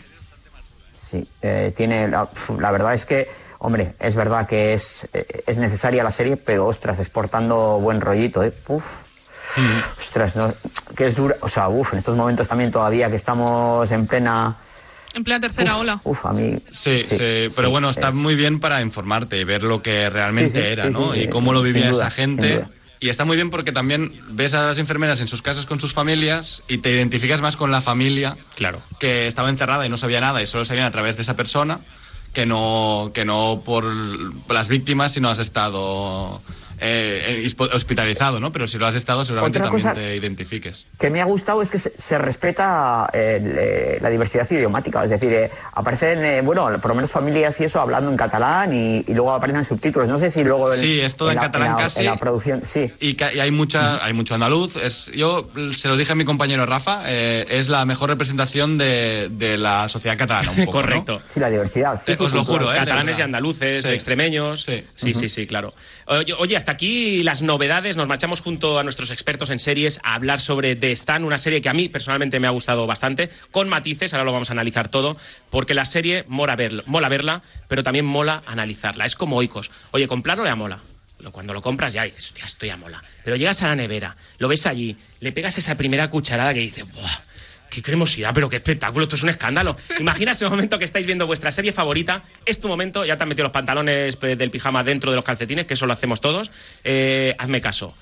Sí, 1.02 1.28
eh, 1.42 1.74
tiene. 1.76 2.08
La, 2.10 2.72
verdad 2.72 2.94
es 2.94 3.06
que, 3.06 3.30
hombre, 3.60 3.94
es 4.00 4.16
verdad 4.16 4.48
que 4.48 4.74
es, 4.74 5.08
eh, 5.14 5.44
es 5.46 5.58
necesaria 5.58 6.04
la 6.04 6.12
serie, 6.12 6.38
pero 6.38 6.66
ostras, 6.68 7.00
exportando 7.00 7.80
buen 7.80 8.02
rollito, 8.02 8.44
¿eh? 8.44 8.54
Uf. 8.68 8.84
Ostras, 9.98 10.36
no, 10.36 10.54
que 10.98 11.06
es 11.06 11.16
dura. 11.16 11.36
O 11.42 11.48
sea, 11.50 11.70
uf, 11.70 11.94
en 11.94 12.00
estos 12.00 12.16
momentos 12.18 12.48
también 12.48 12.72
todavía 12.72 13.10
que 13.10 13.16
estamos 13.16 13.90
en 13.92 14.08
plena. 14.08 14.56
En 15.16 15.24
plena 15.24 15.40
tercera 15.40 15.78
ola. 15.78 16.00
Uf, 16.04 16.26
a 16.26 16.34
mí. 16.34 16.56
Sí, 16.72 17.04
sí, 17.08 17.50
pero 17.56 17.68
sí, 17.68 17.72
bueno, 17.72 17.90
está 17.90 18.12
muy 18.12 18.36
bien 18.36 18.60
para 18.60 18.82
informarte 18.82 19.40
y 19.40 19.44
ver 19.46 19.64
lo 19.64 19.82
que 19.82 20.10
realmente 20.10 20.60
Sí, 20.60 20.66
sí, 20.66 20.72
era, 20.72 20.84
sí, 20.88 20.92
¿no? 20.92 21.14
sí, 21.14 21.22
y 21.22 21.28
cómo 21.30 21.54
lo 21.54 21.62
vivía 21.62 21.90
duda, 21.90 22.08
esa 22.08 22.12
gente. 22.12 22.66
Y 23.00 23.10
está 23.10 23.24
muy 23.26 23.36
bien 23.36 23.50
porque 23.50 23.72
también 23.72 24.14
ves 24.30 24.54
a 24.56 24.66
las 24.68 24.78
enfermeras 24.78 25.22
en 25.22 25.28
sus 25.28 25.42
casas 25.42 25.66
con 25.66 25.80
sus 25.80 25.94
familias 25.94 26.64
y 26.68 26.80
te 26.80 26.92
identificas 26.92 27.42
más 27.42 27.56
con 27.58 27.72
la 27.72 27.82
familia 27.82 28.36
Claro. 28.56 28.82
que 29.00 29.28
estaba 29.28 29.50
encerrada 29.50 29.86
y 29.86 29.90
no 29.90 29.98
sabía 29.98 30.22
nada 30.22 30.42
y 30.42 30.48
solo 30.48 30.66
sabían 30.66 30.86
a 30.86 30.92
través 30.92 31.16
de 31.16 31.22
esa 31.22 31.36
persona 31.36 31.80
que 32.34 32.46
no, 32.46 33.12
que 33.14 33.24
no 33.26 33.62
por 33.66 33.86
las 34.50 34.68
víctimas 34.68 35.14
si 35.14 35.22
no 35.22 35.30
has 35.30 35.40
estado 35.40 36.42
eh, 36.80 37.44
eh, 37.46 37.66
hospitalizado, 37.74 38.40
¿no? 38.40 38.52
Pero 38.52 38.68
si 38.68 38.78
lo 38.78 38.86
has 38.88 38.96
estado 38.96 39.26
seguramente 39.26 39.60
Otra 39.60 39.72
también 39.72 39.94
te 39.94 40.16
identifiques. 40.16 40.86
que 41.00 41.10
me 41.10 41.22
ha 41.22 41.26
gustado 41.26 41.62
es 41.62 41.72
que 41.72 41.78
se, 41.78 41.92
se 41.98 42.18
respeta 42.18 43.10
eh, 43.14 43.98
la 44.02 44.10
diversidad 44.10 44.50
idiomática. 44.50 45.04
Es 45.04 45.10
decir, 45.10 45.32
eh, 45.34 45.52
aparecen, 45.74 46.24
eh, 46.24 46.42
bueno, 46.42 46.66
por 46.80 46.90
lo 46.90 46.96
menos 46.96 47.12
familias 47.12 47.60
y 47.60 47.66
eso 47.66 47.80
hablando 47.80 48.10
en 48.12 48.18
catalán 48.18 48.74
y, 48.74 49.04
y 49.08 49.14
luego 49.14 49.34
aparecen 49.34 49.64
subtítulos. 49.64 50.08
No 50.10 50.18
sé 50.18 50.30
si 50.30 50.44
luego. 50.44 50.74
en- 50.74 50.80
Sí, 50.80 51.00
es 51.02 51.16
todo 51.16 51.30
en 51.30 51.36
la- 51.36 51.42
catalán 51.42 51.72
la- 51.72 51.78
casi. 51.78 52.00
En 52.02 52.06
la 52.08 52.16
producción, 52.18 52.62
sí. 52.64 52.92
Y, 53.00 53.22
hay 53.24 53.52
mucha, 53.52 54.04
hay 54.04 54.14
mucho 54.14 54.34
andaluz. 54.36 54.76
Es, 54.78 55.12
yo 55.14 55.50
se 55.74 55.88
lo 55.88 55.98
dije 55.98 56.12
a 56.12 56.16
mi 56.16 56.26
compañero 56.26 56.66
Rafa, 56.66 57.04
eh, 57.08 57.46
es 57.50 57.70
la 57.70 57.86
mejor 57.86 58.10
representación 58.10 58.78
de, 58.78 59.30
de 59.32 59.58
la 59.58 59.88
sociedad 59.90 60.18
catalana. 60.18 60.52
Un 60.52 60.56
poco, 60.66 60.80
¿no? 60.80 60.86
Correcto. 60.86 61.22
Sí, 61.34 61.40
la 61.40 61.50
diversidad. 61.50 62.02
Sí, 62.06 62.12
Eh, 62.12 62.16
sí, 62.18 62.24
os 62.24 62.34
lo 62.34 62.44
juro, 62.44 62.72
¿eh? 62.74 62.78
Catalanes 62.78 63.18
y 63.20 63.22
andaluces, 63.22 63.84
Sí. 63.84 63.90
extremeños. 63.90 64.64
Sí. 64.66 64.84
sí, 64.96 65.14
sí, 65.14 65.30
sí, 65.30 65.48
claro. 65.48 65.74
Oye, 66.08 66.34
oye, 66.34 66.56
hasta 66.56 66.72
aquí 66.72 67.24
las 67.24 67.42
novedades. 67.42 67.98
Nos 67.98 68.08
marchamos 68.08 68.42
junto 68.42 68.78
a 68.78 68.84
nuestros 68.84 69.10
expertos 69.10 69.50
en 69.50 69.58
series 69.58 70.00
a 70.04 70.14
hablar 70.14 70.40
sobre 70.40 70.76
The 70.76 70.92
Stan, 70.92 71.24
una 71.24 71.40
serie 71.40 71.62
que 71.62 71.70
a 71.70 71.74
mí 71.74 71.90
personalmente 71.90 72.40
me 72.40 72.46
ha 72.46 72.52
gustado 72.52 72.86
bastante, 72.86 73.32
con 73.50 73.70
matices, 73.70 74.14
ahora 74.14 74.24
lo 74.24 74.32
vamos 74.32 74.50
a 74.52 74.54
analizar 74.54 74.90
todo, 74.90 75.18
porque 75.50 75.74
la 75.74 75.86
serie 75.86 76.24
mola, 76.28 76.56
mola 76.86 77.10
verla, 77.10 77.42
pero 77.68 77.82
también 77.82 78.06
mola 78.06 78.44
analizarla. 78.46 79.08
Es 79.08 79.16
como 79.16 79.38
Oikos. 79.38 79.72
Oye, 79.92 80.08
comprarlo 80.08 80.46
ya 80.46 80.56
mola. 80.56 80.80
Cuando 81.32 81.54
lo 81.54 81.62
compras 81.64 81.94
ya 81.94 82.04
dices, 82.04 82.26
hostia, 82.26 82.46
esto 82.46 82.68
ya 82.68 82.78
mola. 82.78 83.04
Pero 83.24 83.36
llegas 83.36 83.64
a 83.64 83.68
la 83.68 83.76
nevera, 83.76 84.16
lo 84.38 84.48
ves 84.48 84.68
allí, 84.68 84.96
le 85.22 85.32
pegas 85.32 85.58
esa 85.58 85.76
primera 85.76 86.08
cucharada 86.12 86.54
que 86.54 86.60
dices, 86.60 86.86
¡buah! 86.94 87.20
¡Qué 87.70 87.82
cremosidad! 87.82 88.34
¡Pero 88.34 88.50
qué 88.50 88.58
espectáculo! 88.58 89.04
Esto 89.04 89.16
es 89.16 89.24
un 89.24 89.30
escándalo. 89.30 89.76
Imagina 90.00 90.32
ese 90.32 90.48
momento 90.48 90.80
que 90.80 90.86
estáis 90.86 91.06
viendo 91.06 91.28
vuestra 91.28 91.52
serie 91.52 91.74
favorita. 91.74 92.24
Es 92.46 92.60
tu 92.60 92.68
momento. 92.68 93.06
Ya 93.06 93.18
te 93.18 93.24
han 93.24 93.30
metido 93.30 93.44
los 93.44 93.52
pantalones 93.52 94.16
pues, 94.16 94.38
del 94.38 94.52
pijama 94.52 94.84
dentro 94.84 95.12
de 95.12 95.16
los 95.16 95.26
calcetines, 95.26 95.66
que 95.66 95.74
eso 95.74 95.86
lo 95.86 95.94
hacemos 95.94 96.22
todos. 96.22 96.52
Eh, 96.84 97.36
hazme 97.38 97.62
caso. 97.62 97.94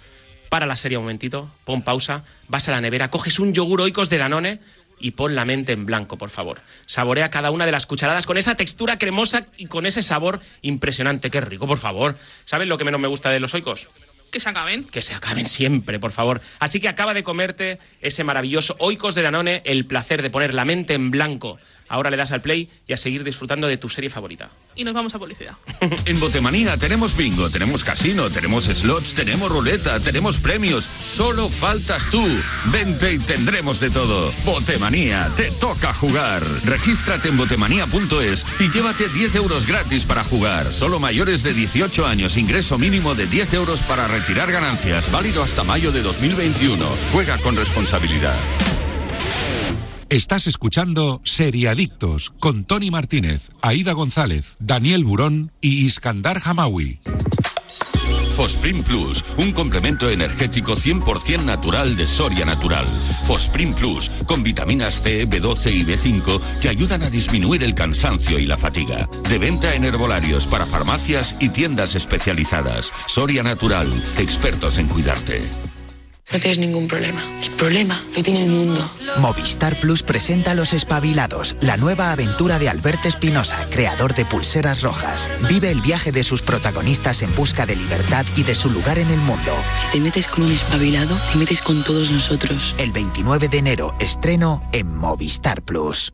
Para 0.49 0.67
la 0.67 0.75
serie 0.75 0.97
un 0.97 1.05
momentito, 1.05 1.49
pon 1.65 1.81
pausa, 1.81 2.23
vas 2.47 2.69
a 2.69 2.71
la 2.71 2.81
nevera, 2.81 3.09
coges 3.09 3.39
un 3.39 3.53
yogur 3.53 3.81
oicos 3.81 4.09
de 4.09 4.19
Danone 4.19 4.59
y 4.99 5.11
pon 5.11 5.33
la 5.33 5.45
mente 5.45 5.71
en 5.73 5.87
blanco, 5.87 6.17
por 6.17 6.29
favor. 6.29 6.61
Saborea 6.85 7.31
cada 7.31 7.49
una 7.49 7.65
de 7.65 7.71
las 7.71 7.87
cucharadas 7.87 8.27
con 8.27 8.37
esa 8.37 8.55
textura 8.55 8.99
cremosa 8.99 9.47
y 9.57 9.65
con 9.65 9.87
ese 9.87 10.03
sabor 10.03 10.39
impresionante. 10.61 11.31
¡Qué 11.31 11.41
rico, 11.41 11.65
por 11.65 11.79
favor! 11.79 12.17
¿Sabes 12.45 12.67
lo 12.67 12.77
que 12.77 12.85
menos 12.85 13.01
me 13.01 13.07
gusta 13.07 13.31
de 13.31 13.39
los 13.39 13.53
oicos? 13.55 13.87
Que 14.33 14.39
se 14.39 14.49
acaben. 14.49 14.83
que 14.85 15.03
se 15.03 15.13
acaben 15.13 15.45
siempre, 15.45 15.99
por 15.99 16.11
favor. 16.11 16.41
Así 16.57 16.79
que 16.79 16.87
acaba 16.87 17.13
de 17.13 17.21
comerte 17.21 17.77
ese 18.01 18.23
maravilloso 18.23 18.75
Oikos 18.79 19.13
de 19.13 19.21
Danone, 19.21 19.61
el 19.63 19.85
placer 19.85 20.23
de 20.23 20.31
poner 20.31 20.55
la 20.55 20.65
mente 20.65 20.95
en 20.95 21.11
blanco. 21.11 21.59
Ahora 21.93 22.09
le 22.09 22.17
das 22.17 22.31
al 22.31 22.41
play 22.41 22.67
y 22.87 22.93
a 22.93 22.97
seguir 22.97 23.23
disfrutando 23.23 23.67
de 23.67 23.77
tu 23.77 23.87
serie 23.87 24.09
favorita. 24.09 24.49
Y 24.75 24.83
nos 24.83 24.95
vamos 24.95 25.13
a 25.13 25.19
publicidad. 25.19 25.53
En 26.05 26.19
Botemanía 26.19 26.75
tenemos 26.75 27.15
bingo, 27.15 27.51
tenemos 27.51 27.83
casino, 27.83 28.31
tenemos 28.31 28.65
slots, 28.65 29.13
tenemos 29.13 29.51
ruleta, 29.51 29.99
tenemos 29.99 30.39
premios. 30.39 30.85
Solo 30.85 31.49
faltas 31.49 32.09
tú. 32.09 32.25
Vente 32.71 33.13
y 33.13 33.19
tendremos 33.19 33.79
de 33.79 33.91
todo. 33.91 34.33
Botemanía, 34.43 35.29
te 35.37 35.51
toca 35.51 35.93
jugar. 35.93 36.41
Regístrate 36.65 37.29
en 37.29 37.37
botemanía.es 37.37 38.43
y 38.59 38.71
llévate 38.71 39.07
10 39.09 39.35
euros 39.35 39.67
gratis 39.67 40.05
para 40.05 40.23
jugar. 40.23 40.73
Solo 40.73 40.99
mayores 40.99 41.43
de 41.43 41.53
18 41.53 42.07
años, 42.07 42.37
ingreso 42.37 42.79
mínimo 42.79 43.13
de 43.13 43.27
10 43.27 43.53
euros 43.53 43.81
para 43.81 44.07
retirar 44.07 44.51
ganancias. 44.51 45.11
Válido 45.11 45.43
hasta 45.43 45.63
mayo 45.63 45.91
de 45.91 46.01
2021. 46.01 46.83
Juega 47.11 47.37
con 47.37 47.55
responsabilidad. 47.55 48.39
Estás 50.13 50.45
escuchando 50.45 51.21
Seriadictos 51.23 52.35
con 52.39 52.65
Tony 52.65 52.91
Martínez, 52.91 53.49
Aida 53.63 53.93
González, 53.93 54.55
Daniel 54.59 55.03
Burón 55.05 55.51
y 55.59 55.87
Iskandar 55.87 56.39
Hamawi. 56.45 56.99
Fosprin 58.35 58.83
Plus, 58.83 59.25
un 59.39 59.51
complemento 59.53 60.11
energético 60.11 60.75
100% 60.75 61.45
natural 61.45 61.95
de 61.95 62.07
Soria 62.07 62.45
Natural. 62.45 62.85
Fosprin 63.25 63.73
Plus, 63.73 64.11
con 64.27 64.43
vitaminas 64.43 65.01
C, 65.01 65.27
B12 65.27 65.73
y 65.73 65.83
B5 65.83 66.39
que 66.61 66.69
ayudan 66.69 67.01
a 67.01 67.09
disminuir 67.09 67.63
el 67.63 67.73
cansancio 67.73 68.37
y 68.37 68.45
la 68.45 68.57
fatiga. 68.57 69.09
De 69.27 69.39
venta 69.39 69.73
en 69.73 69.83
herbolarios 69.83 70.45
para 70.45 70.67
farmacias 70.67 71.35
y 71.39 71.49
tiendas 71.49 71.95
especializadas. 71.95 72.91
Soria 73.07 73.41
Natural, 73.41 73.91
expertos 74.19 74.77
en 74.77 74.89
cuidarte. 74.89 75.41
No 76.31 76.39
tienes 76.39 76.57
ningún 76.57 76.87
problema. 76.87 77.21
El 77.43 77.51
problema 77.51 78.01
lo 78.15 78.23
tiene 78.23 78.45
el 78.45 78.51
mundo. 78.51 78.83
Movistar 79.19 79.79
Plus 79.79 80.03
presenta 80.03 80.55
Los 80.55 80.73
Espabilados, 80.73 81.55
la 81.59 81.77
nueva 81.77 82.11
aventura 82.11 82.59
de 82.59 82.69
Alberto 82.69 83.07
Espinosa, 83.07 83.67
creador 83.69 84.15
de 84.15 84.25
Pulseras 84.25 84.81
Rojas. 84.81 85.29
Vive 85.49 85.69
el 85.69 85.81
viaje 85.81 86.11
de 86.11 86.23
sus 86.23 86.41
protagonistas 86.41 87.21
en 87.21 87.35
busca 87.35 87.65
de 87.65 87.75
libertad 87.75 88.25
y 88.37 88.43
de 88.43 88.55
su 88.55 88.69
lugar 88.69 88.97
en 88.99 89.09
el 89.11 89.19
mundo. 89.19 89.53
Si 89.75 89.97
te 89.97 89.99
metes 89.99 90.27
con 90.27 90.45
un 90.45 90.51
espabilado, 90.53 91.15
te 91.31 91.37
metes 91.37 91.61
con 91.61 91.83
todos 91.83 92.09
nosotros. 92.09 92.73
El 92.77 92.91
29 92.91 93.49
de 93.49 93.57
enero, 93.57 93.93
estreno 93.99 94.67
en 94.71 94.95
Movistar 94.95 95.61
Plus. 95.61 96.13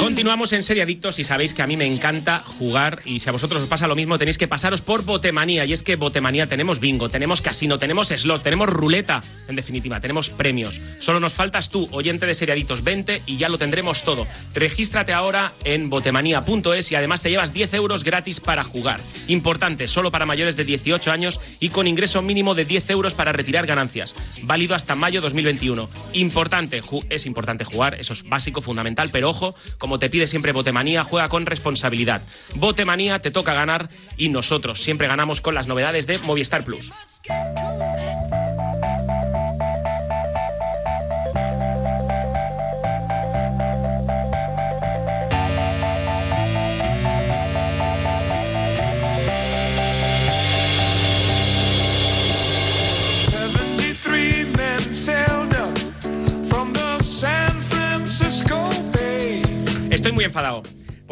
Continuamos 0.00 0.52
en 0.52 0.62
Serie 0.62 0.82
Adictos 0.82 1.18
y 1.18 1.24
sabéis 1.24 1.54
que 1.54 1.62
a 1.62 1.66
mí 1.66 1.76
me 1.76 1.86
encanta 1.86 2.40
jugar 2.40 3.00
y 3.04 3.18
si 3.20 3.28
a 3.28 3.32
vosotros 3.32 3.62
os 3.62 3.68
pasa 3.68 3.88
lo 3.88 3.96
mismo 3.96 4.18
tenéis 4.18 4.38
que 4.38 4.46
pasaros 4.46 4.82
por 4.82 5.04
Botemanía 5.04 5.64
y 5.64 5.72
es 5.72 5.82
que 5.82 5.96
Botemanía 5.96 6.46
tenemos 6.46 6.80
bingo, 6.80 7.08
tenemos 7.08 7.40
casino, 7.40 7.78
tenemos 7.78 8.08
slot, 8.08 8.42
tenemos 8.42 8.68
ruleta, 8.68 9.20
en 9.48 9.56
definitiva, 9.56 10.00
tenemos 10.00 10.30
premios. 10.30 10.80
Solo 11.00 11.18
nos 11.18 11.34
faltas 11.34 11.70
tú, 11.70 11.88
oyente 11.90 12.26
de 12.26 12.34
Serie 12.34 12.52
Adictos 12.52 12.84
20 12.84 13.22
y 13.26 13.36
ya 13.38 13.48
lo 13.48 13.58
tendremos 13.58 14.04
todo. 14.04 14.26
Regístrate 14.52 15.12
ahora 15.12 15.54
en 15.64 15.88
botemanía.es 15.88 16.92
y 16.92 16.94
además 16.94 17.22
te 17.22 17.30
llevas 17.30 17.52
10 17.52 17.74
euros 17.74 18.04
gratis 18.04 18.40
para 18.40 18.64
jugar. 18.64 19.00
Importante, 19.28 19.88
solo 19.88 20.10
para 20.10 20.26
mayores 20.26 20.56
de 20.56 20.64
18 20.64 21.10
años 21.10 21.40
y 21.60 21.70
con 21.70 21.86
ingreso 21.86 22.22
mínimo 22.22 22.54
de 22.54 22.64
10 22.64 22.90
euros 22.90 23.14
para 23.14 23.32
retirar 23.32 23.66
ganancias. 23.66 24.14
Válido 24.42 24.74
hasta 24.74 24.83
mayo 24.94 25.22
2021. 25.22 25.88
Importante, 26.12 26.82
es 27.08 27.26
importante 27.26 27.64
jugar, 27.64 27.94
eso 27.94 28.12
es 28.12 28.28
básico, 28.28 28.60
fundamental, 28.60 29.08
pero 29.10 29.30
ojo, 29.30 29.54
como 29.78 29.98
te 29.98 30.10
pide 30.10 30.26
siempre 30.26 30.52
Botemanía, 30.52 31.04
juega 31.04 31.28
con 31.28 31.46
responsabilidad. 31.46 32.20
Botemanía 32.56 33.20
te 33.20 33.30
toca 33.30 33.54
ganar 33.54 33.86
y 34.18 34.28
nosotros 34.28 34.82
siempre 34.82 35.08
ganamos 35.08 35.40
con 35.40 35.54
las 35.54 35.66
novedades 35.66 36.06
de 36.06 36.18
Movistar 36.18 36.64
Plus. 36.64 36.90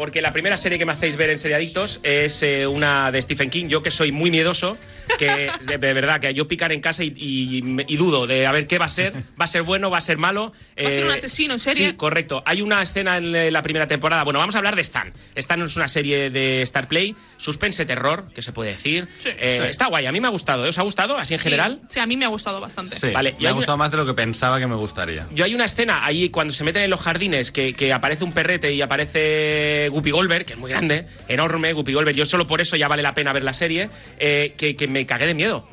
Porque 0.03 0.21
la 0.21 0.33
primera 0.33 0.57
serie 0.57 0.77
que 0.77 0.85
me 0.85 0.91
hacéis 0.91 1.15
ver 1.15 1.29
en 1.29 1.39
Seriadictos 1.39 2.01
es 2.03 2.43
eh, 2.43 2.67
una 2.67 3.09
de 3.09 3.21
Stephen 3.21 3.49
King. 3.49 3.67
Yo 3.69 3.81
que 3.81 3.89
soy 3.89 4.11
muy 4.11 4.29
miedoso, 4.31 4.77
que 5.17 5.49
de, 5.65 5.77
de 5.77 5.93
verdad, 5.93 6.19
que 6.19 6.33
yo 6.33 6.45
picar 6.45 6.73
en 6.73 6.81
casa 6.81 7.05
y, 7.05 7.13
y- 7.15 7.63
y 7.87 7.95
dudo 7.95 8.27
de 8.27 8.45
a 8.45 8.51
ver 8.51 8.67
qué 8.67 8.77
va 8.79 8.83
a 8.87 8.89
ser. 8.89 9.13
¿Va 9.39 9.45
a 9.45 9.47
ser 9.47 9.61
bueno? 9.63 9.89
¿Va 9.89 9.99
a 9.99 10.01
ser 10.01 10.17
malo? 10.17 10.51
Va 10.77 10.89
a 10.89 10.91
ser 10.91 11.05
un 11.05 11.11
Eh, 11.11 11.13
asesino 11.13 11.53
en 11.53 11.61
serie. 11.61 11.91
Sí, 11.91 11.95
correcto. 11.95 12.43
Hay 12.45 12.61
una 12.61 12.81
escena 12.81 13.15
en 13.17 13.33
eh, 13.33 13.49
la 13.49 13.61
primera 13.61 13.87
temporada. 13.87 14.23
Bueno, 14.25 14.39
vamos 14.39 14.55
a 14.55 14.57
hablar 14.57 14.75
de 14.75 14.81
Stan. 14.81 15.13
Stan 15.35 15.61
es 15.61 15.77
una 15.77 15.87
serie 15.87 16.29
de 16.29 16.61
Star 16.63 16.89
Play, 16.89 17.15
suspense 17.37 17.85
terror, 17.85 18.25
que 18.35 18.41
se 18.41 18.51
puede 18.51 18.71
decir. 18.71 19.07
Sí. 19.19 19.29
Eh, 19.39 19.59
Sí. 19.63 19.69
Está 19.69 19.85
guay, 19.87 20.05
a 20.05 20.11
mí 20.11 20.19
me 20.19 20.27
ha 20.27 20.31
gustado. 20.31 20.65
¿eh? 20.65 20.69
¿Os 20.69 20.77
ha 20.79 20.81
gustado 20.81 21.17
así 21.17 21.33
en 21.35 21.39
Sí, 21.39 21.43
general? 21.45 21.79
Sí, 21.87 22.01
a 22.01 22.05
mí 22.05 22.17
me 22.17 22.25
ha 22.25 22.27
gustado 22.27 22.59
bastante. 22.59 22.93
Sí, 22.97 23.11
Vale, 23.11 23.37
me 23.39 23.47
ha 23.47 23.51
gustado 23.53 23.75
una- 23.77 23.85
más 23.85 23.91
de 23.91 23.97
lo 23.97 24.05
que 24.05 24.13
pensaba 24.13 24.59
que 24.59 24.67
me 24.67 24.75
gustaría. 24.75 25.27
Yo 25.31 25.45
hay 25.45 25.55
una 25.55 25.63
escena 25.63 26.03
ahí 26.05 26.27
cuando 26.29 26.53
se 26.53 26.65
meten 26.65 26.81
en 26.83 26.89
los 26.89 26.99
jardines 26.99 27.53
que, 27.53 27.73
que 27.73 27.93
aparece 27.93 28.25
un 28.25 28.33
perrete 28.33 28.73
y 28.73 28.81
aparece 28.81 29.87
Guppy 29.93 30.11
Goldberg, 30.11 30.45
que 30.45 30.53
es 30.53 30.59
muy 30.59 30.69
grande, 30.69 31.05
enorme, 31.29 31.71
Guppy 31.73 31.93
Goldberg. 31.93 32.15
Yo 32.17 32.25
solo 32.25 32.45
por 32.47 32.59
eso 32.59 32.75
ya 32.75 32.87
vale 32.87 33.01
la 33.03 33.13
pena 33.15 33.31
ver 33.33 33.43
la 33.43 33.53
serie, 33.53 33.89
eh, 34.19 34.53
que, 34.57 34.75
que 34.75 34.87
me 34.87 35.05
cagué 35.05 35.25
de 35.27 35.33
miedo. 35.33 35.67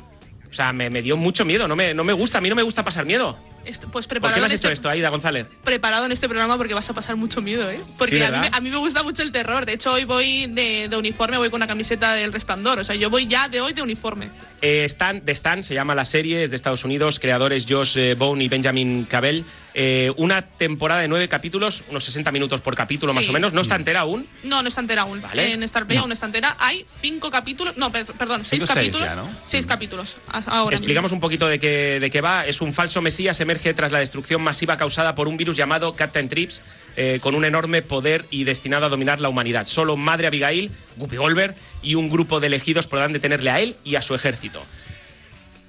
O 0.48 0.52
sea, 0.52 0.72
me, 0.72 0.90
me 0.90 1.00
dio 1.02 1.16
mucho 1.16 1.44
miedo, 1.44 1.66
no 1.68 1.76
me, 1.76 1.94
no 1.94 2.02
me 2.04 2.12
gusta, 2.12 2.38
a 2.38 2.40
mí 2.40 2.48
no 2.48 2.54
me 2.56 2.62
gusta 2.62 2.84
pasar 2.84 3.04
miedo. 3.04 3.38
Pues 3.62 3.78
¿Por 3.78 4.02
qué 4.02 4.08
preparado 4.08 4.40
me 4.40 4.46
has 4.46 4.52
hecho 4.52 4.68
este- 4.68 4.72
esto, 4.72 4.88
Aida 4.88 5.10
González? 5.10 5.46
preparado 5.62 6.06
en 6.06 6.12
este 6.12 6.28
programa 6.30 6.56
porque 6.56 6.72
vas 6.72 6.88
a 6.88 6.94
pasar 6.94 7.16
mucho 7.16 7.42
miedo, 7.42 7.70
¿eh? 7.70 7.78
Porque 7.98 8.16
Sí, 8.16 8.22
a, 8.22 8.30
mí, 8.30 8.38
me- 8.38 8.48
a 8.50 8.58
mí 8.58 8.70
me 8.70 8.78
gusta 8.78 9.02
mucho 9.02 9.22
el 9.22 9.30
terror. 9.32 9.66
De 9.66 9.74
hecho, 9.74 9.92
hoy 9.92 10.04
voy 10.04 10.46
de, 10.46 10.88
de 10.88 10.96
uniforme, 10.96 11.36
voy 11.36 11.50
con 11.50 11.58
una 11.58 11.66
camiseta 11.66 12.14
del 12.14 12.32
resplandor. 12.32 12.78
O 12.78 12.84
sea, 12.84 12.96
yo 12.96 13.10
voy 13.10 13.26
ya 13.26 13.48
de 13.48 13.60
hoy 13.60 13.74
de 13.74 13.82
uniforme. 13.82 14.30
Eh, 14.62 14.84
Stan, 14.86 15.20
The 15.20 15.32
Stan 15.32 15.62
se 15.62 15.74
llama 15.74 15.94
la 15.94 16.06
serie, 16.06 16.42
es 16.42 16.48
de 16.50 16.56
Estados 16.56 16.84
Unidos, 16.84 17.20
creadores 17.20 17.66
Josh 17.68 17.98
eh, 17.98 18.14
Bone 18.14 18.42
y 18.42 18.48
Benjamin 18.48 19.04
Cabell. 19.04 19.44
Eh, 19.74 20.12
una 20.16 20.42
temporada 20.42 21.00
de 21.00 21.08
nueve 21.08 21.28
capítulos, 21.28 21.84
unos 21.88 22.02
60 22.04 22.32
minutos 22.32 22.60
por 22.60 22.74
capítulo 22.74 23.14
más 23.14 23.28
o 23.28 23.32
menos, 23.32 23.52
no 23.52 23.60
está 23.60 23.76
entera 23.76 24.00
aún. 24.00 24.26
No, 24.42 24.62
no 24.62 24.68
está 24.68 24.80
entera 24.80 25.02
aún. 25.02 25.20
Vale. 25.22 25.52
En 25.52 25.62
Star 25.62 25.86
Play 25.86 25.98
aún 25.98 26.08
no 26.08 26.14
está 26.14 26.26
entera. 26.26 26.56
Hay 26.58 26.84
cinco 27.00 27.30
capítulos. 27.30 27.76
No, 27.76 27.92
per- 27.92 28.06
perdón, 28.06 28.44
seis 28.44 28.64
capítulos. 28.64 29.08
ya, 29.08 29.14
¿no? 29.14 29.28
Seis 29.44 29.66
capítulos. 29.66 30.16
a- 30.28 30.38
Ahora 30.58 30.74
Explicamos 30.76 31.10
mismo. 31.12 31.16
un 31.18 31.20
poquito 31.20 31.46
de 31.48 31.58
qué, 31.58 31.98
de 32.00 32.10
qué 32.10 32.20
va. 32.20 32.46
Es 32.46 32.60
un 32.60 32.72
falso 32.74 33.00
mesías 33.00 33.40
emerge 33.40 33.72
tras 33.74 33.92
la 33.92 34.00
destrucción 34.00 34.42
masiva 34.42 34.76
causada 34.76 35.14
por 35.14 35.28
un 35.28 35.36
virus 35.36 35.56
llamado 35.56 35.94
Captain 35.94 36.28
Trips, 36.28 36.62
eh, 36.96 37.18
con 37.22 37.34
un 37.34 37.44
enorme 37.44 37.82
poder 37.82 38.26
y 38.30 38.44
destinado 38.44 38.86
a 38.86 38.88
dominar 38.88 39.20
la 39.20 39.28
humanidad. 39.28 39.66
Solo 39.66 39.96
Madre 39.96 40.26
Abigail, 40.26 40.70
Guppy 40.96 41.16
Goldberg 41.16 41.54
y 41.82 41.94
un 41.94 42.10
grupo 42.10 42.40
de 42.40 42.48
elegidos 42.48 42.86
podrán 42.86 43.12
detenerle 43.12 43.50
a 43.50 43.60
él 43.60 43.76
y 43.84 43.94
a 43.94 44.02
su 44.02 44.14
ejército. 44.14 44.62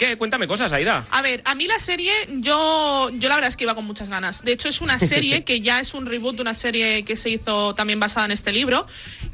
¿Qué? 0.02 0.18
Cuéntame 0.18 0.48
cosas, 0.48 0.74
Aida. 0.74 1.06
A 1.12 1.22
ver, 1.22 1.44
a 1.46 1.54
mí 1.54 1.68
la 1.68 1.78
serie, 1.78 2.12
yo, 2.40 3.12
yo 3.14 3.30
la 3.30 3.36
verdad 3.36 3.50
es 3.50 3.56
que 3.56 3.66
iba 3.66 3.76
con 3.76 3.86
muchas 3.86 4.10
ganas. 4.10 4.44
De 4.44 4.52
hecho, 4.52 4.68
es 4.68 4.82
una 4.82 4.98
serie 5.14 5.44
que 5.44 5.62
ya 5.62 5.80
es 5.80 5.94
un 5.94 6.08
reboot 6.08 6.38
de 6.38 6.42
una 6.42 6.56
serie 6.56 7.04
que 7.04 7.16
se 7.16 7.30
hizo 7.30 7.76
también 7.76 8.00
basada 8.00 8.26
en 8.26 8.32
este 8.32 8.52
libro. 8.52 8.88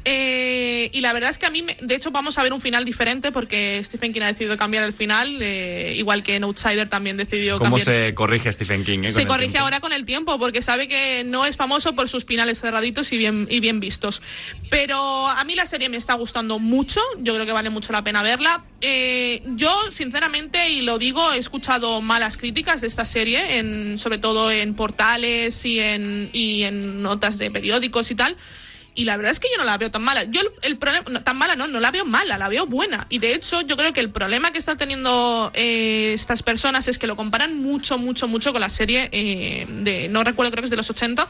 Eh, 0.04 0.90
y 0.92 1.00
la 1.00 1.14
verdad 1.14 1.30
es 1.30 1.38
que 1.38 1.46
a 1.46 1.50
mí, 1.50 1.62
me- 1.62 1.76
de 1.80 1.94
hecho, 1.94 2.10
vamos 2.10 2.36
a 2.36 2.42
ver 2.42 2.52
un 2.52 2.60
final 2.60 2.84
diferente 2.84 3.32
porque 3.32 3.80
Stephen 3.82 4.12
King 4.12 4.20
ha 4.22 4.26
decidido 4.26 4.58
cambiar 4.58 4.84
el 4.84 4.92
final, 4.92 5.38
eh, 5.40 5.94
igual 5.96 6.22
que 6.22 6.36
en 6.36 6.44
Outsider 6.44 6.86
también 6.88 7.16
decidió 7.16 7.56
¿Cómo 7.56 7.76
cambiar. 7.78 7.84
se 8.08 8.14
corrige 8.14 8.52
Stephen 8.52 8.84
King? 8.84 9.04
eh, 9.04 9.10
Se 9.10 9.26
corrige 9.26 9.52
tiempo? 9.52 9.64
ahora 9.64 9.80
con 9.80 9.94
el 9.94 10.04
tiempo 10.04 10.38
porque 10.38 10.60
sabe 10.60 10.86
que 10.86 11.24
no 11.24 11.46
es 11.46 11.56
famoso 11.56 11.94
por 11.94 12.10
sus 12.10 12.26
finales 12.26 12.60
cerraditos 12.60 13.10
y 13.12 13.16
bien, 13.16 13.48
y 13.50 13.60
bien 13.60 13.80
vistos. 13.80 14.20
Pero 14.70 15.28
a 15.28 15.42
mí 15.44 15.54
la 15.54 15.64
serie 15.64 15.88
me 15.88 15.96
está 15.96 16.12
gustando 16.12 16.58
mucho, 16.58 17.00
yo 17.20 17.32
creo 17.32 17.46
que 17.46 17.52
vale 17.52 17.70
mucho 17.70 17.90
la 17.92 18.04
pena 18.04 18.22
verla. 18.22 18.64
Eh, 18.82 19.42
yo, 19.56 19.90
sinceramente, 19.90 20.57
y 20.66 20.80
lo 20.80 20.98
digo, 20.98 21.32
he 21.32 21.38
escuchado 21.38 22.00
malas 22.00 22.36
críticas 22.36 22.80
de 22.80 22.86
esta 22.86 23.04
serie, 23.04 23.58
en, 23.58 23.98
sobre 23.98 24.18
todo 24.18 24.50
en 24.50 24.74
portales 24.74 25.64
y 25.64 25.80
en, 25.80 27.02
notas 27.02 27.38
de 27.38 27.50
periódicos 27.50 28.10
y 28.10 28.14
tal. 28.14 28.36
Y 28.94 29.04
la 29.04 29.16
verdad 29.16 29.30
es 29.30 29.38
que 29.38 29.46
yo 29.52 29.58
no 29.58 29.64
la 29.64 29.78
veo 29.78 29.92
tan 29.92 30.02
mala. 30.02 30.24
Yo 30.24 30.40
el, 30.40 30.50
el 30.62 30.76
problema, 30.76 31.04
no, 31.08 31.22
tan 31.22 31.36
mala 31.36 31.54
no, 31.54 31.68
no 31.68 31.78
la 31.78 31.92
veo 31.92 32.04
mala, 32.04 32.36
la 32.36 32.48
veo 32.48 32.66
buena. 32.66 33.06
Y 33.08 33.20
de 33.20 33.32
hecho 33.32 33.60
yo 33.60 33.76
creo 33.76 33.92
que 33.92 34.00
el 34.00 34.10
problema 34.10 34.50
que 34.50 34.58
están 34.58 34.76
teniendo 34.76 35.52
eh, 35.54 36.12
estas 36.14 36.42
personas 36.42 36.88
es 36.88 36.98
que 36.98 37.06
lo 37.06 37.14
comparan 37.14 37.62
mucho, 37.62 37.96
mucho, 37.96 38.26
mucho 38.26 38.50
con 38.50 38.60
la 38.60 38.70
serie 38.70 39.08
eh, 39.12 39.66
de, 39.68 40.08
no 40.08 40.24
recuerdo, 40.24 40.50
creo 40.50 40.62
que 40.62 40.66
es 40.66 40.70
de 40.70 40.76
los 40.76 40.90
80, 40.90 41.28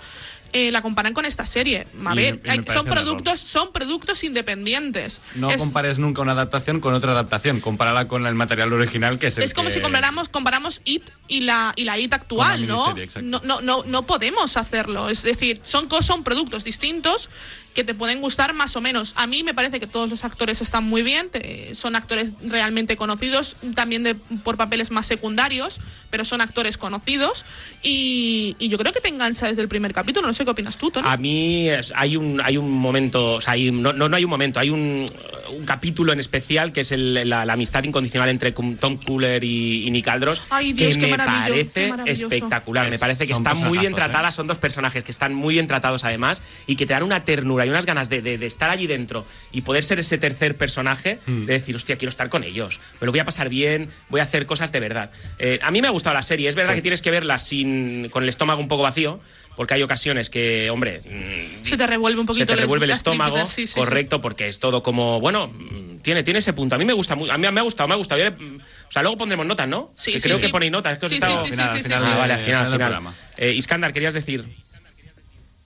eh, 0.52 0.70
la 0.70 0.82
comparan 0.82 1.14
con 1.14 1.24
esta 1.24 1.44
serie. 1.46 1.86
A 2.06 2.14
ver, 2.14 2.40
y 2.44 2.50
hay- 2.50 2.62
son 2.72 2.86
productos, 2.86 3.40
son 3.40 3.72
productos 3.72 4.24
independientes. 4.24 5.20
No 5.34 5.50
Es- 5.50 5.58
compares 5.58 5.98
nunca 5.98 6.22
una 6.22 6.32
adaptación 6.32 6.80
con 6.80 6.94
otra 6.94 7.12
adaptación. 7.12 7.60
Compárala 7.60 8.08
con 8.08 8.26
el 8.26 8.34
material 8.34 8.72
original 8.72 9.18
que 9.18 9.28
es 9.28 9.38
el 9.38 9.44
es 9.44 9.54
como 9.54 9.68
que- 9.68 9.74
si 9.74 9.80
comparáramos, 9.80 10.28
comparamos 10.28 10.80
IT 10.84 11.10
y 11.28 11.40
la, 11.40 11.72
y 11.76 11.84
la 11.84 11.98
IT 11.98 12.12
actual, 12.14 12.66
¿no? 12.66 12.94
No, 13.22 13.40
no, 13.44 13.60
no, 13.60 13.82
no 13.86 14.06
podemos 14.06 14.56
hacerlo. 14.56 15.08
Es 15.08 15.22
decir, 15.22 15.60
son, 15.64 15.88
son 16.02 16.24
productos 16.24 16.64
distintos 16.64 17.28
que 17.74 17.84
te 17.84 17.94
pueden 17.94 18.20
gustar 18.20 18.54
más 18.54 18.74
o 18.76 18.80
menos. 18.80 19.12
A 19.16 19.26
mí 19.26 19.42
me 19.44 19.54
parece 19.54 19.78
que 19.78 19.86
todos 19.86 20.10
los 20.10 20.24
actores 20.24 20.60
están 20.60 20.84
muy 20.84 21.02
bien, 21.02 21.30
te- 21.30 21.74
son 21.76 21.94
actores 21.96 22.32
realmente 22.42 22.96
conocidos, 22.96 23.56
también 23.76 24.02
de, 24.02 24.14
por 24.16 24.56
papeles 24.56 24.90
más 24.90 25.06
secundarios, 25.06 25.80
pero 26.10 26.24
son 26.24 26.40
actores 26.40 26.76
conocidos 26.78 27.44
y, 27.82 28.56
y 28.58 28.68
yo 28.68 28.78
creo 28.78 28.92
que 28.92 29.00
te 29.00 29.08
engancha 29.08 29.46
desde 29.46 29.62
el 29.62 29.68
primer 29.68 29.92
capítulo. 29.92 30.26
No 30.26 30.34
sé 30.34 30.44
qué 30.44 30.50
opinas 30.50 30.76
tú, 30.76 30.90
Tony. 30.90 31.06
A 31.08 31.16
mí 31.16 31.68
es- 31.68 31.92
hay 31.94 32.16
un 32.16 32.40
hay 32.42 32.56
un 32.56 32.70
momento, 32.70 33.34
o 33.34 33.40
sea, 33.40 33.52
hay- 33.54 33.70
no, 33.70 33.92
no, 33.92 34.08
no 34.08 34.16
hay 34.16 34.24
un 34.24 34.30
momento, 34.30 34.58
hay 34.58 34.70
un, 34.70 35.06
un 35.50 35.64
capítulo 35.64 36.12
en 36.12 36.20
especial 36.20 36.72
que 36.72 36.80
es 36.80 36.92
el- 36.92 37.28
la, 37.28 37.44
la 37.44 37.52
amistad 37.52 37.84
incondicional 37.84 38.28
entre 38.28 38.52
Tom 38.52 38.96
Cooler 38.96 39.44
y, 39.44 39.86
y 39.86 39.90
Nick 39.90 40.08
Aldros, 40.08 40.42
Ay, 40.50 40.72
Dios, 40.72 40.96
que 40.96 41.06
qué 41.06 41.10
me 41.12 41.18
parece 41.18 41.92
espectacular. 42.06 42.88
me 42.88 42.94
Es- 42.94 43.00
parece 43.00 43.26
que 43.26 43.32
están 43.32 43.58
muy 43.58 43.78
bien 43.78 43.92
¿eh? 43.92 43.96
tratadas, 43.96 44.34
son 44.34 44.46
dos 44.46 44.58
personajes 44.58 45.04
que 45.04 45.12
están 45.12 45.34
muy 45.34 45.54
bien 45.54 45.66
tratados 45.68 46.04
además 46.04 46.42
y 46.66 46.76
que 46.76 46.86
te 46.86 46.92
dan 46.94 47.02
una 47.02 47.24
ternura 47.24 47.57
y 47.66 47.70
unas 47.70 47.86
ganas 47.86 48.08
de, 48.08 48.22
de- 48.22 48.38
de 48.38 48.46
estar 48.46 48.70
allí 48.70 48.86
dentro 48.86 49.26
y 49.52 49.62
poder 49.62 49.82
ser 49.84 49.98
ese 49.98 50.18
tercer 50.18 50.56
personaje, 50.56 51.18
Hmm. 51.26 51.46
de 51.46 51.54
decir, 51.54 51.74
hostia, 51.76 51.96
quiero 51.96 52.10
estar 52.10 52.28
con 52.28 52.44
ellos, 52.44 52.80
me 53.00 53.06
lo 53.06 53.12
voy 53.12 53.20
a 53.20 53.24
pasar 53.24 53.48
bien, 53.48 53.90
voy 54.08 54.20
a 54.20 54.24
hacer 54.24 54.46
cosas 54.46 54.72
de 54.72 54.80
verdad. 54.80 55.10
Eh, 55.38 55.58
a 55.62 55.70
mí 55.70 55.80
me 55.82 55.88
ha 55.88 55.90
gustado 55.90 56.14
la 56.14 56.22
serie, 56.22 56.48
es 56.48 56.54
verdad 56.54 56.70
Pues 56.72 56.78
que 56.78 56.82
tienes 56.82 57.02
que 57.02 57.10
verla 57.10 57.38
sin, 57.38 58.08
con 58.10 58.22
el 58.22 58.28
estómago 58.28 58.60
un 58.60 58.68
poco 58.68 58.82
vacío, 58.82 59.20
porque 59.56 59.74
hay 59.74 59.82
ocasiones 59.82 60.30
que, 60.30 60.70
hombre, 60.70 61.00
mm, 61.00 61.64
se 61.64 61.76
te 61.76 61.86
revuelve 61.86 62.20
un 62.20 62.26
poquito 62.26 62.42
se 62.42 62.46
te 62.46 62.60
revuelve 62.60 62.84
el 62.84 62.92
estómago, 62.92 63.46
sí, 63.48 63.62
sí, 63.62 63.66
sí. 63.66 63.74
correcto, 63.74 64.20
porque 64.20 64.46
es 64.46 64.60
todo 64.60 64.82
como, 64.84 65.18
bueno, 65.20 65.48
mm, 65.48 65.98
tiene, 66.02 66.22
tiene 66.22 66.38
ese 66.38 66.52
punto. 66.52 66.76
A 66.76 66.78
mí 66.78 66.84
me 66.84 66.92
gusta, 66.92 67.14
a 67.14 67.16
mí 67.38 67.50
me 67.50 67.60
ha 67.60 67.62
gustado, 67.64 67.88
me 67.88 67.94
ha 67.94 67.96
gustado. 67.96 68.22
Le- 68.22 68.30
mm, 68.30 68.58
o 68.88 68.92
sea, 68.92 69.02
luego 69.02 69.18
pondremos 69.18 69.44
notas, 69.46 69.66
¿no? 69.68 69.90
Sí, 69.96 70.12
Que 70.12 70.20
sí, 70.20 70.28
creo 70.28 70.36
sí. 70.38 70.46
que 70.46 70.48
ponéis 70.50 70.70
notas. 70.70 70.92
Es 70.92 70.98
que 71.00 71.06
os 71.06 71.12
Sí, 71.12 71.18
sí, 71.20 71.26
sí, 71.26 71.32
Al 71.32 71.38
final, 71.48 71.56
sí, 71.56 71.60
al 71.62 71.76
sí, 71.78 71.82
final 71.82 72.00
sí. 72.00 72.06
Ah, 72.08 72.16
vale, 72.16 72.32
al 72.34 72.40
final, 72.40 72.72
final. 72.72 73.02
Eh, 73.36 73.52
Iskandar, 73.52 73.92
querías 73.92 74.14
decir. 74.14 74.44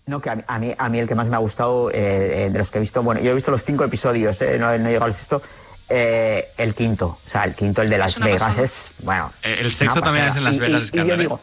No, 0.07 0.21
que 0.21 0.31
a 0.31 0.35
mí, 0.37 0.43
a 0.47 0.59
mí, 0.59 0.75
a 0.77 0.89
mí 0.89 0.99
el 0.99 1.07
que 1.07 1.15
más 1.15 1.29
me 1.29 1.37
ha 1.37 1.39
gustado 1.39 1.91
eh, 1.91 2.47
eh, 2.47 2.51
de 2.51 2.59
los 2.59 2.71
que 2.71 2.79
he 2.79 2.81
visto, 2.81 3.03
bueno, 3.03 3.21
yo 3.21 3.31
he 3.31 3.35
visto 3.35 3.51
los 3.53 3.65
cinco 3.65 3.85
episodios, 3.85 4.41
eh, 4.43 4.59
no, 4.59 4.67
no 4.67 4.89
he 4.89 4.93
llegado 4.93 5.05
al 5.05 5.15
sexto, 5.15 5.41
eh, 5.89 6.49
el 6.57 6.75
quinto, 6.75 7.19
o 7.25 7.31
sea, 7.31 7.45
el 7.45 7.55
quinto, 7.55 7.83
el 7.83 7.89
de 7.91 7.99
Las 7.99 8.19
Vegas, 8.19 8.43
pasada. 8.43 8.65
es, 8.65 8.91
bueno. 8.99 9.33
El 9.43 9.73
sexto 9.73 10.01
también 10.03 10.27
es 10.27 10.37
en 10.37 10.45
Las 10.45 10.57
Y- 10.57 10.59
Vegas, 10.61 10.81
y- 10.81 10.83
y 10.83 10.85
Iskandar, 10.87 11.17
yo 11.17 11.21
digo, 11.23 11.41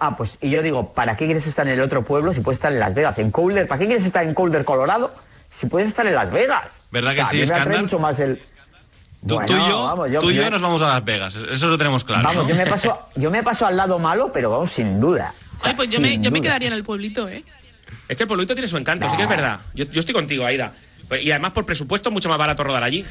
ah, 0.00 0.16
pues, 0.16 0.38
y 0.40 0.50
yo 0.50 0.62
digo, 0.62 0.92
¿para 0.94 1.16
qué 1.16 1.26
quieres 1.26 1.46
estar 1.46 1.66
en 1.68 1.74
el 1.74 1.80
otro 1.82 2.02
pueblo 2.04 2.34
si 2.34 2.40
puedes 2.40 2.56
estar 2.58 2.72
en 2.72 2.80
Las 2.80 2.92
Vegas? 2.94 3.18
En 3.18 3.30
Colder, 3.30 3.68
¿para 3.68 3.78
qué 3.78 3.86
quieres 3.86 4.04
estar 4.04 4.24
en 4.24 4.34
Colder, 4.34 4.64
Colorado, 4.64 5.14
si 5.50 5.66
puedes 5.66 5.88
estar 5.88 6.06
en 6.06 6.14
Las 6.16 6.32
Vegas? 6.32 6.82
¿Verdad 6.90 7.14
que 7.14 7.22
O 7.22 7.24
sea, 7.24 7.30
sí, 7.30 7.36
a 7.36 7.44
mí 7.44 7.48
me 7.50 7.54
atrae 7.54 7.60
Iskandar? 7.62 7.82
mucho 7.82 7.98
más 8.00 8.18
el... 8.18 8.42
Tú, 9.26 9.36
Bueno, 9.36 9.46
tú 9.46 9.54
y 9.54 9.68
yo, 9.70 9.84
vamos, 9.84 10.10
yo- 10.10 10.20
tú 10.20 10.30
y 10.30 10.34
yo 10.34 10.42
yo- 10.42 10.50
nos 10.50 10.60
vamos 10.60 10.82
a 10.82 10.88
Las 10.88 11.04
Vegas, 11.04 11.34
eso 11.36 11.68
lo 11.68 11.78
tenemos 11.78 12.04
claro. 12.04 12.24
Vamos, 12.24 12.46
yo 12.48 12.54
me 12.56 12.66
paso, 12.66 13.08
yo 13.14 13.30
me 13.30 13.42
paso 13.42 13.64
al 13.64 13.76
lado 13.76 13.98
malo, 13.98 14.30
pero 14.32 14.50
vamos, 14.50 14.70
sin 14.72 15.00
duda. 15.00 15.32
Ay, 15.64 15.74
pues 15.74 15.90
yo 15.90 16.00
me, 16.00 16.20
yo 16.20 16.30
me 16.30 16.40
quedaría 16.40 16.68
en 16.68 16.74
el 16.74 16.84
pueblito, 16.84 17.28
¿eh? 17.28 17.44
Es 18.08 18.16
que 18.16 18.22
el 18.24 18.26
pueblito 18.26 18.54
tiene 18.54 18.68
su 18.68 18.76
encanto, 18.76 19.08
sí 19.08 19.16
que 19.16 19.22
es 19.22 19.28
verdad. 19.28 19.60
Yo, 19.74 19.84
yo 19.86 20.00
estoy 20.00 20.14
contigo, 20.14 20.44
Aida. 20.44 20.74
Y 21.20 21.30
además, 21.30 21.52
por 21.52 21.66
presupuesto, 21.66 22.10
mucho 22.10 22.28
más 22.28 22.38
barato 22.38 22.64
rodar 22.64 22.82
allí. 22.82 23.04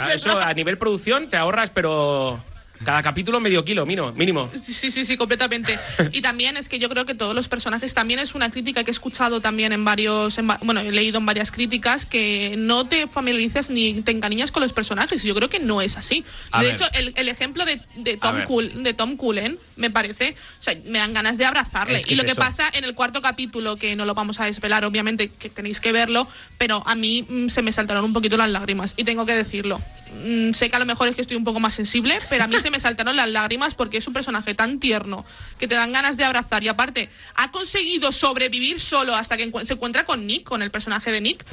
Ah, 0.00 0.12
Eso 0.14 0.38
a 0.38 0.52
nivel 0.54 0.78
producción 0.78 1.28
te 1.28 1.36
ahorras, 1.36 1.70
pero 1.70 2.42
cada 2.84 3.02
capítulo 3.02 3.40
medio 3.40 3.64
kilo, 3.64 3.86
mínimo. 3.86 4.12
mínimo. 4.12 4.50
Sí, 4.60 4.90
sí, 4.90 5.04
sí, 5.04 5.16
completamente. 5.16 5.78
Y 6.12 6.20
también 6.20 6.56
es 6.56 6.68
que 6.68 6.78
yo 6.78 6.88
creo 6.88 7.06
que 7.06 7.14
todos 7.14 7.34
los 7.34 7.48
personajes, 7.48 7.94
también 7.94 8.20
es 8.20 8.34
una 8.34 8.50
crítica 8.50 8.84
que 8.84 8.90
he 8.90 8.92
escuchado 8.92 9.40
también 9.40 9.72
en 9.72 9.84
varios, 9.84 10.38
en 10.38 10.46
bueno, 10.46 10.80
he 10.80 10.92
leído 10.92 11.18
en 11.18 11.26
varias 11.26 11.50
críticas, 11.50 12.06
que 12.06 12.54
no 12.56 12.86
te 12.86 13.06
familiarizas 13.06 13.70
ni 13.70 14.02
te 14.02 14.12
encariñas 14.12 14.50
con 14.50 14.62
los 14.62 14.72
personajes. 14.72 15.22
Yo 15.22 15.34
creo 15.34 15.48
que 15.48 15.58
no 15.58 15.80
es 15.80 15.96
así. 15.96 16.24
A 16.50 16.60
de 16.60 16.66
ver. 16.66 16.74
hecho, 16.76 16.84
el, 16.92 17.12
el 17.16 17.28
ejemplo 17.28 17.64
de, 17.64 17.80
Tom. 18.16 18.42
Cool, 18.46 18.82
de 18.82 18.94
Tom 18.94 19.16
Cullen, 19.16 19.58
me 19.76 19.90
parece, 19.90 20.36
o 20.60 20.62
sea, 20.62 20.74
me 20.84 20.98
dan 20.98 21.14
ganas 21.14 21.38
de 21.38 21.44
abrazarle. 21.44 21.96
Es 21.96 22.06
que 22.06 22.14
y 22.14 22.16
lo 22.16 22.22
es 22.22 22.26
que 22.26 22.32
eso. 22.32 22.40
pasa 22.40 22.70
en 22.72 22.84
el 22.84 22.94
cuarto 22.94 23.20
capítulo, 23.20 23.76
que 23.76 23.96
no 23.96 24.04
lo 24.04 24.14
vamos 24.14 24.40
a 24.40 24.44
desvelar, 24.44 24.84
obviamente, 24.84 25.28
que 25.28 25.48
tenéis 25.50 25.80
que 25.80 25.92
verlo, 25.92 26.28
pero 26.58 26.82
a 26.86 26.94
mí 26.94 27.26
mm, 27.28 27.48
se 27.48 27.62
me 27.62 27.72
saltaron 27.72 28.04
un 28.04 28.12
poquito 28.12 28.36
las 28.36 28.50
lágrimas. 28.50 28.94
Y 28.96 29.04
tengo 29.04 29.26
que 29.26 29.34
decirlo. 29.34 29.80
Mm, 30.24 30.52
sé 30.54 30.70
que 30.70 30.76
a 30.76 30.78
lo 30.78 30.86
mejor 30.86 31.08
es 31.08 31.14
que 31.16 31.22
estoy 31.22 31.36
un 31.36 31.44
poco 31.44 31.60
más 31.60 31.74
sensible, 31.74 32.18
pero 32.30 32.44
a 32.44 32.46
mí 32.46 32.56
se 32.60 32.70
me 32.70 32.80
saltaron 32.80 33.16
las 33.16 33.28
lágrimas 33.28 33.74
porque 33.74 33.98
es 33.98 34.06
un 34.06 34.12
personaje 34.14 34.54
tan 34.54 34.78
tierno 34.80 35.24
que 35.58 35.68
te 35.68 35.74
dan 35.74 35.92
ganas 35.92 36.16
de 36.16 36.24
abrazar 36.24 36.62
y 36.64 36.68
aparte 36.68 37.08
ha 37.34 37.50
conseguido 37.50 38.12
sobrevivir 38.12 38.80
solo 38.80 39.14
hasta 39.14 39.36
que 39.36 39.50
encu- 39.50 39.64
se 39.64 39.74
encuentra 39.74 40.04
con 40.06 40.26
Nick, 40.26 40.44
con 40.44 40.62
el 40.62 40.70
personaje 40.70 41.10
de 41.12 41.20
Nick. 41.20 41.44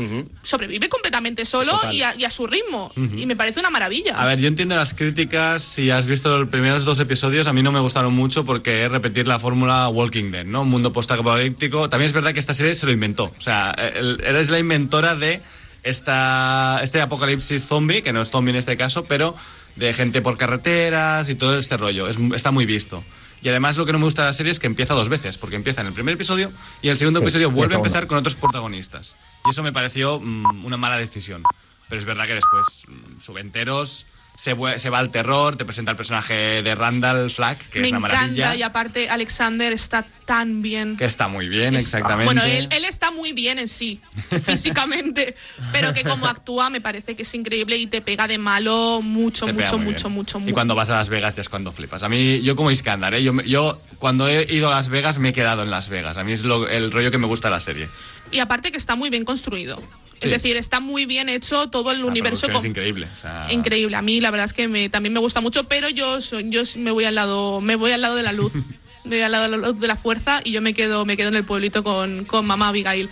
Sobrevive 0.43 0.89
completamente 0.89 1.45
solo 1.45 1.79
y 1.91 2.01
a, 2.01 2.15
y 2.15 2.25
a 2.25 2.29
su 2.29 2.47
ritmo. 2.47 2.91
Y 2.95 3.25
me 3.25 3.35
parece 3.35 3.59
una 3.59 3.69
maravilla. 3.69 4.21
A 4.21 4.25
ver, 4.25 4.39
yo 4.39 4.47
entiendo 4.47 4.75
las 4.75 4.93
críticas. 4.93 5.61
Si 5.63 5.89
has 5.89 6.05
visto 6.05 6.37
los 6.37 6.49
primeros 6.49 6.85
dos 6.85 6.99
episodios, 6.99 7.47
a 7.47 7.53
mí 7.53 7.63
no 7.63 7.71
me 7.71 7.79
gustaron 7.79 8.13
mucho 8.13 8.45
porque 8.45 8.85
es 8.85 8.91
repetir 8.91 9.27
la 9.27 9.39
fórmula 9.39 9.87
Walking 9.89 10.31
Dead, 10.31 10.45
¿no? 10.45 10.61
Un 10.61 10.69
mundo 10.69 10.93
postapocalíptico. 10.93 11.89
También 11.89 12.07
es 12.07 12.13
verdad 12.13 12.33
que 12.33 12.39
esta 12.39 12.53
serie 12.53 12.75
se 12.75 12.85
lo 12.85 12.91
inventó. 12.91 13.33
O 13.37 13.41
sea, 13.41 13.71
eres 13.77 14.49
la 14.49 14.59
inventora 14.59 15.15
de 15.15 15.41
esta, 15.83 16.79
este 16.83 17.01
apocalipsis 17.01 17.65
zombie, 17.67 18.01
que 18.01 18.13
no 18.13 18.21
es 18.21 18.29
zombie 18.29 18.51
en 18.51 18.55
este 18.57 18.77
caso, 18.77 19.05
pero 19.05 19.35
de 19.75 19.93
gente 19.93 20.21
por 20.21 20.37
carreteras 20.37 21.29
y 21.29 21.35
todo 21.35 21.57
este 21.57 21.77
rollo. 21.77 22.07
Es- 22.07 22.19
está 22.35 22.51
muy 22.51 22.65
visto. 22.65 23.03
Y 23.41 23.49
además 23.49 23.75
lo 23.75 23.85
que 23.85 23.91
no 23.91 23.99
me 23.99 24.05
gusta 24.05 24.21
de 24.21 24.29
la 24.29 24.33
serie 24.33 24.51
es 24.51 24.59
que 24.59 24.67
empieza 24.67 24.93
dos 24.93 25.09
veces, 25.09 25.37
porque 25.37 25.57
empieza 25.57 25.81
en 25.81 25.87
el 25.87 25.93
primer 25.93 26.13
episodio 26.13 26.51
y 26.81 26.87
el 26.87 26.97
segundo 26.97 27.19
Sí, 27.19 27.25
episodio 27.25 27.51
vuelve 27.51 27.73
a 27.75 27.77
empezar 27.77 28.07
con 28.07 28.17
otros 28.17 28.35
protagonistas. 28.35 29.17
Y 29.45 29.49
eso 29.51 29.63
me 29.63 29.73
pareció 29.73 30.19
mm, 30.19 30.63
una 30.65 30.77
mala 30.77 30.97
decisión. 30.97 31.43
Pero 31.89 31.99
es 31.99 32.05
verdad 32.05 32.25
que 32.25 32.35
después 32.35 32.85
mm, 32.87 33.19
subenteros 33.19 34.07
se, 34.35 34.55
se 34.79 34.89
va 34.89 34.99
al 34.99 35.09
terror, 35.11 35.55
te 35.57 35.65
presenta 35.65 35.91
el 35.91 35.97
personaje 35.97 36.61
de 36.63 36.75
Randall 36.75 37.29
Flagg, 37.29 37.57
que 37.69 37.79
me 37.79 37.85
es 37.87 37.91
una 37.91 37.99
maravilla. 37.99 38.31
encanta 38.45 38.55
y 38.55 38.63
aparte 38.63 39.09
Alexander 39.09 39.71
está 39.73 40.05
tan 40.25 40.61
bien. 40.61 40.97
Que 40.97 41.05
está 41.05 41.27
muy 41.27 41.47
bien, 41.49 41.75
Es- 41.75 41.85
exactamente. 41.85 42.25
Bueno, 42.25 42.43
él, 42.43 42.67
él 42.71 42.85
está 42.85 43.11
muy 43.11 43.33
bien 43.33 43.59
en 43.59 43.67
sí, 43.67 43.99
físicamente, 44.45 45.35
pero 45.71 45.93
que 45.93 46.03
como 46.03 46.27
actúa 46.27 46.69
me 46.69 46.81
parece 46.81 47.15
que 47.15 47.23
es 47.23 47.33
increíble 47.33 47.77
y 47.77 47.87
te 47.87 48.01
pega 48.01 48.27
de 48.27 48.37
malo 48.37 49.01
mucho, 49.03 49.45
Te 49.45 49.53
mucho, 49.53 49.77
mucho, 49.77 50.07
bien. 50.07 50.13
mucho, 50.15 50.41
Y 50.47 50.51
cuando 50.51 50.75
vas 50.75 50.89
a 50.89 50.95
Las 50.97 51.09
Vegas 51.09 51.35
ya 51.35 51.41
es 51.41 51.49
cuando 51.49 51.71
flipas. 51.71 52.03
A 52.03 52.09
mí, 52.09 52.41
yo 52.41 52.55
como 52.55 52.71
Iskandar, 52.71 53.13
¿eh? 53.13 53.23
yo, 53.23 53.39
yo 53.41 53.75
cuando 53.99 54.27
he 54.27 54.47
ido 54.53 54.67
a 54.69 54.71
Las 54.71 54.89
Vegas 54.89 55.19
me 55.19 55.29
he 55.29 55.33
quedado 55.33 55.63
en 55.63 55.71
Las 55.71 55.89
Vegas. 55.89 56.17
A 56.17 56.23
mí 56.23 56.31
es 56.31 56.43
lo- 56.43 56.67
el 56.67 56.91
rollo 56.91 57.11
que 57.11 57.17
me 57.17 57.27
gusta 57.27 57.49
de 57.49 57.53
la 57.55 57.59
serie. 57.59 57.89
Y 58.31 58.39
aparte 58.39 58.71
que 58.71 58.77
está 58.77 58.95
muy 58.95 59.09
bien 59.09 59.25
construido. 59.25 59.79
Sí. 60.19 60.29
Es 60.29 60.31
decir, 60.31 60.55
está 60.55 60.79
muy 60.79 61.05
bien 61.05 61.27
hecho 61.27 61.67
todo 61.69 61.91
el 61.91 61.99
La 61.99 62.05
universo. 62.05 62.47
es 62.47 62.63
increíble. 62.65 63.07
o 63.13 63.19
sea, 63.19 63.47
Increíble. 63.51 63.97
A 63.97 64.01
mí 64.01 64.21
la 64.23 64.31
verdad 64.31 64.45
es 64.45 64.53
que 64.53 64.67
me, 64.67 64.89
también 64.89 65.13
me 65.13 65.19
gusta 65.19 65.39
mucho, 65.41 65.67
pero 65.67 65.87
yo 65.89 66.19
soy- 66.21 66.49
yo 66.49 66.63
me 66.77 66.89
voy 66.91 67.05
al 67.05 67.13
lado 67.15 67.61
me 67.61 67.75
voy 67.75 67.91
al 67.91 68.01
lado 68.01 68.15
de 68.15 68.23
la 68.23 68.31
luz. 68.33 68.51
Me 69.05 69.17
voy 69.17 69.23
al 69.25 69.33
lado 69.33 69.43
de 69.43 69.49
la 69.49 69.57
luz 69.67 69.77
de 69.81 69.87
la 69.89 69.97
fuerza 69.97 70.39
y 70.45 70.53
yo 70.53 70.61
me 70.61 70.73
quedo 70.73 71.03
me 71.05 71.17
quedo 71.17 71.27
en 71.27 71.35
el 71.35 71.43
pueblito 71.43 71.83
con, 71.83 72.23
con 72.23 72.45
mamá 72.45 72.69
Abigail. 72.69 73.09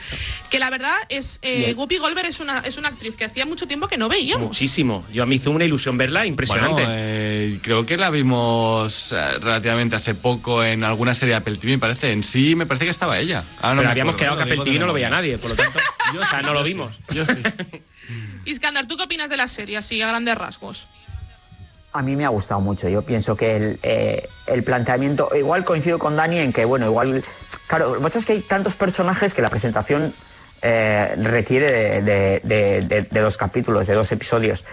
Que 0.50 0.58
la 0.58 0.69
verdad 0.69 0.95
es 1.10 1.38
eh. 1.41 1.74
Guppy 1.74 1.97
Goldberg 1.97 2.28
es 2.30 2.39
una 2.39 2.60
es 2.60 2.78
una 2.78 2.88
actriz 2.88 3.17
que 3.17 3.26
hacía 3.26 3.45
mucho 3.45 3.67
tiempo 3.67 3.89
que 3.89 3.97
no 3.97 4.08
veíamos. 4.08 4.47
Muchísimo. 4.47 5.06
Yo 5.12 5.21
a 5.21 5.26
mí 5.26 5.36
hizo 5.36 5.52
una 5.52 5.65
ilusión 5.65 5.97
verla 5.97 6.26
impresionante. 6.26 6.84
Bueno, 6.84 6.93
eh, 6.95 7.60
creo 7.62 7.86
que 7.86 7.97
la 7.97 8.10
vimos 8.10 9.12
eh, 9.12 9.38
relativamente 9.41 9.97
hace 9.97 10.15
poco 10.15 10.63
en 10.63 10.86
alguna 10.86 11.13
serie 11.13 11.34
de 11.34 11.39
Apple 11.39 11.58
TV, 11.58 11.74
me 11.74 11.80
parece. 11.80 12.13
En 12.13 12.24
sí, 12.24 12.56
me 12.56 12.65
parece 12.65 12.86
que 12.86 12.91
estaba 12.91 13.19
ella. 13.19 13.43
No 13.62 13.71
Pero 13.71 13.82
me 13.82 13.88
habíamos 13.89 14.15
acuerdo, 14.15 14.36
quedado 14.36 14.47
que 14.47 14.54
Apple 14.54 14.63
TV 14.71 14.80
no 14.80 14.86
lo 14.88 14.93
veía 14.93 15.10
nadie, 15.10 15.38
por 15.39 15.50
lo 15.50 15.58
tanto, 15.58 15.78
Yo 16.13 16.21
o 16.21 16.26
sea, 16.26 16.39
sí, 16.39 16.45
no 16.45 16.54
lo 16.54 16.65
sí, 16.65 16.71
vimos. 16.71 16.93
Yo 17.13 17.26
sí. 17.26 17.34
Iskandar, 18.45 18.88
¿tú 18.88 18.95
qué 18.95 19.04
opinas 19.04 19.30
de 19.30 19.36
la 19.36 19.50
serie 19.50 19.76
así 19.76 20.02
a 20.02 20.08
grandes 20.08 20.38
rasgos? 20.38 20.88
A 21.93 22.01
mí 22.01 22.15
me 22.15 22.23
ha 22.25 22.30
gustado 22.30 22.62
mucho. 22.62 22.88
Yo 22.88 23.01
pienso 23.01 23.36
que 23.36 23.56
el, 23.58 23.80
eh, 23.84 24.30
el 24.47 24.63
planteamiento, 24.63 25.30
igual 25.36 25.65
coincido 25.65 25.99
con 25.99 26.15
Dani 26.15 26.39
en 26.39 26.54
que, 26.54 26.63
bueno, 26.63 26.86
igual, 26.86 27.23
claro, 27.67 27.89
lo 27.89 27.95
que 27.97 28.01
pasa 28.04 28.19
es 28.19 28.25
que 28.25 28.34
hay 28.34 28.41
tantos 28.41 28.75
personajes 28.75 29.34
que 29.34 29.41
la 29.41 29.49
presentación 29.49 30.13
eh, 30.62 31.15
requiere 31.17 31.71
de, 31.71 32.01
de- 32.01 32.41
de- 32.43 32.82
de- 32.88 33.01
de 33.10 33.19
dos 33.19 33.36
capítulos, 33.36 33.88
de 33.88 33.93
dos 33.93 34.12
episodios. 34.12 34.63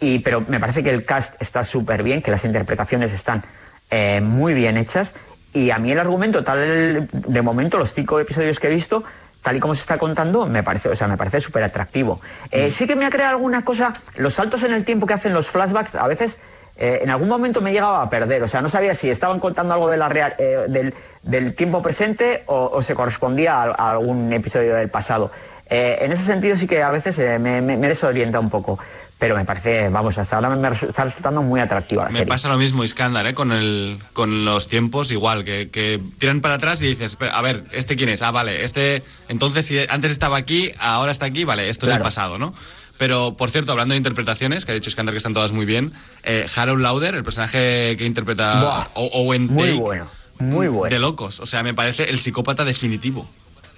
Y, 0.00 0.18
pero 0.18 0.42
me 0.48 0.60
parece 0.60 0.82
que 0.82 0.90
el 0.90 1.04
cast 1.06 1.40
está 1.40 1.64
súper 1.64 2.02
bien, 2.02 2.20
que 2.20 2.30
las 2.30 2.44
interpretaciones 2.44 3.12
están 3.14 3.42
eh, 3.90 4.20
muy 4.22 4.52
bien 4.52 4.76
hechas. 4.76 5.14
Y 5.54 5.70
a 5.70 5.78
mí 5.78 5.90
el 5.92 5.98
argumento, 5.98 6.44
tal, 6.44 7.08
de 7.10 7.42
momento, 7.42 7.78
los 7.78 7.94
cinco 7.94 8.20
episodios 8.20 8.60
que 8.60 8.66
he 8.66 8.70
visto, 8.70 9.02
tal 9.40 9.56
y 9.56 9.60
como 9.60 9.74
se 9.74 9.80
está 9.80 9.96
contando, 9.96 10.44
me 10.44 10.62
parece, 10.62 10.90
o 10.90 10.96
sea, 10.96 11.08
me 11.08 11.16
parece 11.16 11.40
súper 11.40 11.62
atractivo. 11.62 12.20
Eh, 12.50 12.70
sí 12.70 12.86
que 12.86 12.96
me 12.96 13.06
ha 13.06 13.10
creado 13.10 13.36
alguna 13.36 13.64
cosa, 13.64 13.94
los 14.16 14.34
saltos 14.34 14.62
en 14.64 14.74
el 14.74 14.84
tiempo 14.84 15.06
que 15.06 15.14
hacen 15.14 15.32
los 15.32 15.46
flashbacks, 15.46 15.94
a 15.94 16.06
veces 16.08 16.40
eh, 16.78 17.00
en 17.02 17.10
algún 17.10 17.28
momento 17.28 17.60
me 17.60 17.72
llegaba 17.72 18.02
a 18.02 18.10
perder, 18.10 18.42
o 18.42 18.48
sea, 18.48 18.60
no 18.60 18.68
sabía 18.68 18.94
si 18.94 19.08
estaban 19.10 19.40
contando 19.40 19.74
algo 19.74 19.88
de 19.90 19.96
la 19.96 20.08
real, 20.08 20.34
eh, 20.38 20.64
del, 20.68 20.94
del 21.22 21.54
tiempo 21.54 21.82
presente 21.82 22.42
o, 22.46 22.70
o 22.72 22.82
se 22.82 22.94
correspondía 22.94 23.62
a, 23.62 23.64
a 23.72 23.90
algún 23.92 24.32
episodio 24.32 24.74
del 24.74 24.88
pasado. 24.90 25.30
Eh, 25.68 25.98
en 26.02 26.12
ese 26.12 26.22
sentido 26.24 26.54
sí 26.56 26.66
que 26.66 26.82
a 26.82 26.90
veces 26.90 27.18
eh, 27.18 27.38
me, 27.40 27.60
me- 27.60 27.76
me 27.76 27.88
desorienta 27.88 28.38
un 28.38 28.50
poco, 28.50 28.78
pero 29.18 29.34
me 29.34 29.44
parece, 29.44 29.88
vamos, 29.88 30.16
hasta 30.18 30.36
ahora 30.36 30.50
me, 30.50 30.68
está 30.68 31.04
resultando 31.04 31.42
muy 31.42 31.58
atractiva 31.58 32.04
la 32.04 32.10
Me 32.10 32.18
serie. 32.18 32.28
pasa 32.28 32.48
lo 32.48 32.56
mismo, 32.56 32.84
Iskandar, 32.84 33.26
¿eh? 33.26 33.34
con, 33.34 33.50
el, 33.50 33.98
con 34.12 34.44
los 34.44 34.68
tiempos 34.68 35.10
igual, 35.10 35.42
que, 35.42 35.68
que 35.70 36.00
tiran 36.18 36.40
para 36.40 36.54
atrás 36.54 36.82
y 36.82 36.86
dices, 36.88 37.06
"Espera, 37.06 37.36
a 37.36 37.42
ver, 37.42 37.64
¿este 37.72 37.96
quién 37.96 38.10
es? 38.10 38.22
Ah, 38.22 38.30
vale, 38.30 38.62
este, 38.64 39.02
entonces 39.28 39.66
si 39.66 39.78
antes 39.88 40.12
estaba 40.12 40.36
aquí, 40.36 40.70
ahora 40.78 41.10
está 41.10 41.26
aquí, 41.26 41.44
vale, 41.44 41.68
esto 41.68 41.88
es 41.88 41.96
el 41.96 42.00
pasado, 42.02 42.38
¿no? 42.38 42.54
Pero, 42.98 43.36
por 43.36 43.50
cierto, 43.50 43.72
hablando 43.72 43.92
de 43.92 43.98
interpretaciones, 43.98 44.64
que 44.64 44.72
ha 44.72 44.74
dicho 44.74 44.88
Iskandar 44.88 45.12
que 45.12 45.18
están 45.18 45.34
todas 45.34 45.52
muy 45.52 45.66
bien, 45.66 45.92
eh, 46.24 46.46
Harold 46.56 46.82
Lauder, 46.82 47.14
el 47.14 47.24
personaje 47.24 47.94
que 47.98 48.06
interpreta 48.06 48.62
Buah, 48.62 48.88
Owen 48.94 49.46
muy 49.46 49.72
bueno, 49.72 50.08
muy 50.38 50.68
bueno. 50.68 50.92
de 50.94 50.98
locos, 51.00 51.40
o 51.40 51.46
sea, 51.46 51.62
me 51.62 51.74
parece 51.74 52.08
el 52.10 52.18
psicópata 52.18 52.64
definitivo. 52.64 53.26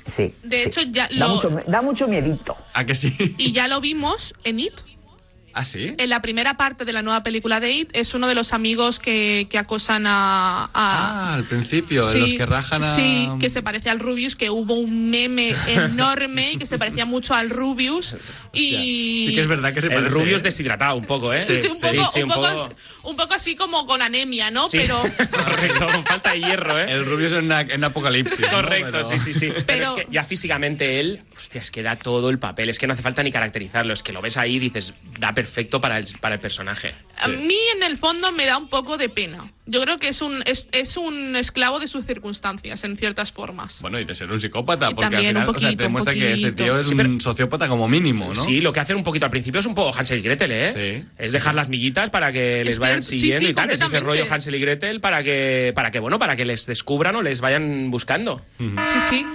Sí. 0.07 0.35
De 0.43 0.63
sí. 0.63 0.69
hecho, 0.69 0.81
ya 0.83 1.09
da, 1.09 1.27
lo- 1.27 1.35
mucho, 1.35 1.51
da 1.67 1.83
mucho 1.83 2.09
miedito. 2.09 2.57
¿A 2.73 2.87
que 2.87 2.95
sí? 2.95 3.35
Y 3.39 3.53
ya 3.53 3.69
lo 3.69 3.81
vimos 3.81 4.35
en 4.45 4.61
It. 4.61 4.73
¿Ah, 5.61 5.65
sí? 5.65 5.93
En 5.99 6.09
la 6.09 6.23
primera 6.23 6.57
parte 6.57 6.85
de 6.85 6.93
la 6.93 7.03
nueva 7.03 7.25
película 7.25 7.59
de 7.59 7.73
It 7.73 7.91
es 7.93 8.15
uno 8.15 8.29
de 8.29 8.35
los 8.37 8.53
amigos 8.53 9.01
que, 9.01 9.49
que 9.51 9.59
acosan 9.59 10.07
a... 10.07 10.65
a- 10.67 10.71
Ah, 10.75 11.35
al 11.35 11.45
principio, 11.45 12.07
de 12.07 12.19
los 12.21 12.33
que 12.35 12.47
rajan 12.47 12.85
a... 12.85 12.95
Sí, 12.95 13.29
que 13.41 13.51
se 13.51 13.61
parece 13.63 13.91
al 13.91 13.99
Rubius, 13.99 14.37
que 14.37 14.51
hubo 14.51 14.75
un 14.75 15.11
meme 15.11 15.57
enorme 15.67 16.53
y 16.53 16.59
que 16.59 16.67
se 16.67 16.79
parecía 16.79 17.05
mucho 17.07 17.35
al 17.35 17.51
Rubius. 17.51 18.15
Y... 18.53 19.25
Sí 19.27 19.35
que 19.35 19.41
es 19.41 19.49
verdad 19.49 19.75
que 19.75 19.81
se 19.81 19.89
El 19.89 19.95
parece. 19.95 20.31
¿eh? 20.31 20.35
es 20.37 20.43
deshidratado 20.45 20.95
un 20.97 21.07
poco, 21.07 21.33
¿eh? 21.35 21.45
Sí, 21.45 21.55
un, 21.69 21.75
Sí, 21.75 21.97
poco, 21.97 22.11
sí, 22.13 22.23
un, 22.23 22.29
poco, 22.29 22.69
un 23.03 23.17
poco 23.17 23.35
así 23.35 23.57
como 23.57 23.85
con 23.87 24.01
anemia, 24.01 24.51
¿no? 24.53 24.69
Sí. 24.69 24.79
Pero 24.79 25.03
Correcto, 25.45 25.87
con 25.93 26.05
falta 26.05 26.33
de 26.35 26.41
hierro, 26.41 26.79
¿eh? 26.79 26.87
El 26.93 27.05
rubio 27.05 27.27
es 27.27 27.33
en, 27.33 27.47
una- 27.47 27.63
en 27.63 27.83
apocalipsis. 27.83 28.41
¿no? 28.41 28.49
Correcto, 28.51 28.91
Pero- 28.93 29.05
sí, 29.05 29.19
sí, 29.19 29.35
sí. 29.35 29.49
Pero, 29.49 29.65
Pero- 29.67 29.97
es 29.99 30.05
que 30.07 30.13
ya 30.13 30.23
físicamente 30.23 31.01
él, 31.01 31.23
hostia, 31.37 31.61
es 31.63 31.71
que 31.73 31.83
da 31.83 31.97
todo 31.97 32.31
el 32.31 32.39
papel. 32.39 32.69
Es 32.71 32.79
que 32.79 32.87
no 32.87 32.93
hace 32.93 33.03
falta 33.03 33.23
ni 33.25 33.33
caracterizarlo. 33.33 33.93
Es 33.93 34.05
que 34.05 34.13
lo 34.13 34.23
ves 34.23 34.37
ahí 34.37 34.55
y 34.57 34.59
dices, 34.61 34.95
da 35.19 35.33
perfecto 35.33 35.48
para 35.81 35.99
el, 35.99 36.07
para 36.21 36.35
el 36.37 36.41
personaje. 36.41 36.95
a 37.21 37.29
mí 37.29 37.57
en 37.77 37.83
el 37.83 37.97
fondo 37.99 38.31
me 38.33 38.47
da 38.47 38.57
un 38.59 38.69
poco 38.69 38.97
de 38.97 39.09
pena. 39.09 39.51
Yo 39.67 39.83
creo 39.83 39.99
que 39.99 40.09
es 40.09 40.23
un, 40.23 40.43
es, 40.47 40.67
es 40.73 40.97
un 40.97 41.37
esclavo 41.37 41.79
de 41.79 41.89
sus 41.89 42.07
circunstancias, 42.07 42.85
en 42.85 42.97
ciertas 42.97 43.33
formas. 43.33 43.83
Bueno, 43.83 44.01
y 44.01 44.05
de 44.05 44.15
ser 44.15 44.31
un 44.33 44.41
psicópata, 44.41 44.89
Y 44.91 44.95
porque 44.95 45.17
al 45.17 45.23
final 45.23 45.37
un 45.37 45.43
o 45.43 45.45
sea, 45.45 45.47
te 45.47 45.53
poquito, 45.53 45.71
un 45.71 45.77
demuestra 45.77 46.15
que 46.15 46.33
este 46.33 46.47
poquito. 46.53 46.65
tío 46.65 46.81
es 46.81 46.87
Sí, 46.87 46.93
un 46.93 46.97
pero- 46.97 47.21
sociópata 47.21 47.69
como 47.69 47.87
mínimo, 47.89 48.33
¿no? 48.33 48.43
Sí, 48.43 48.61
lo 48.63 48.73
que 48.73 48.81
hacen 48.81 48.97
un 48.97 49.05
poquito 49.05 49.27
al 49.27 49.31
principio 49.31 49.61
es 49.61 49.67
un 49.67 49.75
poco 49.75 49.95
Hansel 49.99 50.21
y 50.21 50.23
Gretel, 50.23 50.53
¿eh? 50.53 50.73
Sí. 50.73 51.05
Es 51.19 51.33
dejar 51.33 51.55
las 51.55 51.69
miguitas 51.69 52.09
para 52.09 52.33
que 52.33 52.65
les 52.65 52.79
vayan 52.79 53.03
cierto, 53.03 53.11
sí, 53.11 53.21
siguiendo 53.21 53.47
sí, 53.47 53.53
y 53.53 53.55
tal. 53.55 53.71
Es 53.71 53.81
ese 53.81 54.01
rollo 54.01 54.25
Hansel 54.31 54.55
y 54.55 54.61
Gretel 54.61 55.01
para 55.01 55.23
que, 55.23 55.73
para 55.75 55.91
que, 55.91 55.99
bueno, 55.99 56.19
para 56.19 56.35
que 56.37 56.47
les 56.47 56.65
descubran 56.67 57.15
o 57.17 57.23
les 57.23 57.41
vayan 57.43 57.91
buscando. 57.91 58.41
Sí, 58.59 59.01
sí. 59.11 59.27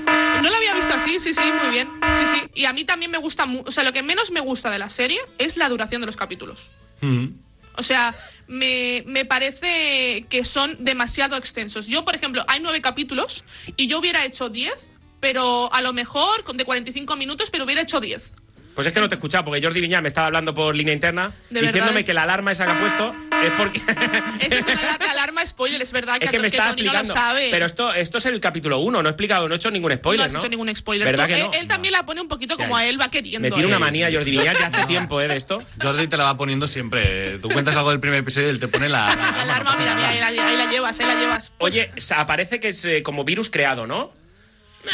No 0.41 0.49
lo 0.49 0.55
había 0.55 0.73
visto 0.73 0.93
así, 0.93 1.19
sí, 1.19 1.33
sí, 1.33 1.51
muy 1.61 1.71
bien. 1.71 1.89
Sí, 2.17 2.25
sí. 2.33 2.49
Y 2.55 2.65
a 2.65 2.73
mí 2.73 2.85
también 2.85 3.11
me 3.11 3.17
gusta, 3.17 3.45
o 3.65 3.71
sea, 3.71 3.83
lo 3.83 3.93
que 3.93 4.03
menos 4.03 4.31
me 4.31 4.39
gusta 4.39 4.69
de 4.71 4.79
la 4.79 4.89
serie 4.89 5.19
es 5.37 5.57
la 5.57 5.69
duración 5.69 6.01
de 6.01 6.07
los 6.07 6.15
capítulos. 6.15 6.69
Mm. 7.01 7.27
O 7.75 7.83
sea, 7.83 8.13
me, 8.47 9.03
me 9.07 9.25
parece 9.25 10.25
que 10.29 10.45
son 10.45 10.83
demasiado 10.83 11.35
extensos. 11.37 11.87
Yo, 11.87 12.05
por 12.05 12.15
ejemplo, 12.15 12.43
hay 12.47 12.59
nueve 12.59 12.81
capítulos 12.81 13.43
y 13.77 13.87
yo 13.87 13.99
hubiera 13.99 14.25
hecho 14.25 14.49
diez, 14.49 14.75
pero 15.19 15.73
a 15.73 15.81
lo 15.81 15.93
mejor 15.93 16.43
de 16.53 16.65
45 16.65 17.15
minutos, 17.15 17.49
pero 17.49 17.63
hubiera 17.65 17.81
hecho 17.81 17.99
diez. 17.99 18.31
Pues 18.75 18.87
es 18.87 18.93
que 18.93 18.99
no 18.99 19.07
te 19.07 19.15
he 19.15 19.17
escuchado, 19.17 19.45
porque 19.45 19.61
Jordi 19.61 19.81
Viñal 19.81 20.01
me 20.01 20.07
estaba 20.07 20.27
hablando 20.27 20.53
por 20.55 20.75
línea 20.75 20.93
interna, 20.93 21.31
¿De 21.51 21.61
diciéndome 21.61 21.91
verdad? 21.91 22.05
que 22.05 22.13
la 22.13 22.23
alarma 22.23 22.51
esa 22.51 22.65
que 22.65 22.71
ha 22.71 22.79
puesto 22.79 23.13
es 23.43 23.51
porque. 23.51 23.79
Esa 24.39 24.55
es 24.55 24.65
una 24.65 24.73
alarma, 24.81 25.11
alarma 25.11 25.45
spoiler, 25.45 25.81
es 25.81 25.91
verdad 25.91 26.17
que, 26.17 26.25
es 26.25 26.31
que 26.31 26.39
me 26.39 26.49
que 26.49 26.57
está 26.57 26.69
Tony 26.71 26.81
no 26.83 26.91
lo 26.93 26.99
explicando. 26.99 27.13
sabe. 27.13 27.49
Pero 27.51 27.65
esto, 27.65 27.93
esto 27.93 28.17
es 28.17 28.25
el 28.25 28.39
capítulo 28.39 28.79
1, 28.79 29.03
no 29.03 29.07
he 29.07 29.11
explicado, 29.11 29.47
no 29.47 29.53
he 29.53 29.57
hecho 29.57 29.69
ningún 29.69 29.93
spoiler. 29.93 30.21
no 30.21 30.25
has 30.27 30.33
¿no? 30.33 30.39
hecho 30.39 30.49
ningún 30.49 30.75
spoiler. 30.75 31.05
¿Verdad 31.05 31.27
que 31.27 31.35
él, 31.35 31.43
no? 31.45 31.53
él 31.53 31.67
también 31.67 31.91
la 31.93 32.03
pone 32.05 32.21
un 32.21 32.27
poquito 32.27 32.57
como 32.57 32.75
a 32.75 32.85
él 32.85 32.99
va 32.99 33.09
queriendo. 33.11 33.41
Me 33.41 33.49
tiene 33.51 33.63
¿eh? 33.65 33.67
una 33.67 33.79
manía 33.79 34.09
Jordi 34.11 34.31
Viñal 34.31 34.57
ya 34.57 34.67
hace 34.67 34.85
tiempo, 34.87 35.21
¿eh? 35.21 35.27
De 35.27 35.37
esto. 35.37 35.61
Jordi 35.81 36.07
te 36.07 36.17
la 36.17 36.23
va 36.25 36.37
poniendo 36.37 36.67
siempre. 36.67 37.37
Tú 37.39 37.49
cuentas 37.49 37.75
algo 37.75 37.91
del 37.91 37.99
primer 37.99 38.19
episodio 38.19 38.47
y 38.47 38.51
él 38.51 38.59
te 38.59 38.67
pone 38.67 38.89
la, 38.89 39.09
la 39.15 39.15
La 39.15 39.41
alarma, 39.43 39.75
mira, 39.77 39.95
mira, 39.95 40.09
ahí 40.09 40.19
la, 40.19 40.27
ahí 40.47 40.57
la 40.57 40.65
llevas, 40.71 40.99
ahí 40.99 41.05
la 41.05 41.15
llevas. 41.15 41.51
Pues, 41.57 41.73
Oye, 41.75 41.91
sa- 41.97 42.25
parece 42.25 42.59
que 42.59 42.69
es 42.69 42.83
eh, 42.85 43.03
como 43.03 43.23
virus 43.23 43.49
creado, 43.49 43.85
¿no? 43.87 44.11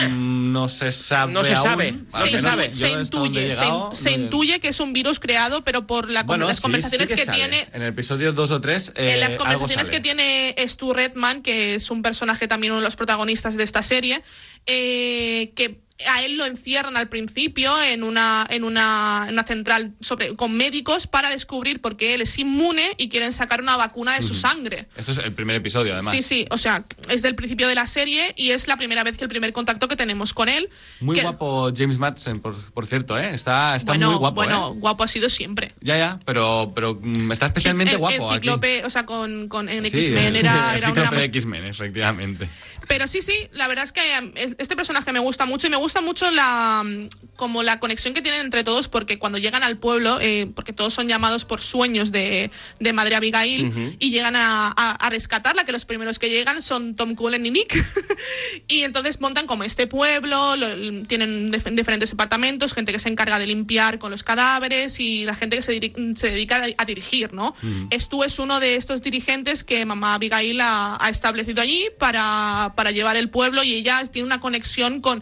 Mm, 0.10 0.52
No 0.52 0.70
se 0.70 0.92
sabe. 0.92 1.32
No 1.34 1.44
se 1.44 1.56
sabe, 1.56 1.94
se 2.24 2.40
sabe. 2.40 2.66
he 2.66 2.92
intuye, 3.02 3.42
se, 3.42 3.48
llegado, 3.50 3.96
se 3.96 4.18
no- 4.18 4.24
intuye 4.24 4.60
que 4.60 4.68
es 4.68 4.80
un 4.80 4.94
virus 4.94 5.20
creado, 5.20 5.64
pero 5.64 5.88
por 5.88 6.10
la, 6.10 6.24
Bueno, 6.24 6.48
las 6.48 6.62
conversaciones 6.62 7.10
sí 7.10 7.16
que, 7.16 7.26
tiene. 7.26 7.68
En 7.74 7.82
el 7.82 7.90
episodio 7.90 8.32
2 8.32 8.52
o 8.52 8.62
3. 8.62 8.94
Eh, 8.96 9.14
en 9.14 9.20
las 9.20 9.30
algo 9.32 9.44
conversaciones 9.44 9.90
que 9.90 10.00
tiene 10.00 10.56
Stu 10.68 10.94
Redman, 10.94 11.42
que 11.42 11.76
es 11.76 11.90
un 11.90 12.02
personaje 12.02 12.48
también 12.48 12.74
uno 12.74 12.82
de 12.82 12.86
los 12.86 12.96
protagonistas 12.96 13.56
de 13.58 13.64
esta 13.64 13.82
serie, 13.84 14.22
eh, 14.68 15.52
que 15.56 15.82
a 16.08 16.24
él 16.24 16.38
lo 16.38 16.46
encierran 16.46 16.96
al 16.96 17.10
principio 17.10 17.82
en 17.82 18.04
una, 18.04 18.46
en 18.50 18.64
una, 18.64 19.26
en 19.28 19.34
una 19.34 19.44
central 19.44 19.94
sobre, 20.00 20.36
con 20.36 20.56
médicos 20.56 21.08
para 21.08 21.30
descubrir 21.30 21.82
por 21.82 21.98
qué 21.98 22.14
él 22.14 22.22
es 22.22 22.38
inmune 22.40 22.94
y 22.98 23.10
quieren 23.10 23.34
sacar 23.34 23.62
una 23.62 23.76
vacuna 23.76 24.16
de 24.16 24.24
su 24.24 24.34
sangre. 24.34 24.88
Esto 24.96 25.12
es 25.12 25.18
el 25.18 25.34
primer 25.34 25.58
episodio, 25.58 25.94
además. 25.94 26.14
Sí, 26.14 26.22
sí, 26.22 26.48
o 26.52 26.58
sea, 26.58 26.86
es 27.10 27.22
del 27.22 27.36
principio 27.36 27.68
de 27.68 27.76
la 27.76 27.86
serie 27.88 28.34
y 28.38 28.52
es 28.52 28.68
la 28.68 28.78
primera 28.78 29.04
vez 29.04 29.18
que 29.18 29.24
el 29.26 29.30
primer 29.30 29.52
contacto 29.52 29.88
que 29.88 29.96
tenemos 29.96 30.34
con 30.34 30.48
él. 30.48 30.70
Muy 31.02 31.18
que- 31.18 31.22
guapo 31.24 31.72
James 31.76 31.98
Madsen, 31.98 32.40
por, 32.40 32.56
por 32.72 32.88
cierto, 32.88 33.18
¿eh? 33.20 33.32
Está, 33.34 33.76
está 33.76 33.92
bueno, 33.92 34.12
muy 34.12 34.18
guapo, 34.20 34.36
bueno, 34.36 34.72
¿eh? 34.74 34.80
guapo 34.80 35.04
ha 35.04 35.08
sido 35.08 35.30
siempre. 35.30 35.74
Ya, 35.82 35.98
ya, 35.98 36.20
pero, 36.26 36.72
pero 36.74 36.98
mm, 37.02 37.32
está 37.32 37.48
especialmente 37.48 37.94
En- 37.94 38.00
guapo 38.00 38.16
en 38.16 38.38
aquí. 38.38 38.48
Cíclope, 38.48 38.86
o 38.86 38.90
sea, 38.90 39.06
con, 39.06 39.48
con 39.50 39.68
en 39.70 39.90
Sí, 39.90 39.98
X-Men 39.98 40.36
era, 40.38 40.78
era 40.78 40.92
una... 40.92 41.10
de 41.12 41.24
X-Men, 41.26 41.66
efectivamente. 41.66 42.48
Pero 42.90 43.08
sí, 43.08 43.22
sí, 43.22 43.34
la 43.54 43.68
verdad 43.70 43.86
es 43.86 43.92
que 43.94 44.02
eh, 44.02 44.56
este 44.58 44.76
personaje 44.76 45.14
me 45.14 45.20
gusta 45.20 45.46
mucho 45.46 45.68
y 45.68 45.70
me 45.70 45.78
gusta 45.78 46.02
mucho 46.02 46.30
la 46.32 46.84
mm, 46.84 47.08
como 47.38 47.64
la 47.64 47.80
conexión 47.80 48.14
que 48.14 48.22
tienen 48.22 48.42
entre 48.42 48.66
todos 48.66 48.88
porque 48.90 49.18
cuando 49.20 49.38
llegan 49.38 49.64
al 49.64 49.78
pueblo, 49.78 50.18
eh, 50.20 50.50
porque 50.54 50.74
todos 50.74 50.94
son 50.94 51.08
llamados 51.08 51.46
por 51.46 51.62
sueños 51.62 52.12
de, 52.12 52.50
de 52.80 52.92
Madre 52.94 53.16
Abigail 53.16 53.96
y 54.00 54.10
llegan 54.10 54.36
a, 54.36 54.74
a- 54.76 54.92
a 54.96 55.10
rescatarla, 55.10 55.66
que 55.66 55.72
los 55.72 55.86
primeros 55.86 56.20
que 56.20 56.30
llegan 56.30 56.62
son 56.62 56.96
Tom 56.96 57.16
Cullen 57.16 57.46
y 57.46 57.52
Nick. 57.52 57.86
y 58.68 58.82
entonces 58.84 59.22
montan 59.22 59.46
como 59.48 59.64
este 59.64 59.88
pueblo, 59.88 60.56
lo- 60.56 61.06
tienen 61.06 61.52
dif- 61.54 61.72
diferentes 61.76 62.10
departamentos, 62.10 62.74
gente 62.74 62.92
que 62.92 63.00
se 63.00 63.10
encarga 63.10 63.40
de 63.40 63.48
limpiar 63.48 64.00
con 64.00 64.12
los 64.12 64.24
cadáveres 64.24 65.00
y 65.00 65.26
la 65.26 65.36
gente 65.36 65.56
que 65.58 65.62
se, 65.62 65.80
diri- 65.80 66.16
se 66.18 66.32
dedica 66.32 66.62
a, 66.78 66.86
dirigir, 66.86 67.34
¿no? 67.34 67.56
Estu 67.92 68.24
es 68.24 68.40
uno 68.40 68.60
de 68.60 68.76
estos 68.76 69.02
dirigentes 69.04 69.64
que 69.64 69.86
mamá 69.86 70.16
Abigail 70.16 70.60
ha, 70.62 70.98
ha 71.00 71.10
establecido 71.10 71.62
allí 71.62 71.86
para, 72.00 72.74
para 72.80 72.92
llevar 72.92 73.18
el 73.18 73.28
pueblo 73.30 73.62
y 73.62 73.74
ella 73.74 74.02
tiene 74.10 74.26
una 74.26 74.40
conexión 74.40 75.02
con... 75.02 75.22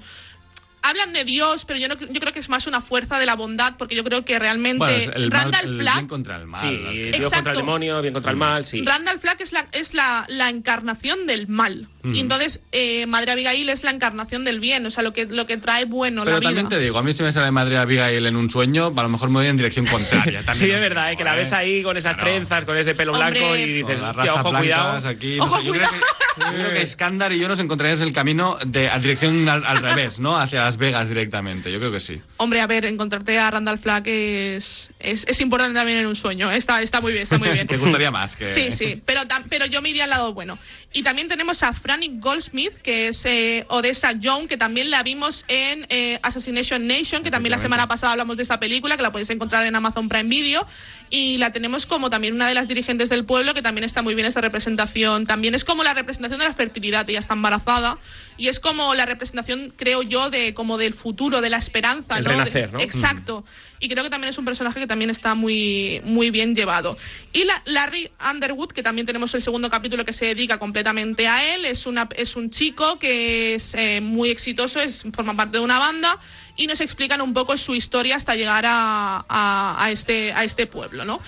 Hablan 0.83 1.11
de 1.11 1.25
Dios, 1.25 1.65
pero 1.65 1.79
yo, 1.79 1.87
no, 1.89 1.95
yo 1.97 2.19
creo 2.21 2.31
que 2.31 2.39
es 2.39 2.47
más 2.49 2.65
una 2.67 2.79
fuerza 2.79 3.19
de 3.19 3.25
la 3.25 3.33
bondad, 3.35 3.73
porque 3.77 3.93
yo 3.95 4.05
creo 4.05 4.23
que 4.23 4.37
realmente 4.39 4.77
Bueno, 4.85 5.11
el, 5.15 5.29
mal, 5.31 5.41
Randall 5.51 5.65
el 5.65 5.79
Flagg 5.81 5.95
bien 5.95 6.07
contra 6.07 6.35
el 6.37 6.45
mal. 6.45 6.61
Sí, 6.61 6.67
final. 6.77 6.93
bien 6.93 7.23
contra 7.23 7.51
el 7.51 7.57
demonio, 7.57 8.01
bien 8.01 8.13
contra 8.13 8.31
el 8.31 8.37
mal, 8.37 8.63
sí. 8.63 8.83
Randall 8.85 9.19
Flagg 9.19 9.41
es 9.41 9.51
la, 9.51 9.67
es 9.73 9.93
la, 9.95 10.25
la 10.29 10.49
encarnación 10.49 11.25
del 11.25 11.47
mal. 11.49 11.87
Y 12.13 12.21
entonces 12.21 12.61
eh, 12.71 13.05
Madre 13.05 13.33
Abigail 13.33 13.67
es 13.67 13.83
la 13.83 13.91
encarnación 13.91 14.45
del 14.45 14.61
bien, 14.61 14.85
o 14.85 14.91
sea, 14.91 15.03
lo 15.03 15.11
que, 15.11 15.25
lo 15.25 15.45
que 15.45 15.57
trae 15.57 15.83
bueno 15.83 16.21
Pero 16.23 16.35
la 16.35 16.39
vida. 16.39 16.49
también 16.51 16.69
te 16.69 16.79
digo, 16.79 16.97
a 16.99 17.03
mí 17.03 17.13
si 17.13 17.21
me 17.23 17.33
sale 17.33 17.51
Madre 17.51 17.77
Abigail 17.79 18.25
en 18.25 18.37
un 18.37 18.49
sueño, 18.49 18.93
a 18.95 19.03
lo 19.03 19.09
mejor 19.09 19.27
me 19.29 19.39
voy 19.39 19.47
en 19.47 19.57
dirección 19.57 19.85
contraria. 19.87 20.41
También 20.43 20.55
Sí, 20.55 20.65
es 20.65 20.69
digo, 20.69 20.79
verdad, 20.79 21.11
¿eh? 21.11 21.17
que 21.17 21.25
la 21.25 21.35
ves 21.35 21.51
ahí 21.51 21.83
con 21.83 21.97
esas 21.97 22.15
Claro. 22.15 22.31
trenzas, 22.31 22.63
con 22.63 22.77
ese 22.77 22.95
pelo 22.95 23.11
Hombre. 23.11 23.31
blanco 23.41 23.55
y 23.57 23.65
dices, 23.73 23.99
ojo, 24.31 24.53
cuidado. 24.57 25.05
aquí. 25.09 25.35
no 25.37 25.43
Ojo, 25.45 25.57
sé, 25.59 25.65
yo, 25.65 25.73
creo 25.73 25.89
que, 25.89 25.95
yo 26.39 26.53
creo 26.53 26.73
que 26.73 26.81
Iskandar 26.83 27.31
y 27.33 27.39
yo 27.39 27.47
nos 27.47 27.59
encontraríamos 27.59 28.01
en 28.01 28.07
el 28.07 28.13
camino 28.13 28.57
de, 28.65 28.89
a 28.89 28.99
dirección 28.99 29.47
al, 29.49 29.65
al 29.65 29.81
revés, 29.81 30.19
¿no? 30.19 30.37
Hacia 30.37 30.61
Las 30.63 30.77
Vegas 30.77 31.07
directamente. 31.09 31.71
Yo 31.71 31.79
creo 31.79 31.91
que 31.91 31.99
sí. 31.99 32.21
Hombre, 32.37 32.61
a 32.61 32.67
ver, 32.67 32.85
encontrarte 32.85 33.37
a 33.39 33.49
Randall 33.51 33.79
Flagg 33.79 34.07
es, 34.07 34.89
es, 34.99 35.27
es 35.27 35.41
importante 35.41 35.73
también 35.75 35.99
en 35.99 36.07
un 36.07 36.15
sueño. 36.15 36.51
Está, 36.51 36.81
está 36.81 37.01
muy 37.01 37.11
bien, 37.11 37.23
está 37.23 37.37
muy 37.37 37.49
bien. 37.51 37.67
Te 37.67 37.77
gustaría 37.77 38.11
más 38.11 38.35
que. 38.35 38.53
Sí, 38.53 38.71
sí, 38.71 39.01
pero, 39.05 39.21
pero 39.49 39.65
yo 39.65 39.81
me 39.81 39.89
iría 39.89 40.05
al 40.05 40.09
lado 40.11 40.33
bueno. 40.33 40.57
Y 40.93 41.03
también 41.03 41.27
tenemos 41.27 41.63
a 41.63 41.73
Franny 41.73 42.17
Goldsmith, 42.19 42.73
que 42.77 43.09
es 43.09 43.25
eh, 43.25 43.65
Odessa 43.67 44.13
Young, 44.13 44.47
que 44.47 44.57
también 44.57 44.89
la 44.89 45.03
vimos 45.03 45.43
en 45.49 45.85
eh, 45.89 46.17
Assassination 46.23 46.87
Nation, 46.87 47.23
que 47.23 47.29
también 47.29 47.51
la 47.51 47.57
semana 47.57 47.87
pasada 47.87 48.13
hablamos 48.13 48.37
de 48.37 48.43
esta 48.43 48.59
película, 48.59 48.95
que 48.95 49.03
la 49.03 49.11
podéis 49.11 49.29
encontrar 49.29 49.65
en 49.65 49.75
Amazon 49.75 50.07
Prime 50.07 50.29
Video. 50.29 50.65
Y 51.09 51.37
la 51.37 51.51
tenemos 51.51 51.85
como 51.85 52.09
también 52.09 52.33
una 52.33 52.47
de 52.47 52.53
las 52.53 52.67
dirigentes 52.67 53.09
del 53.09 53.25
pueblo, 53.25 53.53
que 53.53 53.61
también 53.61 53.83
está 53.83 54.01
muy 54.01 54.15
bien 54.15 54.27
esta 54.27 54.41
representación. 54.41 55.25
También 55.25 55.55
es 55.55 55.65
como 55.65 55.83
la 55.83 55.93
representación 55.93 56.39
de 56.39 56.45
la 56.45 56.53
fertilidad, 56.53 57.09
ella 57.09 57.19
está 57.19 57.33
embarazada. 57.33 57.97
Y 58.37 58.47
es 58.47 58.59
como 58.59 58.93
la 58.93 59.05
representación, 59.05 59.73
creo 59.75 60.03
yo, 60.03 60.29
de 60.29 60.53
como 60.53 60.77
del 60.77 60.93
futuro, 60.93 61.41
de 61.41 61.49
la 61.49 61.57
esperanza. 61.57 62.17
El 62.17 62.23
¿no? 62.23 62.29
Renacer, 62.31 62.71
¿no? 62.71 62.79
Exacto. 62.79 63.45
Y 63.79 63.89
creo 63.89 64.03
que 64.03 64.09
también 64.09 64.31
es 64.31 64.37
un 64.37 64.45
personaje 64.45 64.79
que 64.79 64.87
también 64.87 65.09
está 65.11 65.35
muy, 65.35 66.01
muy 66.03 66.31
bien 66.31 66.55
llevado. 66.55 66.97
Y 67.31 67.43
la, 67.43 67.61
Larry 67.65 68.09
Underwood, 68.31 68.71
que 68.71 68.81
también 68.81 69.05
tenemos 69.05 69.33
el 69.35 69.41
segundo 69.43 69.69
capítulo 69.69 70.03
que 70.03 70.13
se 70.13 70.25
dedica 70.25 70.57
completamente 70.57 71.27
a 71.27 71.53
él, 71.55 71.65
es, 71.65 71.85
una, 71.85 72.09
es 72.15 72.35
un 72.35 72.49
chico 72.49 72.97
que 72.97 73.55
es 73.55 73.75
eh, 73.75 74.01
muy 74.01 74.29
exitoso, 74.29 74.79
es, 74.79 75.03
forma 75.13 75.35
parte 75.35 75.57
de 75.57 75.63
una 75.63 75.77
banda 75.79 76.17
y 76.55 76.65
nos 76.67 76.81
explican 76.81 77.21
un 77.21 77.33
poco 77.33 77.55
su 77.57 77.75
historia 77.75 78.15
hasta 78.15 78.35
llegar 78.35 78.65
a, 78.65 79.23
a- 79.29 79.83
a 79.83 79.91
este, 79.91 80.33
a 80.33 80.43
este 80.43 80.65
pueblo, 80.65 81.05
¿no? 81.05 81.21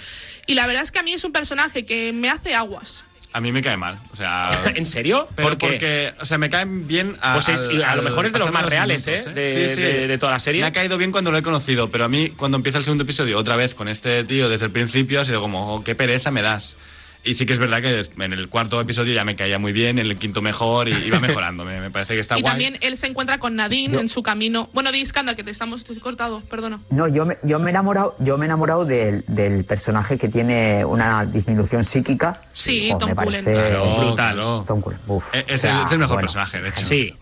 Y 0.48 0.56
la 0.56 0.66
verdad 0.66 0.82
es 0.82 0.92
que 0.92 0.98
a 0.98 1.04
mí 1.04 1.14
es 1.14 1.24
un 1.24 1.32
personaje 1.32 1.86
que 1.86 2.12
me 2.14 2.30
hace 2.30 2.56
aguas. 2.56 3.04
A 3.32 3.42
mí 3.42 3.52
me 3.52 3.62
cae 3.62 3.78
mal. 3.78 4.00
O 4.12 4.16
sea. 4.16 4.50
¿En 4.76 4.86
serio? 4.86 5.28
Pero 5.36 5.50
¿Por 5.50 5.58
qué? 5.60 5.68
porque, 5.68 6.14
o 6.20 6.26
sea, 6.26 6.38
me 6.40 6.50
caen 6.50 6.88
bien 6.88 7.16
a, 7.22 7.34
Pues 7.34 7.50
es- 7.50 7.66
al- 7.66 7.84
a 7.84 7.96
lo 7.96 8.02
mejor 8.02 8.26
es 8.26 8.34
de 8.34 8.40
los 8.40 8.52
más 8.52 8.66
reales, 8.66 9.06
minutos, 9.06 9.28
¿eh? 9.28 9.34
De- 9.34 9.76
de- 9.76 10.08
de 10.08 10.18
toda 10.18 10.32
la 10.34 10.40
serie. 10.40 10.62
Me 10.62 10.68
ha 10.68 10.74
caído 10.74 10.98
bien 10.98 11.12
cuando 11.12 11.32
lo 11.32 11.38
he 11.38 11.44
conocido, 11.44 11.92
pero 11.92 12.06
a 12.06 12.10
mí, 12.10 12.30
cuando 12.36 12.58
empieza 12.58 12.80
el 12.80 12.84
segundo 12.84 13.04
episodio, 13.04 13.38
otra 13.38 13.56
vez 13.56 13.76
con 13.76 13.88
este 13.88 14.24
tío 14.24 14.50
desde 14.50 14.66
el 14.66 14.72
principio, 14.72 15.22
ha 15.22 15.26
sido 15.26 15.42
como, 15.42 15.76
oh, 15.76 15.84
qué 15.84 15.94
pereza 15.94 16.32
me 16.32 16.42
das. 16.42 16.76
Y 17.22 17.34
sí 17.34 17.46
que 17.46 17.52
es 17.52 17.60
verdad 17.60 17.82
que 17.82 18.10
en 18.24 18.32
el 18.34 18.48
cuarto 18.48 18.80
episodio 18.80 19.14
ya 19.14 19.26
me 19.26 19.36
caía 19.36 19.60
muy 19.60 19.74
bien, 19.74 20.00
en 20.00 20.06
el 20.08 20.18
quinto 20.18 20.42
mejor, 20.42 20.88
y 20.88 20.94
iba 21.06 21.20
mejorando. 21.20 21.66
me, 21.66 21.82
me 21.82 21.92
parece 21.92 22.14
que 22.14 22.22
está 22.22 22.38
y 22.38 22.42
guay. 22.42 22.52
también 22.52 22.78
él 22.80 22.98
se 22.98 23.08
encuentra 23.08 23.40
con 23.40 23.56
Nadine 23.58 24.00
en 24.00 24.08
su 24.08 24.24
camino. 24.24 24.70
Bueno, 24.74 24.92
di 24.94 25.02
Iskandar, 25.02 25.36
que 25.36 25.44
te 25.44 25.52
estamos 25.52 25.84
cortado, 26.02 26.40
perdona. 26.50 26.80
No, 26.90 27.08
yo 27.10 27.26
me, 27.26 27.38
yo 27.44 27.60
me 27.60 27.68
he 27.68 27.70
enamorado, 27.72 28.16
yo 28.20 28.38
me 28.38 28.46
he 28.46 28.48
enamorado 28.48 28.86
del, 28.86 29.26
del 29.28 29.66
personaje 29.66 30.18
que 30.18 30.30
tiene 30.30 30.86
una 30.86 31.26
disminución 31.26 31.84
psíquica. 31.84 32.42
Sí, 32.54 32.90
Tom 32.98 33.14
Cullen. 33.14 33.44
parece- 33.44 33.52
Claro, 33.54 33.96
brutal. 33.98 34.16
claro. 34.36 34.64
Tom 34.66 34.80
Cullen, 34.82 35.00
uf. 35.08 35.36
Eh, 35.36 35.44
Es, 35.48 35.56
O 35.56 35.58
sea, 35.60 35.80
el, 35.80 35.86
es 35.86 35.92
el 35.92 36.00
mejor 36.00 36.16
bueno, 36.16 36.26
personaje, 36.28 36.62
de 36.62 36.70
hecho. 36.70 36.86
Sí. 36.86 37.14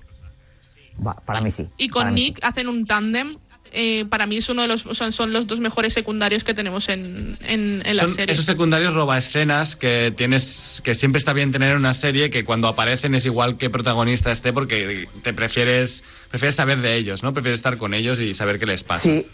va, 1.06 1.14
para 1.16 1.42
mí 1.42 1.50
sí. 1.52 1.68
Y 1.78 1.90
con 1.90 2.14
Nick 2.14 2.40
hacen 2.44 2.68
un 2.68 2.86
tándem. 2.86 3.38
Eh, 3.72 4.06
para 4.10 4.26
mí 4.26 4.38
es 4.38 4.50
uno 4.50 4.62
de 4.62 4.68
los, 4.68 4.82
son, 4.92 5.12
son 5.12 5.34
los 5.34 5.48
dos 5.48 5.60
mejores 5.60 5.94
secundarios 5.94 6.44
que 6.44 6.54
tenemos 6.54 6.90
en, 6.90 7.38
en, 7.46 7.82
en 7.86 7.96
la 7.96 8.04
Son 8.04 8.16
serie. 8.16 8.34
esos 8.34 8.46
secundarios 8.46 8.94
roba 8.94 9.18
escenas 9.18 9.76
que 9.76 10.14
tienes 10.16 10.82
que 10.84 10.96
siempre 10.96 11.18
está 11.20 11.34
bien 11.34 11.52
tener 11.52 11.72
en 11.72 11.78
una 11.78 11.94
serie 11.94 12.30
que 12.30 12.44
cuando 12.44 12.68
aparecen 12.68 13.16
es 13.16 13.26
igual 13.26 13.58
que 13.58 13.70
protagonista 13.70 14.32
esté 14.32 14.54
porque 14.54 15.08
te 15.24 15.34
prefieres 15.34 16.04
prefieres 16.30 16.56
saber 16.56 16.80
de 16.82 16.96
ellos, 16.96 17.24
¿no? 17.24 17.34
Prefieres 17.34 17.60
estar 17.60 17.78
con 17.78 17.94
ellos 17.94 18.20
y 18.20 18.34
saber 18.34 18.60
qué 18.60 18.66
les 18.66 18.84
pasa. 18.84 19.02
Sí. 19.02 19.28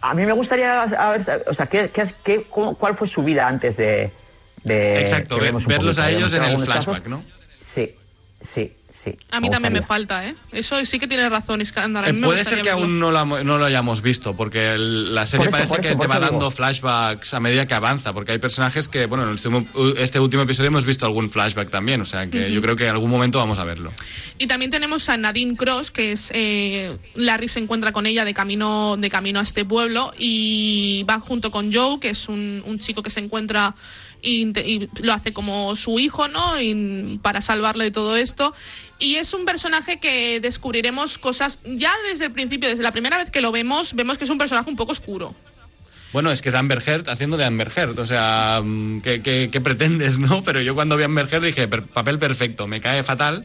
A 0.00 0.12
mí 0.14 0.26
me 0.26 0.32
gustaría 0.32 0.82
a 0.82 1.12
ver, 1.12 1.44
o 1.46 1.54
sea, 1.54 1.66
¿qué, 1.66 1.90
qué, 1.92 2.04
qué- 2.24 2.46
cómo- 2.50 2.74
¿cuál 2.76 2.94
fue 2.96 3.08
su 3.08 3.22
vida 3.22 3.48
antes 3.48 3.76
de... 3.78 4.10
de 4.62 5.00
Exacto, 5.00 5.36
ver- 5.36 5.52
verlos 5.52 5.64
poquito? 5.64 6.02
a 6.02 6.06
¿Vemos 6.08 6.18
ellos 6.20 6.32
en 6.34 6.42
el 6.42 6.48
algunos 6.50 6.68
casos? 6.68 6.84
flashback, 6.84 7.06
¿no? 7.08 7.24
Sí, 7.62 7.94
sí, 8.42 8.70
sí. 8.94 9.12
a 9.30 9.40
mí 9.40 9.50
también 9.50 9.72
me 9.74 9.82
falta, 9.82 10.26
¿eh? 10.26 10.34
Eso 10.52 10.82
sí 10.86 10.98
que 10.98 11.06
tiene 11.06 11.28
razón, 11.28 11.60
Iskandar. 11.60 12.08
Eh, 12.08 12.14
puede 12.14 12.44
ser 12.44 12.58
que 12.62 12.70
verlo. 12.70 12.84
aún 12.84 12.98
no 12.98 13.10
lo, 13.10 13.44
no 13.44 13.58
lo 13.58 13.64
hayamos 13.66 14.00
visto, 14.00 14.34
porque 14.34 14.72
el- 14.72 15.14
la 15.14 15.26
serie 15.26 15.48
eso, 15.48 15.50
parece 15.56 15.74
que 15.80 15.88
eso, 15.88 15.98
te 15.98 16.06
va 16.06 16.14
digo. 16.20 16.30
dando 16.30 16.50
flashbacks 16.50 17.34
a 17.34 17.40
medida 17.40 17.66
que 17.66 17.74
avanza, 17.74 18.12
porque 18.14 18.32
hay 18.32 18.38
personajes 18.38 18.88
que, 18.88 19.06
bueno, 19.06 19.28
en 19.28 19.34
este, 19.34 19.48
último- 19.48 19.94
este 19.98 20.20
último 20.20 20.42
episodio 20.44 20.68
hemos 20.68 20.86
visto 20.86 21.04
algún 21.04 21.28
flashback 21.28 21.68
también, 21.68 22.00
o 22.00 22.04
sea 22.06 22.26
que 22.28 22.50
yo 22.52 22.62
creo 22.62 22.76
que 22.76 22.84
en 22.84 22.90
algún 22.92 23.10
momento 23.10 23.38
vamos 23.38 23.58
a 23.58 23.64
verlo. 23.64 23.92
Y 24.38 24.46
también 24.46 24.70
tenemos 24.70 25.08
a 25.08 25.16
Nadine 25.16 25.56
Cross, 25.56 25.90
que 25.90 26.12
es 26.12 26.30
eh, 26.32 26.96
Larry 27.14 27.48
se 27.48 27.58
encuentra 27.60 27.92
con 27.92 28.06
ella 28.06 28.24
de 28.24 28.32
camino, 28.34 28.96
de 28.98 29.10
camino 29.10 29.40
a 29.40 29.42
este 29.42 29.64
pueblo 29.64 30.12
y 30.18 31.04
va 31.08 31.20
junto 31.20 31.50
con 31.50 31.72
Joe, 31.72 31.98
que 32.00 32.10
es 32.10 32.28
un, 32.28 32.62
un 32.66 32.78
chico 32.78 33.02
que 33.02 33.10
se 33.10 33.20
encuentra 33.20 33.74
y, 34.24 34.88
lo 35.02 35.12
hace 35.12 35.32
como 35.32 35.76
su 35.76 35.98
hijo, 35.98 36.28
¿no? 36.28 36.60
Y 36.60 37.18
para 37.22 37.42
salvarle 37.42 37.84
de 37.84 37.90
todo 37.90 38.16
esto. 38.16 38.54
Y 38.98 39.16
es 39.16 39.34
un 39.34 39.44
personaje 39.44 39.98
que 39.98 40.40
descubriremos 40.40 41.18
cosas 41.18 41.58
ya 41.64 41.92
desde 42.10 42.26
el 42.26 42.32
principio, 42.32 42.68
desde 42.68 42.82
la 42.82 42.92
primera 42.92 43.18
vez 43.18 43.30
que 43.30 43.40
lo 43.40 43.52
vemos, 43.52 43.94
vemos 43.94 44.18
que 44.18 44.24
es 44.24 44.30
un 44.30 44.38
personaje 44.38 44.70
un 44.70 44.76
poco 44.76 44.92
oscuro. 44.92 45.34
Bueno, 46.12 46.30
es 46.30 46.42
que 46.42 46.48
es 46.50 46.54
Amber 46.54 46.80
Heard 46.86 47.08
haciendo 47.08 47.36
de 47.36 47.44
Amber 47.44 47.72
Heard, 47.74 47.98
o 47.98 48.06
sea, 48.06 48.60
mm, 48.64 49.00
¿qué, 49.00 49.20
qué- 49.20 49.48
qué 49.50 49.60
pretendes, 49.60 50.18
no? 50.20 50.44
Pero 50.44 50.60
yo 50.60 50.74
cuando 50.74 50.96
vi 50.96 51.02
a 51.02 51.06
Amber 51.06 51.26
Heard 51.30 51.44
dije, 51.44 51.66
"Per- 51.66 51.82
papel 51.82 52.18
perfecto, 52.20 52.68
me 52.68 52.80
cae 52.80 53.02
fatal, 53.02 53.44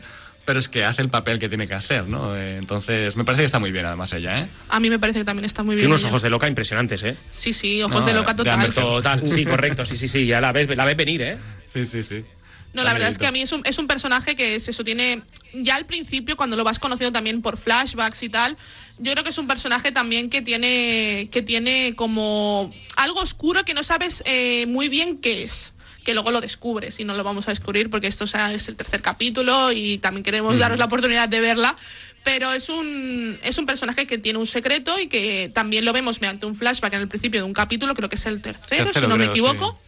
pero 0.49 0.57
es 0.57 0.67
que 0.67 0.83
hace 0.83 1.03
el 1.03 1.09
papel 1.09 1.37
que 1.37 1.47
tiene 1.47 1.67
que 1.67 1.75
hacer, 1.75 2.07
¿no? 2.07 2.35
Eh, 2.35 2.57
Entonces, 2.57 3.15
me 3.15 3.23
parece 3.23 3.43
que 3.43 3.45
está 3.45 3.59
muy 3.59 3.69
bien 3.71 3.85
además 3.85 4.11
ella, 4.13 4.39
¿eh? 4.39 4.47
A 4.69 4.79
mí 4.79 4.89
me 4.89 4.97
parece 4.97 5.19
que 5.19 5.25
también 5.25 5.45
está 5.45 5.61
muy 5.61 5.75
bien. 5.75 5.81
Tiene 5.83 5.91
unos 5.91 6.01
ella. 6.01 6.09
ojos 6.09 6.23
de 6.23 6.31
loca 6.31 6.47
impresionantes, 6.47 7.03
¿eh? 7.03 7.15
Sí, 7.29 7.53
sí, 7.53 7.83
ojos 7.83 7.99
No, 8.01 8.05
de 8.07 8.13
loca 8.13 8.33
de 8.33 8.37
total. 8.37 8.59
Heard. 8.63 8.73
Total, 8.73 9.29
sí, 9.29 9.45
correcto, 9.45 9.85
sí, 9.85 9.95
sí, 9.95 10.07
sí, 10.07 10.25
ya 10.25 10.41
la 10.41 10.51
ves, 10.51 10.75
la 10.75 10.85
ves 10.85 10.97
venir, 10.97 11.21
¿eh? 11.21 11.37
Sí, 11.67 11.85
sí, 11.85 12.01
sí. 12.01 12.25
No, 12.73 12.83
la 12.83 12.93
verdad 12.93 13.09
es 13.09 13.19
que 13.19 13.27
a 13.27 13.31
mí 13.31 13.41
es 13.43 13.51
un, 13.51 13.61
es 13.63 13.77
un 13.77 13.85
personaje 13.85 14.35
que 14.35 14.55
es 14.55 14.67
eso, 14.67 14.83
tiene. 14.83 15.21
Ya 15.53 15.75
al 15.75 15.85
principio, 15.85 16.35
cuando 16.35 16.57
lo 16.57 16.63
vas 16.63 16.79
conociendo 16.79 17.13
también 17.13 17.43
por 17.43 17.59
flashbacks 17.59 18.23
y 18.23 18.29
tal, 18.29 18.57
yo 18.97 19.11
creo 19.11 19.23
que 19.23 19.29
es 19.29 19.37
un 19.37 19.47
personaje 19.47 19.91
también 19.91 20.31
que 20.31 20.41
tiene. 20.41 21.29
que 21.31 21.43
tiene 21.43 21.93
como 21.95 22.71
algo 22.95 23.19
oscuro 23.19 23.65
que 23.65 23.75
no 23.75 23.83
sabes 23.83 24.23
eh, 24.25 24.65
muy 24.65 24.89
bien 24.89 25.21
qué 25.21 25.43
es. 25.43 25.73
Que 26.09 26.15
luego 26.15 26.31
lo 26.31 26.41
descubres 26.41 26.99
y 26.99 27.03
no 27.03 27.13
lo 27.13 27.23
vamos 27.23 27.47
a 27.47 27.51
descubrir 27.51 27.91
porque 27.91 28.07
esto 28.07 28.23
o 28.23 28.27
sea, 28.27 28.51
es 28.51 28.67
el 28.67 28.75
tercer 28.75 29.03
capítulo 29.03 29.71
y 29.71 29.99
también 29.99 30.23
queremos 30.23 30.57
daros 30.57 30.79
la 30.79 30.85
oportunidad 30.85 31.29
de 31.29 31.39
verla. 31.39 31.75
Pero 32.23 32.51
es 32.51 32.67
un, 32.69 33.37
es 33.43 33.59
un 33.59 33.67
personaje 33.67 34.07
que 34.07 34.17
tiene 34.17 34.39
un 34.39 34.47
secreto 34.47 34.99
y 34.99 35.05
que 35.05 35.51
también 35.53 35.85
lo 35.85 35.93
vemos 35.93 36.19
mediante 36.19 36.47
un 36.47 36.55
flashback 36.55 36.93
en 36.93 37.01
el 37.01 37.07
principio 37.07 37.41
de 37.41 37.45
un 37.45 37.53
capítulo, 37.53 37.93
creo 37.93 38.09
que 38.09 38.15
es 38.15 38.25
el 38.25 38.41
tercero, 38.41 38.85
Tercero, 38.85 39.05
si 39.05 39.07
no 39.07 39.17
me 39.17 39.25
creo, 39.25 39.33
equivoco. 39.33 39.79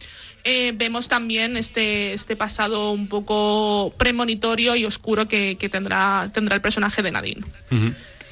Eh, 0.44 0.72
vemos 0.76 1.08
también 1.08 1.56
este, 1.56 2.14
este 2.14 2.36
pasado 2.36 2.92
un 2.92 3.08
poco 3.08 3.92
premonitorio 3.96 4.76
y 4.76 4.84
oscuro 4.84 5.26
que, 5.26 5.56
que 5.56 5.68
tendrá, 5.68 6.30
tendrá 6.32 6.54
el 6.54 6.62
personaje 6.62 7.02
de 7.02 7.10
Nadine. 7.10 7.42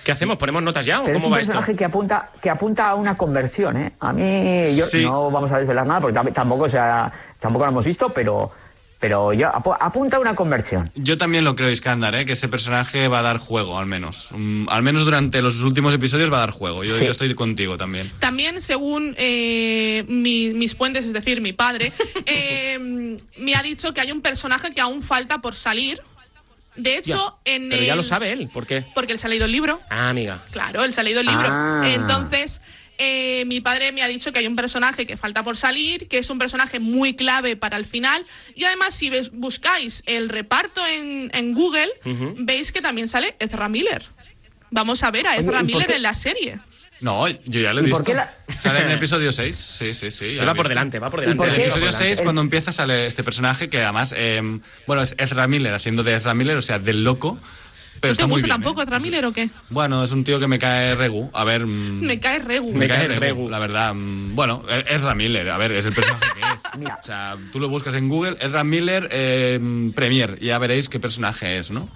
¿Qué 0.05 0.13
hacemos? 0.13 0.37
¿Ponemos 0.39 0.63
notas 0.63 0.87
ya 0.87 1.01
o 1.01 1.05
Pero 1.05 1.17
es 1.17 1.23
cómo 1.23 1.29
un 1.33 1.37
va 1.37 1.41
esto? 1.41 1.53
personaje 1.53 1.77
que 1.77 1.85
apunta, 1.85 2.31
que 2.43 2.51
apunta 2.51 2.89
a 2.91 2.95
una 2.95 3.17
conversión, 3.17 3.77
¿eh? 3.77 3.93
A 4.01 4.13
mí, 4.13 4.65
yo 4.77 4.87
Sí. 4.87 5.03
no 5.05 5.31
vamos 5.31 5.51
a 5.53 5.59
desvelar 5.59 5.87
nada 5.87 6.01
porque 6.01 6.19
tam- 6.19 6.33
tampoco, 6.33 6.65
o 6.65 6.69
sea, 6.69 7.13
tampoco 7.39 7.65
lo 7.67 7.71
hemos 7.71 7.85
visto, 7.85 8.09
pero, 8.11 8.51
pero 8.99 9.33
yo, 9.33 9.51
apu- 9.53 9.77
apunta 9.79 10.17
a 10.17 10.21
una 10.21 10.35
conversión. 10.35 10.91
Yo 10.95 11.17
también 11.19 11.45
lo 11.45 11.55
creo, 11.55 11.71
Iskandar, 11.71 12.15
¿eh? 12.15 12.25
que 12.25 12.33
ese 12.33 12.49
personaje 12.49 13.09
va 13.09 13.21
a 13.21 13.23
dar 13.23 13.39
juego, 13.39 13.79
al 13.79 13.87
menos. 13.87 14.31
Mm, 14.35 14.69
al 14.69 14.83
menos 14.83 15.05
durante 15.05 15.41
los 15.43 15.63
últimos 15.63 15.95
episodios 15.95 16.33
va 16.33 16.37
a 16.39 16.41
dar 16.41 16.51
juego. 16.51 16.83
Yo, 16.85 16.97
Sí. 16.97 17.05
yo 17.05 17.11
estoy 17.11 17.35
contigo 17.35 17.77
también. 17.77 18.11
También, 18.21 18.61
según 18.63 19.15
eh, 19.19 20.05
mi- 20.09 20.51
mis 20.55 20.75
fuentes, 20.75 21.05
es 21.07 21.13
decir, 21.13 21.41
mi 21.41 21.53
padre, 21.53 21.93
eh, 22.27 23.19
me 23.39 23.55
ha 23.55 23.63
dicho 23.63 23.93
que 23.95 24.01
hay 24.01 24.13
un 24.13 24.21
personaje 24.23 24.73
que 24.75 24.81
aún 24.81 25.03
falta 25.03 25.39
por 25.39 25.57
salir. 25.57 26.01
De 26.83 26.97
hecho, 26.97 27.41
Ya. 27.47 27.53
en 27.55 27.69
Pero 27.71 27.83
ya 27.83 27.97
lo 27.97 28.03
sabe 28.05 28.33
él, 28.33 28.49
¿por 28.53 28.67
qué? 28.67 28.85
Porque 28.95 29.13
él 29.13 29.19
se 29.19 29.27
ha 29.27 29.31
leído 29.31 29.45
el 29.47 29.53
libro. 29.53 29.81
Ah, 29.91 30.09
amiga. 30.11 30.43
Claro, 30.51 30.83
él 30.85 30.93
se 30.93 31.01
ha 31.01 31.05
leído 31.05 31.21
el 31.21 31.27
libro. 31.27 31.47
Ah. 31.51 31.83
Entonces, 31.95 32.61
eh, 32.99 33.45
mi 33.47 33.61
padre 33.61 33.93
me 33.93 34.03
ha 34.03 34.09
dicho 34.09 34.33
que 34.33 34.39
hay 34.41 34.47
un 34.47 34.57
personaje 34.57 35.07
que 35.07 35.17
falta 35.17 35.43
por 35.43 35.57
salir, 35.57 36.07
que 36.09 36.19
es 36.19 36.29
un 36.31 36.39
personaje 36.39 36.79
muy 36.81 37.15
clave 37.15 37.57
para 37.57 37.77
el 37.77 37.87
final. 37.87 38.27
Y 38.55 38.65
además, 38.65 38.95
si 38.95 39.09
ves- 39.11 39.31
buscáis 39.33 40.03
el 40.07 40.29
reparto 40.29 40.87
en, 40.87 41.31
en 41.35 41.55
Google, 41.55 41.89
veis 42.39 42.73
que 42.73 42.81
también 42.83 43.09
sale 43.09 43.37
Ezra 43.39 43.69
Miller. 43.69 44.05
Vamos 44.71 45.03
a 45.03 45.11
ver 45.11 45.27
a 45.27 45.37
Ezra 45.37 45.43
¿y 45.43 45.55
por 45.57 45.65
Miller 45.65 45.91
en 45.93 46.03
la 46.03 46.15
serie. 46.15 46.59
No, 47.01 47.27
yo 47.29 47.61
ya 47.61 47.73
lo 47.73 47.81
he 47.81 47.83
¿Y 47.83 47.87
visto. 47.87 47.99
por 47.99 48.07
qué 48.07 48.15
la- 48.15 48.31
Sale 48.59 48.81
en 48.81 48.87
el 48.91 48.93
episodio 48.99 49.33
6. 49.33 49.57
Sí, 49.57 49.95
sí, 49.95 50.11
sí. 50.11 50.35
ya 50.35 50.45
va 50.45 50.55
por 50.55 50.69
delante, 50.69 50.99
va 50.99 51.09
por 51.11 51.21
¿Y 51.21 51.23
delante. 51.23 51.45
En 51.49 51.55
el 51.55 51.61
episodio 51.63 51.87
Va 51.87 51.91
por 51.91 51.99
6, 51.99 52.03
delante. 52.11 52.25
cuando 52.25 52.41
empieza, 52.43 52.73
sale 52.73 53.07
este 53.07 53.23
personaje 53.25 53.69
que 53.71 53.83
además, 53.83 54.15
eh, 54.17 54.41
bueno, 54.87 55.03
es 55.03 55.15
Ezra 55.19 55.47
Miller 55.49 55.73
haciendo 55.75 56.03
de 56.03 56.15
Ezra 56.17 56.35
Miller, 56.35 56.57
o 56.57 56.63
sea, 56.63 56.79
del 56.79 57.03
loco. 57.05 57.39
Pero 58.01 58.13
¿No 58.13 58.17
te 58.17 58.23
está 58.23 58.27
muy 58.29 58.33
gusta 58.41 58.47
bien, 58.47 58.57
tampoco 58.63 58.81
¿eh? 58.81 58.85
Ezra 58.85 58.99
Miller 58.99 59.25
o 59.27 59.33
qué? 59.33 59.51
Bueno, 59.69 60.03
es 60.03 60.13
un 60.13 60.25
tío 60.25 60.41
que 60.41 60.49
me 60.49 60.59
cae 60.59 60.95
regu. 60.95 61.31
A 61.35 61.45
ver. 61.45 61.67
mm, 61.67 62.01
Me 62.01 62.19
cae 62.19 62.39
regu. 62.39 62.73
Me, 62.73 62.79
Me 62.81 62.89
cae 62.89 62.99
cae 62.99 63.09
regu, 63.09 63.21
regu. 63.21 63.49
la 63.51 63.59
verdad. 63.59 63.93
mm, 63.95 64.35
Bueno, 64.35 64.63
es 64.71 64.85
Ezra 64.91 65.15
Miller, 65.15 65.51
a 65.51 65.59
ver, 65.59 65.73
es 65.73 65.85
el 65.85 65.93
personaje 65.93 66.25
que 66.35 66.41
es. 66.41 66.61
Mira. 66.79 66.99
O 67.03 67.05
sea, 67.05 67.37
tú 67.53 67.61
lo 67.61 67.69
buscas 67.69 67.95
en 67.95 68.09
Google, 68.09 68.37
Ezra 68.41 68.65
Miller, 68.65 69.09
eh, 69.13 69.61
Premier, 69.95 70.39
y 70.41 70.47
ya 70.47 70.59
veréis 70.59 70.89
qué 70.89 70.99
personaje 70.99 71.59
es, 71.59 71.71
¿no? 71.71 71.89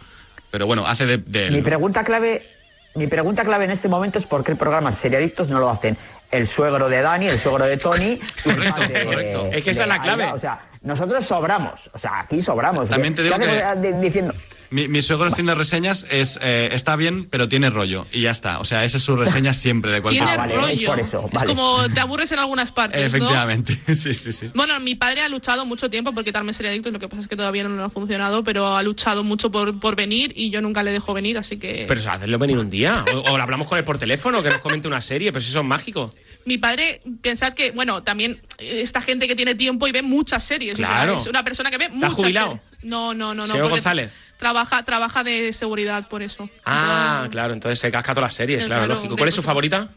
Pero 0.51 0.67
bueno, 0.67 0.87
hace 0.87 1.07
de, 1.07 1.51
Mi 1.51 1.63
pregunta 1.63 2.05
clave, 2.05 2.54
mi 2.95 3.07
pregunta 3.07 3.45
clave 3.45 3.65
en 3.65 3.71
este 3.73 3.89
momento 3.89 4.19
es 4.19 4.27
por 4.27 4.45
qué 4.45 4.53
el 4.53 4.59
programa 4.59 4.93
Seriadictos 4.93 5.49
no 5.49 5.59
lo 5.59 5.69
hacen 5.71 5.97
el 6.31 6.49
suegro 6.49 6.89
de 6.89 7.01
Dani, 7.01 7.27
el 7.27 7.39
suegro 7.39 7.65
de 7.67 7.77
Tony. 7.77 8.19
Correcto, 8.43 8.81
de- 8.81 9.05
correcto. 9.05 9.49
Es 9.53 9.63
que 9.65 9.71
esa 9.71 9.83
es 9.83 9.89
la 9.89 10.01
clave. 10.01 10.33
O 10.33 10.39
sea, 10.39 10.59
nosotros 10.83 11.25
sobramos. 11.25 11.89
O 11.95 11.99
sea, 11.99 12.21
aquí 12.21 12.43
sobramos. 12.43 12.89
También 12.89 13.15
te 13.15 13.23
¿Qué 13.23 13.29
digo 13.29 13.39
que- 13.39 13.93
diciendo, 14.01 14.35
Mi, 14.75 14.89
mi 14.89 15.03
suegro 15.03 15.27
haciendo 15.29 15.55
reseñas 15.55 16.05
es 16.11 16.37
eh, 16.43 16.71
está 16.73 16.97
bien, 16.97 17.29
pero 17.31 17.49
tiene 17.49 17.71
rollo. 17.71 18.07
Y 18.13 18.23
ya 18.23 18.33
está. 18.33 18.59
O 18.59 18.65
sea, 18.65 18.85
esa 18.85 18.97
es 18.97 19.05
su 19.05 19.15
reseña 19.15 19.53
siempre 19.55 19.93
de 19.93 20.03
cualquier 20.03 20.25
Tiene 20.27 20.35
Ah, 20.43 20.47
vale, 20.47 20.55
es 20.57 20.61
rollo. 20.63 20.87
por 20.89 21.01
eso, 21.01 21.25
Es 21.27 21.33
vale. 21.33 21.47
como 21.47 21.89
te 21.95 22.01
aburres 22.01 22.33
en 22.33 22.41
algunas 22.41 22.73
partes, 22.73 23.01
¿no? 23.01 23.07
Efectivamente, 23.07 23.73
sí, 23.95 24.13
sí, 24.15 24.33
sí. 24.33 24.51
Bueno, 24.53 24.79
mi 24.81 24.97
padre 24.97 25.21
ha 25.23 25.29
luchado 25.29 25.65
mucho 25.65 25.89
tiempo 25.91 26.13
por 26.13 26.25
quitarme 26.25 26.53
ser 26.53 26.67
adicto, 26.67 26.91
lo 26.91 26.99
que 26.99 27.07
pasa 27.09 27.23
es 27.23 27.29
que 27.29 27.37
todavía 27.37 27.63
no 27.63 27.85
ha 27.85 27.89
funcionado, 27.91 28.43
pero 28.43 28.77
ha 28.77 28.83
luchado 28.83 29.23
mucho 29.23 29.51
por, 29.53 29.79
por 29.79 29.95
venir 29.95 30.33
y 30.35 30.51
yo 30.51 30.61
nunca 30.61 30.83
le 30.83 30.91
dejo 30.91 31.15
venir, 31.15 31.39
así 31.39 31.57
que... 31.57 31.85
Pero 31.87 32.01
eso, 32.01 32.11
hacerlo 32.11 32.39
venir 32.41 32.59
un 32.59 32.69
día. 32.69 33.05
O, 33.15 33.19
o 33.19 33.37
hablamos 33.37 33.69
con 33.69 33.79
él 33.79 33.85
por 33.85 33.99
teléfono, 33.99 34.43
que 34.43 34.49
nos 34.51 34.59
comente 34.59 34.89
una 34.89 35.01
serie, 35.01 35.31
pero 35.33 35.41
si 35.43 35.51
eso 35.51 35.61
es 35.61 35.65
mágico. 35.67 36.13
Mi 36.47 36.59
padre, 36.59 37.01
pensad 37.23 37.55
que, 37.55 37.71
bueno, 37.71 38.03
también 38.03 38.41
eh, 38.59 38.81
esta 38.83 39.01
gente 39.01 39.29
que 39.29 39.37
tiene 39.37 39.55
tiempo 39.55 39.87
y 39.87 39.93
ve 39.93 40.03
muchas 40.03 40.43
series. 40.45 40.75
o 40.75 40.79
sea, 40.79 40.87
Claro. 40.89 41.17
es 41.17 41.27
una 41.27 41.45
persona 41.45 41.71
que 41.71 41.79
ve 41.79 41.89
muchas 41.91 42.13
jubilado? 42.13 42.49
series. 42.49 42.85
No, 42.85 43.15
no, 43.15 43.29
no, 43.35 43.43
no. 43.43 43.47
Señor 43.47 43.63
porque 43.63 43.77
González. 43.77 44.11
Trabaja, 44.45 44.83
trabaja 44.83 45.25
de 45.25 45.55
seguridad 45.55 46.07
por 46.07 46.23
eso. 46.23 46.51
Ah, 46.67 47.13
Entonces, 47.15 47.31
claro, 47.33 47.53
entonces 47.55 47.79
se 47.79 47.91
casca 47.91 48.13
todas 48.13 48.27
las 48.27 48.35
series, 48.35 48.67
claro, 48.67 48.83
claro, 48.85 48.95
lógico. 48.97 49.17
¿Cuál 49.17 49.29
es 49.31 49.35
su 49.35 49.43
favorita? 49.43 49.89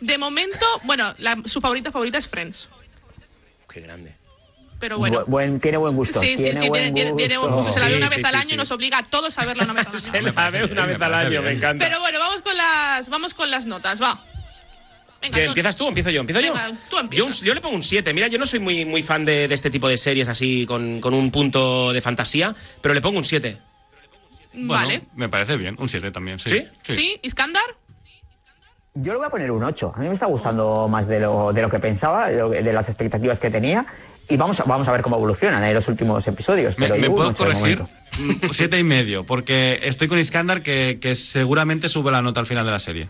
De 0.00 0.18
momento, 0.18 0.66
bueno, 0.82 1.14
la- 1.18 1.36
su 1.46 1.60
favorita 1.60 1.92
favorita 1.92 2.18
es 2.18 2.26
Friends. 2.26 2.68
Qué 3.72 3.80
grande. 3.80 4.16
Pero 4.80 4.98
bueno. 4.98 5.20
bu- 5.20 5.26
buen, 5.26 5.60
tiene 5.60 5.76
buen 5.78 5.94
gusto. 5.94 6.20
Sí, 6.20 6.30
sí, 6.36 6.42
tiene 6.42 6.60
sí, 6.60 6.68
buen 6.68 6.92
tiene, 6.92 7.12
tiene- 7.12 7.16
tiene 7.16 7.38
buen 7.38 7.52
gusto. 7.54 7.72
Se 7.72 7.78
la 7.78 7.86
Sí, 7.86 7.92
ve 7.92 7.98
una 7.98 8.08
sí, 8.08 8.16
vez 8.16 8.26
al 8.26 8.34
año 8.34 8.48
sí. 8.48 8.54
y 8.54 8.56
nos 8.56 8.70
obliga 8.72 8.98
a 8.98 9.02
todos 9.04 9.38
a 9.38 9.44
verla 9.44 9.62
una 9.62 9.72
vez 9.74 9.86
al 9.86 9.92
año. 9.92 10.00
Se 10.00 10.22
la 10.32 10.50
ve 10.50 10.64
una 10.64 10.86
vez 10.86 11.00
al 11.00 11.14
año, 11.14 11.40
me 11.42 11.52
encanta. 11.52 11.84
Pero 11.86 12.00
bueno, 12.00 12.18
vamos 12.18 12.42
con 12.42 12.56
las, 12.56 13.08
vamos 13.08 13.32
con 13.34 13.48
las 13.48 13.64
notas, 13.64 14.02
va. 14.02 14.24
Venga, 15.22 15.34
¿Qué, 15.36 15.40
Tony. 15.42 15.46
¿Empiezas 15.48 15.76
tú 15.76 15.84
o 15.84 15.88
empiezo 15.88 16.10
yo? 16.10 16.20
¿Empiezo 16.20 16.40
Venga, 16.40 16.68
yo? 16.70 16.74
tú 16.90 16.96
yo, 16.96 17.00
empiezas. 17.00 17.40
un- 17.40 17.46
yo 17.46 17.54
le 17.54 17.60
pongo 17.60 17.74
un 17.76 17.82
7. 17.82 18.12
Mira, 18.14 18.26
yo 18.28 18.38
no 18.38 18.46
soy 18.46 18.58
muy, 18.60 18.84
muy 18.84 19.02
fan 19.04 19.24
de, 19.24 19.46
de 19.48 19.54
este 19.54 19.70
tipo 19.70 19.88
de 19.88 19.98
series 19.98 20.28
así 20.28 20.64
con, 20.66 21.00
con 21.00 21.12
un 21.14 21.30
punto 21.30 21.92
de 21.92 22.00
fantasía, 22.00 22.54
pero 22.80 22.94
le 22.94 23.00
pongo 23.00 23.18
un 23.18 23.24
7. 23.24 23.58
Bueno, 24.52 24.72
Vale. 24.72 25.02
Me 25.14 25.28
parece 25.28 25.56
bien. 25.56 25.76
Un 25.78 25.88
7 25.88 26.10
también, 26.10 26.38
sí. 26.38 26.50
¿Sí? 26.50 26.66
¿Sí? 26.94 27.20
¿Iskandar? 27.22 27.62
Yo 28.94 29.12
le 29.12 29.18
voy 29.18 29.26
a 29.26 29.30
poner 29.30 29.50
un 29.50 29.62
8. 29.62 29.92
A 29.94 29.98
mí 30.00 30.08
me 30.08 30.14
está 30.14 30.26
gustando 30.26 30.88
más 30.88 31.06
de 31.06 31.20
lo, 31.20 31.52
de 31.52 31.62
lo 31.62 31.70
que 31.70 31.78
pensaba, 31.78 32.28
de, 32.28 32.38
lo 32.38 32.50
de 32.50 32.72
las 32.72 32.88
expectativas 32.88 33.38
que 33.38 33.50
tenía. 33.50 33.86
Y 34.28 34.36
vamos 34.36 34.58
a, 34.60 34.64
vamos 34.64 34.88
a 34.88 34.92
ver 34.92 35.02
cómo 35.02 35.16
evolucionan 35.16 35.62
en 35.64 35.72
los 35.74 35.86
últimos 35.88 36.26
episodios. 36.26 36.78
¿Me, 36.78 36.88
Pero 36.88 37.00
me 37.00 37.08
un 37.08 37.14
puedo 37.14 37.34
corregir? 37.34 37.82
Siete 38.50 38.78
y 38.78 38.84
medio, 38.84 39.24
porque 39.24 39.78
estoy 39.84 40.08
con 40.08 40.18
Iskandar 40.18 40.62
que, 40.62 40.98
que 41.00 41.14
seguramente 41.14 41.88
sube 41.88 42.10
la 42.10 42.20
nota 42.22 42.40
al 42.40 42.46
final 42.46 42.64
de 42.66 42.72
la 42.72 42.80
serie. 42.80 43.08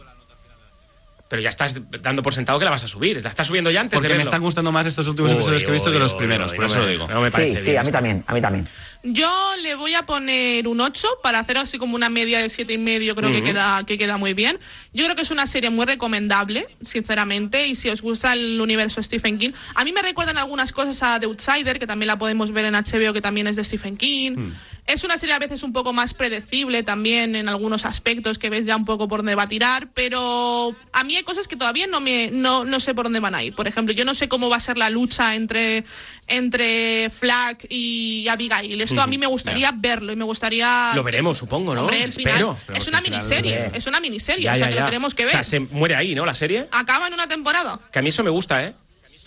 Pero 1.28 1.42
ya 1.42 1.48
estás 1.50 1.80
dando 2.02 2.22
por 2.22 2.32
sentado 2.34 2.58
que 2.58 2.64
la 2.64 2.70
vas 2.70 2.84
a 2.84 2.88
subir. 2.88 3.22
La 3.22 3.28
estás 3.30 3.46
subiendo 3.46 3.70
ya 3.70 3.80
antes 3.82 3.96
Porque 3.98 4.08
de 4.08 4.14
me 4.16 4.22
están 4.22 4.40
gustando 4.40 4.72
más 4.72 4.86
estos 4.86 5.06
últimos 5.08 5.30
episodios 5.32 5.62
que 5.62 5.68
he 5.70 5.72
visto 5.72 5.88
uy, 5.90 5.94
que 5.94 5.98
los 5.98 6.12
uy, 6.12 6.18
primeros, 6.18 6.52
por 6.52 6.60
no 6.60 6.66
eso 6.66 6.78
me- 6.78 6.84
lo 6.84 6.90
digo. 6.90 7.06
No 7.08 7.20
me 7.20 7.28
Sí, 7.30 7.32
parece 7.36 7.60
sí, 7.60 7.64
bien 7.70 7.78
a 7.78 7.82
mí 7.82 7.88
esto. 7.88 7.92
también, 7.92 8.24
a 8.26 8.34
mí 8.34 8.40
también. 8.40 8.68
Yo 9.04 9.30
le 9.62 9.76
voy 9.76 9.94
a 9.94 10.06
poner 10.06 10.66
un 10.66 10.80
8 10.80 11.06
para 11.22 11.38
hacer 11.38 11.56
así 11.58 11.78
como 11.78 11.94
una 11.94 12.08
media 12.08 12.40
de 12.40 12.48
siete 12.48 12.72
y 12.72 12.78
medio, 12.78 13.14
creo 13.14 13.30
que, 13.30 13.42
queda, 13.42 13.84
que 13.86 13.96
queda 13.96 14.16
muy 14.16 14.34
bien. 14.34 14.58
Yo 14.92 15.04
creo 15.04 15.14
que 15.14 15.22
es 15.22 15.30
una 15.30 15.46
serie 15.46 15.70
muy 15.70 15.86
recomendable, 15.86 16.66
sinceramente, 16.84 17.68
y 17.68 17.76
si 17.76 17.88
os 17.88 18.02
gusta 18.02 18.32
el 18.32 18.60
universo 18.60 19.00
Stephen 19.02 19.38
King. 19.38 19.50
A 19.76 19.84
mí 19.84 19.92
me 19.92 20.02
recuerdan 20.02 20.36
algunas 20.36 20.72
cosas 20.72 21.02
a 21.02 21.20
The 21.20 21.26
Outsider, 21.26 21.78
que 21.78 21.86
también 21.86 22.08
la 22.08 22.18
podemos 22.18 22.50
ver 22.50 22.64
en 22.64 22.74
HBO, 22.74 23.12
que 23.12 23.20
también 23.20 23.46
es 23.46 23.56
de 23.56 23.62
Stephen 23.62 23.96
King. 23.96 24.50
Es 24.86 25.04
una 25.04 25.18
serie 25.18 25.34
a 25.34 25.38
veces 25.38 25.62
un 25.62 25.72
poco 25.72 25.92
más 25.92 26.14
predecible 26.14 26.82
también 26.82 27.36
en 27.36 27.48
algunos 27.48 27.84
aspectos, 27.84 28.38
que 28.38 28.50
ves 28.50 28.66
ya 28.66 28.74
un 28.74 28.84
poco 28.84 29.06
por 29.06 29.20
dónde 29.20 29.34
va 29.34 29.44
a 29.44 29.48
tirar, 29.48 29.88
pero 29.92 30.74
a 30.92 31.04
mí 31.04 31.14
hay 31.14 31.22
cosas 31.22 31.46
que 31.46 31.56
todavía 31.56 31.86
no, 31.86 32.00
me, 32.00 32.30
no, 32.32 32.64
no 32.64 32.80
sé 32.80 32.94
por 32.94 33.04
dónde 33.04 33.20
van 33.20 33.34
a 33.34 33.44
ir. 33.44 33.54
Por 33.54 33.68
ejemplo, 33.68 33.94
yo 33.94 34.04
no 34.04 34.14
sé 34.14 34.28
cómo 34.28 34.48
va 34.48 34.56
a 34.56 34.60
ser 34.60 34.78
la 34.78 34.90
lucha 34.90 35.36
entre, 35.36 35.84
entre 36.28 37.10
Flack 37.10 37.66
y 37.70 38.28
Abigail. 38.28 38.80
Esto 38.80 39.00
a 39.00 39.06
mí 39.06 39.18
me 39.18 39.26
gustaría 39.26 39.72
verlo 39.74 40.12
y 40.12 40.16
me 40.16 40.24
gustaría... 40.24 40.92
Lo 40.94 41.02
veremos, 41.02 41.38
supongo, 41.38 41.74
¿no? 41.74 41.82
Hombre, 41.82 42.02
el 42.04 42.12
final 42.12 42.54
es 42.74 42.86
una 42.86 43.00
miniserie, 43.00 43.70
es 43.72 43.86
una 43.86 43.98
miniserie, 44.00 44.44
Ya, 44.44 44.52
o 44.52 44.56
sea 44.56 44.66
ya, 44.66 44.68
que 44.70 44.74
ya. 44.76 44.80
lo 44.82 44.86
tenemos 44.86 45.14
que 45.14 45.22
O 45.24 45.26
ver. 45.26 45.32
sea, 45.32 45.44
se 45.44 45.60
muere 45.60 45.96
ahí, 45.96 46.14
¿no? 46.14 46.24
La 46.26 46.34
serie. 46.34 46.66
Acaba 46.70 47.08
en 47.08 47.14
una 47.14 47.26
temporada. 47.26 47.80
Que 47.90 47.98
a 47.98 48.02
mí 48.02 48.10
eso 48.10 48.22
me 48.22 48.30
gusta, 48.30 48.62
¿eh? 48.64 48.74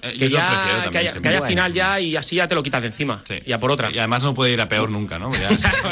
Eh, 0.03 0.13
Que 0.17 0.29
yo 0.29 0.37
ya 0.37 0.47
prefiero 0.49 0.77
que 0.77 0.83
también, 0.83 0.99
haya, 1.01 1.11
sí. 1.11 1.19
que 1.21 1.27
haya 1.29 1.39
Bueno. 1.39 1.49
final 1.49 1.73
ya 1.73 1.99
y 1.99 2.15
así 2.15 2.35
ya 2.37 2.47
te 2.47 2.55
lo 2.55 2.63
quitas 2.63 2.81
de 2.81 2.87
encima. 2.87 3.21
Sí. 3.23 3.39
Y 3.45 3.51
a 3.51 3.59
por 3.59 3.69
otra. 3.71 3.91
Y 3.91 3.97
además 3.99 4.23
no 4.23 4.33
puede 4.33 4.51
ir 4.53 4.61
a 4.61 4.67
peor 4.67 4.89
nunca, 4.89 5.19
¿no? 5.19 5.31
Ya, 5.39 5.49
Exacto, 5.49 5.89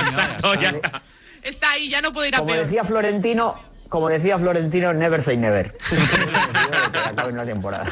ya 0.62 0.70
está. 0.70 1.02
Está 1.44 1.72
ahí, 1.72 1.90
ya 1.90 2.02
no 2.02 2.12
puede 2.12 2.28
ir 2.30 2.36
a 2.36 2.40
Como 2.40 2.52
peor. 2.54 2.66
decía 2.66 2.84
Florentino, 2.84 3.54
como 3.90 4.08
decía 4.08 4.38
Florentino, 4.38 4.94
never 4.94 5.24
say 5.24 5.36
never. 5.36 5.76
Que 6.94 7.00
acabe 7.00 7.34
una 7.34 7.44
temporada. 7.44 7.86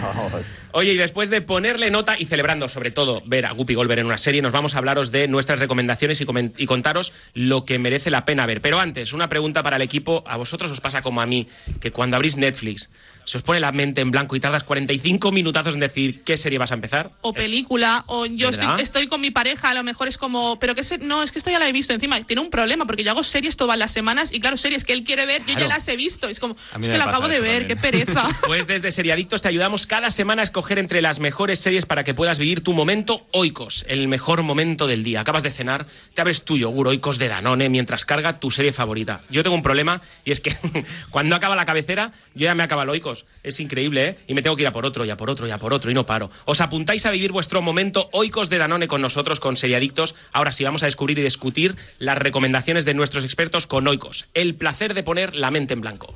Oye, 0.71 0.93
y 0.93 0.97
después 0.97 1.29
de 1.29 1.41
ponerle 1.41 1.89
nota 1.89 2.17
y 2.17 2.25
celebrando 2.25 2.69
sobre 2.69 2.91
todo 2.91 3.23
ver 3.25 3.45
a 3.47 3.51
Guppy 3.51 3.73
Golver 3.73 3.99
en 3.99 4.05
una 4.05 4.17
serie, 4.17 4.41
nos 4.41 4.51
vamos 4.51 4.75
a 4.75 4.77
hablaros 4.77 5.11
de 5.11 5.27
nuestras 5.27 5.59
recomendaciones 5.59 6.21
y, 6.21 6.25
y 6.57 6.65
contaros 6.67 7.13
lo 7.33 7.65
que 7.65 7.79
merece 7.79 8.11
la 8.11 8.25
pena 8.25 8.45
ver. 8.45 8.61
Pero 8.61 8.79
antes, 8.79 9.13
una 9.13 9.27
pregunta 9.27 9.63
para 9.63 9.77
el 9.77 9.81
equipo. 9.81 10.23
¿A 10.27 10.37
vosotros 10.37 10.71
os 10.71 10.81
pasa 10.81 11.01
como 11.01 11.21
a 11.21 11.25
mí, 11.25 11.47
que 11.81 11.91
cuando 11.91 12.15
abrís 12.15 12.37
Netflix 12.37 12.89
se 13.25 13.37
os 13.37 13.43
pone 13.43 13.59
la 13.59 13.73
mente 13.73 13.99
en 13.99 14.09
blanco 14.09 14.37
y 14.37 14.39
tardas 14.39 14.63
45 14.63 15.33
minutazos 15.33 15.73
en 15.73 15.81
decir 15.81 16.23
qué 16.23 16.37
serie 16.37 16.59
vas 16.59 16.71
a 16.71 16.75
empezar? 16.75 17.11
O 17.21 17.33
película, 17.33 18.05
o 18.07 18.25
yo 18.25 18.47
estoy, 18.49 18.67
estoy 18.79 19.07
con 19.07 19.19
mi 19.19 19.31
pareja, 19.31 19.71
a 19.71 19.73
lo 19.73 19.83
mejor 19.83 20.07
es 20.07 20.17
como, 20.17 20.57
pero 20.59 20.75
que 20.75 20.83
se, 20.85 20.97
no, 20.97 21.23
es 21.23 21.33
que 21.33 21.39
esto 21.39 21.51
ya 21.51 21.59
la 21.59 21.67
he 21.67 21.73
visto 21.73 21.91
encima, 21.93 22.21
tiene 22.23 22.41
un 22.41 22.49
problema, 22.49 22.85
porque 22.85 23.03
yo 23.03 23.11
hago 23.11 23.25
series 23.25 23.57
todas 23.57 23.77
las 23.77 23.91
semanas, 23.91 24.31
y 24.31 24.39
claro, 24.39 24.55
series 24.55 24.85
que 24.85 24.93
él 24.93 25.03
quiere 25.03 25.25
ver, 25.25 25.41
yo 25.41 25.47
ya 25.47 25.57
Claro. 25.57 25.73
Las 25.87 25.93
he 25.93 25.97
visto, 25.97 26.27
es 26.27 26.39
como, 26.39 26.55
es 26.55 26.87
que 26.87 26.97
la 26.97 27.05
acabo 27.05 27.27
de 27.27 27.39
ver, 27.39 27.67
qué 27.67 27.75
pereza. 27.75 28.27
Pues 28.47 28.67
desde 28.67 28.91
Seriadictos 28.91 29.41
te 29.41 29.47
ayudamos 29.47 29.87
cada 29.87 30.11
semana 30.11 30.41
a 30.41 30.43
escoger 30.43 30.79
entre 30.79 31.01
las 31.01 31.19
mejores 31.19 31.59
series 31.59 31.85
para 31.85 32.03
que 32.03 32.13
puedas 32.13 32.39
vivir 32.39 32.61
tu 32.61 32.73
momento 32.73 33.27
oikos, 33.31 33.85
el 33.87 34.07
mejor 34.07 34.43
momento 34.43 34.87
del 34.87 35.03
día. 35.03 35.21
Acabas 35.21 35.43
de 35.43 35.51
cenar, 35.51 35.85
te 36.13 36.21
abres 36.21 36.43
tu 36.43 36.57
yogur 36.57 36.87
oikos 36.87 37.17
de 37.19 37.27
Danone 37.27 37.69
mientras 37.69 38.05
carga 38.05 38.39
tu 38.39 38.51
serie 38.51 38.71
favorita. 38.73 39.21
Yo 39.29 39.43
tengo 39.43 39.55
un 39.55 39.63
problema 39.63 40.01
y 40.25 40.31
es 40.31 40.41
que 40.41 40.55
cuando 41.09 41.35
acaba 41.35 41.55
la 41.55 41.65
cabecera, 41.65 42.11
yo 42.35 42.45
ya 42.45 42.55
me 42.55 42.63
acaba 42.63 42.83
el 42.83 42.89
oikos. 42.89 43.25
Es 43.43 43.59
increíble, 43.59 44.07
¿eh? 44.07 44.17
Y 44.27 44.33
me 44.33 44.41
tengo 44.41 44.55
que 44.55 44.63
ir 44.63 44.67
a 44.67 44.71
por 44.71 44.85
otro, 44.85 45.05
y 45.05 45.09
a 45.09 45.17
por 45.17 45.29
otro, 45.29 45.47
y 45.47 45.51
a 45.51 45.57
por 45.57 45.73
otro, 45.73 45.91
y 45.91 45.93
no 45.93 46.05
paro. 46.05 46.31
Os 46.45 46.61
apuntáis 46.61 47.05
a 47.05 47.11
vivir 47.11 47.31
vuestro 47.31 47.61
momento 47.61 48.09
oikos 48.11 48.49
de 48.49 48.57
Danone 48.57 48.87
con 48.87 49.01
nosotros, 49.01 49.39
con 49.39 49.57
Seriadictos. 49.57 50.15
Ahora 50.31 50.51
sí, 50.51 50.63
vamos 50.63 50.83
a 50.83 50.87
descubrir 50.87 51.19
y 51.19 51.23
discutir 51.23 51.75
las 51.99 52.17
recomendaciones 52.17 52.85
de 52.85 52.93
nuestros 52.93 53.23
expertos 53.23 53.67
con 53.67 53.87
oikos. 53.87 54.27
El 54.33 54.55
placer 54.55 54.93
de 54.93 55.03
poner 55.03 55.35
la 55.35 55.51
mente 55.51 55.76
en 55.77 55.81
blanco. 55.81 56.13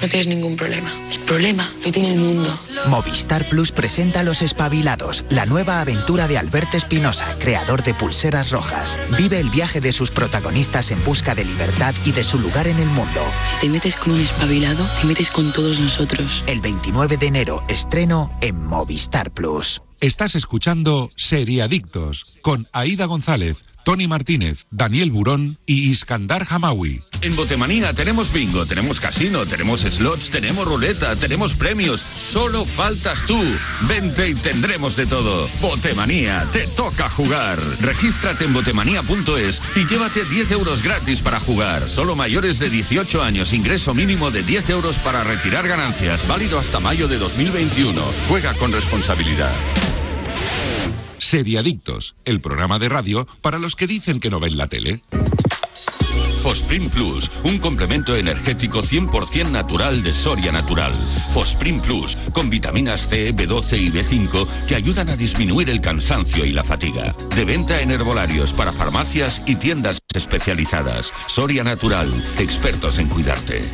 no 0.00 0.08
tienes 0.08 0.28
ningún 0.28 0.56
problema. 0.56 0.92
El 1.12 1.18
problema 1.20 1.72
lo 1.84 1.90
tiene 1.92 2.14
el 2.14 2.20
mundo. 2.20 2.54
Movistar 2.86 3.48
Plus 3.48 3.72
presenta 3.72 4.22
Los 4.22 4.42
Espabilados, 4.42 5.24
la 5.28 5.44
nueva 5.44 5.80
aventura 5.80 6.28
de 6.28 6.38
Alberto 6.38 6.76
Espinosa, 6.76 7.34
creador 7.40 7.82
de 7.82 7.94
Pulseras 7.94 8.50
Rojas. 8.50 8.96
Vive 9.16 9.40
el 9.40 9.50
viaje 9.50 9.80
de 9.80 9.92
sus 9.92 10.10
protagonistas 10.10 10.90
en 10.92 11.04
busca 11.04 11.34
de 11.34 11.44
libertad 11.44 11.94
y 12.04 12.12
de 12.12 12.24
su 12.24 12.38
lugar 12.38 12.68
en 12.68 12.78
el 12.78 12.88
mundo. 12.88 13.22
Si 13.50 13.66
te 13.66 13.68
metes 13.68 13.96
con 13.96 14.12
un 14.12 14.20
espabilado, 14.20 14.86
te 15.00 15.06
metes 15.06 15.30
con 15.30 15.52
todos 15.52 15.80
nosotros. 15.80 16.44
El 16.46 16.60
29 16.60 17.16
de 17.16 17.26
enero, 17.26 17.62
estreno 17.68 18.30
en 18.40 18.64
Movistar 18.64 19.32
Plus. 19.32 19.82
Estás 20.00 20.36
escuchando 20.36 21.10
Seriadictos 21.16 22.38
con 22.40 22.68
Aida 22.72 23.06
González, 23.06 23.64
Tony 23.84 24.06
Martínez, 24.06 24.66
Daniel 24.70 25.10
Burón 25.10 25.58
y 25.66 25.90
Iskandar 25.90 26.46
Hamawi. 26.48 27.00
En 27.20 27.34
Botemanía 27.34 27.92
tenemos 27.94 28.32
bingo, 28.32 28.64
tenemos 28.64 29.00
casino, 29.00 29.44
tenemos 29.44 29.80
slots, 29.80 30.30
tenemos 30.30 30.68
ruleta, 30.68 31.16
tenemos 31.16 31.54
premios. 31.54 32.00
Solo 32.00 32.64
faltas 32.64 33.26
tú. 33.26 33.42
Vente 33.88 34.28
y 34.28 34.34
tendremos 34.34 34.94
de 34.94 35.06
todo. 35.06 35.48
Botemanía, 35.60 36.46
te 36.52 36.68
toca 36.68 37.08
jugar. 37.08 37.58
Regístrate 37.80 38.44
en 38.44 38.52
botemanía.es 38.52 39.60
y 39.74 39.84
llévate 39.84 40.24
10 40.24 40.52
euros 40.52 40.82
gratis 40.82 41.22
para 41.22 41.40
jugar. 41.40 41.88
Solo 41.88 42.14
mayores 42.14 42.60
de 42.60 42.70
18 42.70 43.20
años, 43.20 43.52
ingreso 43.52 43.94
mínimo 43.94 44.30
de 44.30 44.44
10 44.44 44.70
euros 44.70 44.96
para 44.98 45.24
retirar 45.24 45.66
ganancias. 45.66 46.24
Válido 46.28 46.60
hasta 46.60 46.78
mayo 46.78 47.08
de 47.08 47.18
2021. 47.18 48.00
Juega 48.28 48.54
con 48.54 48.70
responsabilidad. 48.70 49.56
Seriadictos, 51.18 52.14
el 52.24 52.40
programa 52.40 52.78
de 52.78 52.88
radio 52.88 53.26
para 53.42 53.58
los 53.58 53.76
que 53.76 53.86
dicen 53.86 54.20
que 54.20 54.30
no 54.30 54.40
ven 54.40 54.56
la 54.56 54.68
tele. 54.68 55.00
Fosprin 56.42 56.88
Plus, 56.88 57.30
un 57.44 57.58
complemento 57.58 58.16
energético 58.16 58.80
100% 58.80 59.50
natural 59.50 60.02
de 60.02 60.14
Soria 60.14 60.52
Natural. 60.52 60.94
Fosprin 61.32 61.80
Plus, 61.80 62.16
con 62.32 62.48
vitaminas 62.48 63.08
C, 63.08 63.34
B12 63.34 63.78
y 63.78 63.90
B5 63.90 64.46
que 64.66 64.76
ayudan 64.76 65.08
a 65.10 65.16
disminuir 65.16 65.68
el 65.68 65.80
cansancio 65.80 66.46
y 66.46 66.52
la 66.52 66.64
fatiga. 66.64 67.14
De 67.34 67.44
venta 67.44 67.82
en 67.82 67.90
herbolarios 67.90 68.52
para 68.52 68.72
farmacias 68.72 69.42
y 69.46 69.56
tiendas 69.56 69.98
especializadas. 70.14 71.12
Soria 71.26 71.64
Natural, 71.64 72.08
expertos 72.38 72.98
en 72.98 73.08
cuidarte. 73.08 73.68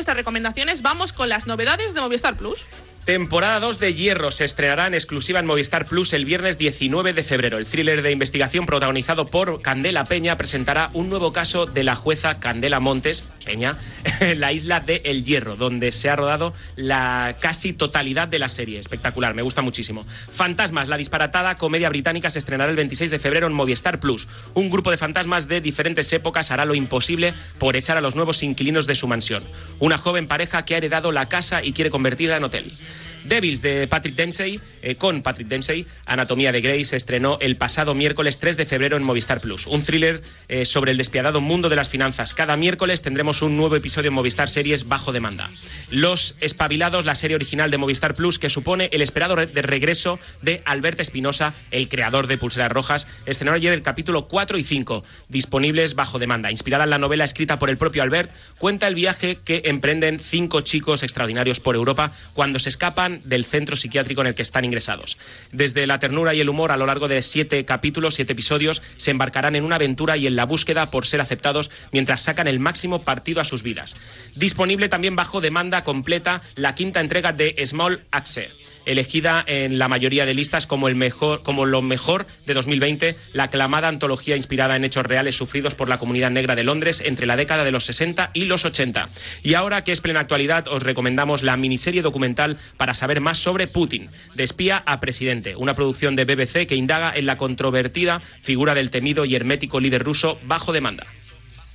Nuestras 0.00 0.16
recomendaciones, 0.16 0.80
vamos 0.80 1.12
con 1.12 1.28
las 1.28 1.46
novedades 1.46 1.92
de 1.92 2.00
Movistar 2.00 2.34
Plus. 2.34 2.64
Temporada 3.04 3.58
2 3.60 3.80
de 3.80 3.94
Hierro 3.94 4.30
se 4.30 4.44
estrenará 4.44 4.86
en 4.86 4.92
exclusiva 4.92 5.40
en 5.40 5.46
Movistar 5.46 5.86
Plus 5.86 6.12
el 6.12 6.26
viernes 6.26 6.58
19 6.58 7.14
de 7.14 7.24
febrero. 7.24 7.56
El 7.56 7.66
thriller 7.66 8.02
de 8.02 8.12
investigación 8.12 8.66
protagonizado 8.66 9.26
por 9.26 9.62
Candela 9.62 10.04
Peña 10.04 10.36
presentará 10.36 10.90
un 10.92 11.08
nuevo 11.08 11.32
caso 11.32 11.64
de 11.64 11.82
la 11.82 11.96
jueza 11.96 12.38
Candela 12.38 12.78
Montes 12.78 13.30
Peña 13.44 13.78
en 14.20 14.38
la 14.38 14.52
isla 14.52 14.80
de 14.80 15.00
El 15.04 15.24
Hierro, 15.24 15.56
donde 15.56 15.92
se 15.92 16.10
ha 16.10 16.14
rodado 16.14 16.52
la 16.76 17.36
casi 17.40 17.72
totalidad 17.72 18.28
de 18.28 18.38
la 18.38 18.50
serie. 18.50 18.78
Espectacular, 18.78 19.34
me 19.34 19.42
gusta 19.42 19.62
muchísimo. 19.62 20.06
Fantasmas, 20.06 20.86
la 20.86 20.98
disparatada 20.98 21.56
comedia 21.56 21.88
británica 21.88 22.28
se 22.28 22.38
estrenará 22.38 22.70
el 22.70 22.76
26 22.76 23.10
de 23.10 23.18
febrero 23.18 23.46
en 23.46 23.54
Movistar 23.54 23.98
Plus. 23.98 24.28
Un 24.52 24.68
grupo 24.68 24.90
de 24.90 24.98
fantasmas 24.98 25.48
de 25.48 25.62
diferentes 25.62 26.12
épocas 26.12 26.50
hará 26.50 26.66
lo 26.66 26.74
imposible 26.74 27.32
por 27.58 27.76
echar 27.76 27.96
a 27.96 28.02
los 28.02 28.14
nuevos 28.14 28.42
inquilinos 28.42 28.86
de 28.86 28.94
su 28.94 29.08
mansión. 29.08 29.42
Una 29.78 29.96
joven 29.96 30.28
pareja 30.28 30.66
que 30.66 30.74
ha 30.74 30.78
heredado 30.78 31.12
la 31.12 31.30
casa 31.30 31.64
y 31.64 31.72
quiere 31.72 31.90
convertirla 31.90 32.36
en 32.36 32.44
hotel. 32.44 32.70
Yeah. 32.90 33.19
Devils 33.24 33.62
de 33.62 33.86
Patrick 33.86 34.14
Dempsey, 34.14 34.60
eh, 34.82 34.94
con 34.96 35.22
Patrick 35.22 35.48
Dempsey, 35.48 35.86
Anatomía 36.06 36.52
de 36.52 36.60
Grey, 36.60 36.84
se 36.84 36.96
estrenó 36.96 37.38
el 37.40 37.56
pasado 37.56 37.94
miércoles 37.94 38.38
3 38.40 38.56
de 38.56 38.66
febrero 38.66 38.96
en 38.96 39.02
Movistar 39.02 39.40
Plus. 39.40 39.66
Un 39.66 39.84
thriller 39.84 40.22
eh, 40.48 40.64
sobre 40.64 40.92
el 40.92 40.96
despiadado 40.96 41.40
mundo 41.40 41.68
de 41.68 41.76
las 41.76 41.88
finanzas. 41.88 42.34
Cada 42.34 42.56
miércoles 42.56 43.02
tendremos 43.02 43.42
un 43.42 43.56
nuevo 43.56 43.76
episodio 43.76 44.08
en 44.08 44.14
Movistar 44.14 44.48
Series 44.48 44.88
bajo 44.88 45.12
demanda. 45.12 45.50
Los 45.90 46.36
Espabilados, 46.40 47.04
la 47.04 47.14
serie 47.14 47.34
original 47.34 47.70
de 47.70 47.78
Movistar 47.78 48.14
Plus, 48.14 48.38
que 48.38 48.50
supone 48.50 48.88
el 48.92 49.02
esperado 49.02 49.36
de 49.36 49.62
regreso 49.62 50.18
de 50.42 50.62
Alberto 50.64 51.02
Espinosa, 51.02 51.54
el 51.70 51.88
creador 51.88 52.26
de 52.26 52.38
Pulseras 52.38 52.72
Rojas, 52.72 53.06
estrenó 53.26 53.52
ayer 53.52 53.72
el 53.72 53.82
capítulo 53.82 54.28
4 54.28 54.58
y 54.58 54.62
5, 54.62 55.04
disponibles 55.28 55.94
bajo 55.94 56.18
demanda. 56.18 56.50
Inspirada 56.50 56.84
en 56.84 56.90
la 56.90 56.98
novela 56.98 57.24
escrita 57.24 57.58
por 57.58 57.70
el 57.70 57.78
propio 57.78 58.02
Albert, 58.02 58.30
cuenta 58.58 58.86
el 58.86 58.94
viaje 58.94 59.38
que 59.44 59.62
emprenden 59.66 60.20
cinco 60.20 60.60
chicos 60.60 61.02
extraordinarios 61.02 61.60
por 61.60 61.74
Europa 61.74 62.12
cuando 62.34 62.58
se 62.58 62.68
escapan 62.68 63.09
del 63.24 63.44
centro 63.44 63.76
psiquiátrico 63.76 64.20
en 64.20 64.28
el 64.28 64.34
que 64.34 64.42
están 64.42 64.64
ingresados. 64.64 65.18
Desde 65.52 65.86
la 65.86 65.98
ternura 65.98 66.34
y 66.34 66.40
el 66.40 66.48
humor 66.48 66.72
a 66.72 66.76
lo 66.76 66.86
largo 66.86 67.08
de 67.08 67.22
siete 67.22 67.64
capítulos, 67.64 68.14
siete 68.14 68.32
episodios, 68.32 68.82
se 68.96 69.10
embarcarán 69.10 69.56
en 69.56 69.64
una 69.64 69.76
aventura 69.76 70.16
y 70.16 70.26
en 70.26 70.36
la 70.36 70.44
búsqueda 70.44 70.90
por 70.90 71.06
ser 71.06 71.20
aceptados 71.20 71.70
mientras 71.92 72.22
sacan 72.22 72.48
el 72.48 72.60
máximo 72.60 73.02
partido 73.02 73.40
a 73.40 73.44
sus 73.44 73.62
vidas. 73.62 73.96
Disponible 74.34 74.88
también 74.88 75.16
bajo 75.16 75.40
demanda 75.40 75.84
completa 75.84 76.42
la 76.54 76.74
quinta 76.74 77.00
entrega 77.00 77.32
de 77.32 77.54
Small 77.66 78.04
Axe 78.10 78.50
elegida 78.86 79.44
en 79.46 79.78
la 79.78 79.88
mayoría 79.88 80.26
de 80.26 80.34
listas 80.34 80.66
como, 80.66 80.88
el 80.88 80.94
mejor, 80.94 81.42
como 81.42 81.66
lo 81.66 81.82
mejor 81.82 82.26
de 82.46 82.54
2020, 82.54 83.16
la 83.32 83.44
aclamada 83.44 83.88
antología 83.88 84.36
inspirada 84.36 84.76
en 84.76 84.84
hechos 84.84 85.06
reales 85.06 85.36
sufridos 85.36 85.74
por 85.74 85.88
la 85.88 85.98
comunidad 85.98 86.30
negra 86.30 86.56
de 86.56 86.64
Londres 86.64 87.02
entre 87.04 87.26
la 87.26 87.36
década 87.36 87.64
de 87.64 87.72
los 87.72 87.84
60 87.84 88.30
y 88.34 88.44
los 88.44 88.64
80. 88.64 89.08
Y 89.42 89.54
ahora 89.54 89.84
que 89.84 89.92
es 89.92 90.00
plena 90.00 90.20
actualidad, 90.20 90.68
os 90.68 90.82
recomendamos 90.82 91.42
la 91.42 91.56
miniserie 91.56 92.02
documental 92.02 92.58
para 92.76 92.94
saber 92.94 93.20
más 93.20 93.38
sobre 93.38 93.66
Putin, 93.66 94.08
de 94.34 94.44
espía 94.44 94.82
a 94.86 95.00
presidente, 95.00 95.56
una 95.56 95.74
producción 95.74 96.16
de 96.16 96.24
BBC 96.24 96.66
que 96.66 96.76
indaga 96.76 97.12
en 97.14 97.26
la 97.26 97.36
controvertida 97.36 98.20
figura 98.42 98.74
del 98.74 98.90
temido 98.90 99.24
y 99.24 99.34
hermético 99.34 99.80
líder 99.80 100.02
ruso 100.02 100.38
bajo 100.44 100.72
demanda. 100.72 101.06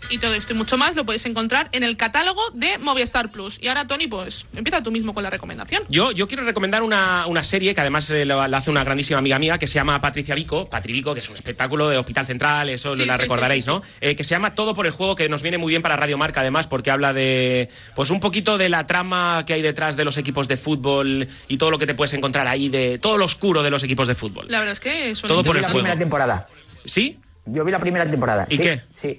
Y 0.09 0.19
todo 0.19 0.35
esto 0.35 0.53
y 0.53 0.55
mucho 0.55 0.77
más 0.77 0.95
lo 0.95 1.03
podéis 1.03 1.25
encontrar 1.25 1.67
en 1.71 1.83
el 1.83 1.97
catálogo 1.97 2.41
de 2.53 2.77
Movistar 2.77 3.31
Plus. 3.31 3.57
Y 3.59 3.67
ahora, 3.69 3.87
Tony, 3.87 4.07
pues 4.07 4.45
empieza 4.55 4.83
tú 4.83 4.91
mismo 4.91 5.13
con 5.15 5.23
la 5.23 5.31
recomendación. 5.31 5.83
Yo, 5.89 6.11
yo 6.11 6.27
quiero 6.27 6.43
recomendar 6.43 6.83
una, 6.83 7.25
una 7.25 7.43
serie 7.43 7.73
que 7.73 7.81
además 7.81 8.09
eh, 8.11 8.23
la, 8.23 8.47
la 8.47 8.57
hace 8.57 8.69
una 8.69 8.83
grandísima 8.83 9.17
amiga 9.19 9.39
mía 9.39 9.57
que 9.57 9.65
se 9.65 9.73
llama 9.75 9.99
Patricia 10.01 10.35
Vico, 10.35 10.69
Patri 10.69 10.93
Vico, 10.93 11.13
que 11.15 11.21
es 11.21 11.29
un 11.29 11.37
espectáculo 11.37 11.89
de 11.89 11.97
Hospital 11.97 12.25
Central, 12.27 12.69
eso 12.69 12.95
Sí, 12.95 13.03
la 13.03 13.15
sí, 13.15 13.23
recordaréis, 13.23 13.65
sí, 13.65 13.71
sí, 13.71 13.75
¿no? 13.77 13.83
Eh, 13.99 14.15
que 14.15 14.23
se 14.23 14.29
llama 14.35 14.53
Todo 14.53 14.75
por 14.75 14.85
el 14.85 14.91
juego, 14.91 15.15
que 15.15 15.27
nos 15.27 15.41
viene 15.41 15.57
muy 15.57 15.71
bien 15.71 15.81
para 15.81 15.95
Radio 15.95 16.19
Marca 16.19 16.41
además, 16.41 16.67
porque 16.67 16.91
habla 16.91 17.11
de, 17.11 17.69
pues 17.95 18.11
un 18.11 18.19
poquito 18.19 18.59
de 18.59 18.69
la 18.69 18.85
trama 18.85 19.43
que 19.45 19.53
hay 19.53 19.63
detrás 19.63 19.95
de 19.97 20.05
los 20.05 20.17
equipos 20.17 20.47
de 20.47 20.57
fútbol 20.57 21.27
y 21.47 21.57
todo 21.57 21.71
lo 21.71 21.79
que 21.79 21.87
te 21.87 21.95
puedes 21.95 22.13
encontrar 22.13 22.47
ahí, 22.47 22.69
de 22.69 22.99
todo 22.99 23.17
lo 23.17 23.25
oscuro 23.25 23.63
de 23.63 23.71
los 23.71 23.83
equipos 23.83 24.07
de 24.07 24.13
fútbol. 24.13 24.45
La 24.49 24.59
verdad 24.59 24.73
es 24.73 24.79
que 24.79 25.15
son 25.15 25.27
Todo 25.29 25.43
por 25.43 25.55
el 25.55 25.63
la 25.63 25.69
juego. 25.69 25.79
primera 25.79 25.97
temporada. 25.97 26.47
¿Sí? 26.85 27.17
Yo 27.47 27.65
vi 27.65 27.71
la 27.71 27.79
primera 27.79 28.09
temporada. 28.09 28.45
¿Y 28.49 28.57
sí, 28.57 28.61
qué? 28.61 28.81
Sí. 28.93 29.17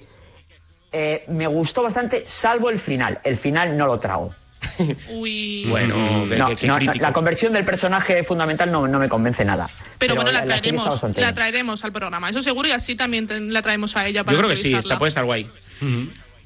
Eh, 0.91 1.25
me 1.27 1.47
gustó 1.47 1.83
bastante, 1.83 2.23
salvo 2.27 2.69
el 2.69 2.79
final. 2.79 3.19
El 3.23 3.37
final 3.37 3.77
no 3.77 3.87
lo 3.87 3.99
trago. 3.99 4.33
Uy. 5.11 5.65
Bueno, 5.69 6.25
No, 6.25 6.49
qué- 6.49 6.55
qué 6.55 6.67
no, 6.67 6.75
crítico. 6.77 7.03
la 7.03 7.13
conversión 7.13 7.53
del 7.53 7.63
personaje 7.65 8.23
fundamental 8.23 8.71
no, 8.71 8.87
no 8.87 8.99
me 8.99 9.07
convence 9.09 9.45
nada. 9.45 9.69
Pero, 9.97 10.15
bueno, 10.15 10.31
la, 10.31 10.39
está 10.39 10.49
traeremos, 10.59 11.03
la 11.15 11.33
traeremos 11.33 11.83
al 11.83 11.91
programa. 11.93 12.29
Eso 12.29 12.41
seguro 12.41 12.67
y 12.67 12.71
así 12.71 12.95
también 12.95 13.27
te- 13.27 13.39
la 13.39 13.61
traemos 13.61 13.95
a 13.97 14.07
ella 14.07 14.23
para 14.23 14.33
Yo 14.35 14.39
creo 14.39 14.49
que 14.49 14.55
sí, 14.57 14.73
está, 14.73 14.97
puede 14.97 15.09
estar 15.09 15.25
guay. 15.25 15.47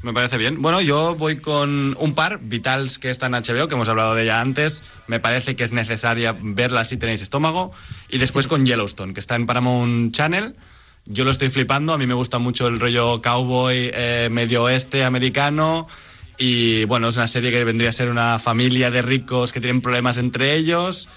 Me 0.03 0.13
parece 0.13 0.37
bien. 0.37 0.61
Bueno, 0.63 0.81
yo 0.81 1.15
voy 1.15 1.37
con 1.37 1.95
un 1.99 2.15
par, 2.15 2.39
Vitals, 2.41 2.97
que 2.97 3.11
está 3.11 3.27
en 3.27 3.33
HBO, 3.33 3.67
que 3.67 3.75
hemos 3.75 3.87
hablado 3.87 4.15
de 4.15 4.23
ella 4.23 4.41
antes. 4.41 4.81
Me 5.05 5.19
parece 5.19 5.55
que 5.55 5.63
es 5.63 5.73
necesaria 5.73 6.35
verla 6.41 6.83
si 6.85 6.97
tenéis 6.97 7.21
estómago. 7.21 7.71
Y 8.09 8.17
después 8.17 8.47
con 8.47 8.65
Yellowstone, 8.65 9.13
que 9.13 9.19
está 9.19 9.35
en 9.35 9.45
Paramount 9.45 10.13
Channel. 10.13 10.55
Yo 11.05 11.25
lo 11.25 11.31
estoy 11.31 11.49
flipando, 11.49 11.93
a 11.93 11.97
mí 11.97 12.05
me 12.05 12.13
gusta 12.13 12.39
mucho 12.39 12.67
el 12.67 12.79
rollo 12.79 13.21
cowboy 13.21 13.91
eh, 13.93 14.29
medio 14.31 14.63
oeste 14.63 15.03
americano. 15.03 15.87
Y 16.37 16.85
bueno, 16.85 17.09
es 17.09 17.17
una 17.17 17.27
serie 17.27 17.51
que 17.51 17.63
vendría 17.63 17.89
a 17.89 17.93
ser 17.93 18.09
una 18.09 18.39
familia 18.39 18.89
de 18.91 19.01
ricos 19.01 19.51
que 19.51 19.61
tienen 19.61 19.81
problemas 19.81 20.17
entre 20.17 20.55
ellos 20.55 21.07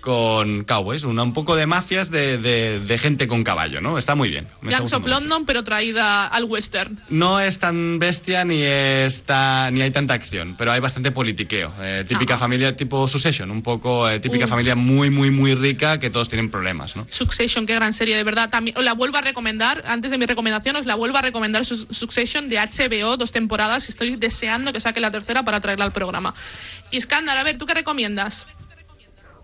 con 0.00 0.64
cowboys, 0.64 1.04
una, 1.04 1.22
un 1.22 1.32
poco 1.32 1.56
de 1.56 1.66
mafias 1.66 2.10
de, 2.10 2.38
de- 2.38 2.80
de 2.80 2.98
gente 2.98 3.26
con 3.28 3.44
caballo, 3.44 3.80
¿no? 3.80 3.98
Está 3.98 4.14
muy 4.14 4.30
bien. 4.30 4.46
me 4.60 4.70
Gangs 4.72 4.92
of 4.92 5.00
mucho. 5.02 5.10
London, 5.14 5.44
pero 5.46 5.62
traída 5.64 6.26
al 6.26 6.44
western. 6.44 6.98
No 7.08 7.40
es 7.40 7.58
tan 7.58 7.98
bestia 7.98 8.44
ni 8.44 8.62
está 8.62 9.70
ni 9.70 9.82
hay 9.82 9.90
tanta 9.90 10.14
acción, 10.14 10.54
pero 10.56 10.72
hay 10.72 10.80
bastante 10.80 11.10
politiqueo. 11.12 11.72
Eh, 11.80 12.04
típica 12.06 12.34
Ajá. 12.34 12.44
familia 12.44 12.76
tipo 12.76 13.06
Succession, 13.08 13.50
un 13.50 13.62
poco 13.62 14.08
eh, 14.08 14.20
típica 14.20 14.44
Uf. 14.44 14.50
familia 14.50 14.74
muy 14.74 15.10
muy 15.10 15.30
muy 15.30 15.54
rica 15.54 15.98
que 15.98 16.10
todos 16.10 16.28
tienen 16.28 16.50
problemas, 16.50 16.96
¿no? 16.96 17.06
Succession, 17.10 17.66
qué 17.66 17.74
gran 17.74 17.94
serie, 17.94 18.16
de 18.16 18.24
verdad. 18.24 18.50
También 18.50 18.76
os 18.78 18.84
la 18.84 18.92
vuelvo 18.94 19.18
a 19.18 19.20
recomendar, 19.20 19.82
antes 19.86 20.10
de 20.10 20.18
mi 20.18 20.26
recomendación, 20.26 20.76
os 20.76 20.86
la 20.86 20.94
vuelvo 20.94 21.18
a 21.18 21.22
recomendar 21.22 21.64
Su- 21.66 21.86
Succession 21.90 22.48
de 22.48 22.56
HBO, 22.58 23.16
dos 23.16 23.32
temporadas. 23.32 23.88
Estoy 23.88 24.16
deseando 24.16 24.72
que 24.72 24.80
saque 24.80 25.00
la 25.00 25.10
tercera 25.10 25.42
para 25.44 25.60
traerla 25.60 25.84
al 25.84 25.92
programa. 25.92 26.34
Y 26.90 27.00
Scandal, 27.00 27.36
a 27.38 27.42
ver, 27.42 27.58
¿tú 27.58 27.66
qué 27.66 27.74
recomiendas? 27.74 28.46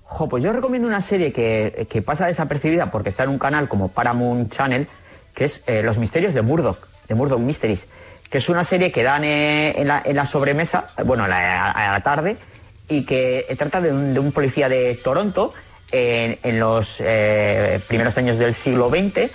Jo, 0.09 0.27
pues 0.27 0.43
yo 0.43 0.53
recomiendo 0.53 0.89
una 0.89 1.03
serie 1.03 1.33
que, 1.33 1.87
que 1.91 2.01
pasa 2.01 2.27
desapercibida 2.27 2.91
porque 2.91 3.11
está 3.11 3.25
en 3.25 3.31
un 3.31 3.39
canal 3.39 3.69
como 3.69 3.89
Paramount 3.89 4.51
Channel, 4.51 4.89
que 5.35 5.45
es 5.45 5.63
eh, 5.67 5.83
Los 5.83 5.99
Misterios 5.99 6.33
de 6.33 6.41
Murdoch, 6.41 6.79
de 7.07 7.15
Murdoch 7.15 7.39
Mysteries, 7.39 7.87
que 8.31 8.39
es 8.39 8.49
una 8.49 8.65
serie 8.65 8.91
que 8.91 9.03
dan 9.03 9.23
eh, 9.23 9.75
en, 9.77 9.87
la, 9.87 10.03
en 10.05 10.17
la 10.17 10.25
sobremesa, 10.25 10.91
eh, 10.97 11.03
bueno, 11.03 11.25
a 11.25 11.29
la, 11.29 12.01
tarde, 12.03 12.39
y 12.89 13.05
que 13.05 13.45
eh, 13.49 13.57
trata 13.57 13.83
de 13.83 13.93
un, 13.93 14.15
de 14.15 14.21
un 14.21 14.33
policía 14.33 14.69
de 14.69 14.95
Toronto 14.95 15.53
en, 15.93 16.39
en 16.43 16.59
los 16.59 16.97
eh, 17.01 17.81
primeros 17.87 18.17
años 18.17 18.39
del 18.39 18.55
siglo 18.55 18.89
XX, 18.89 19.31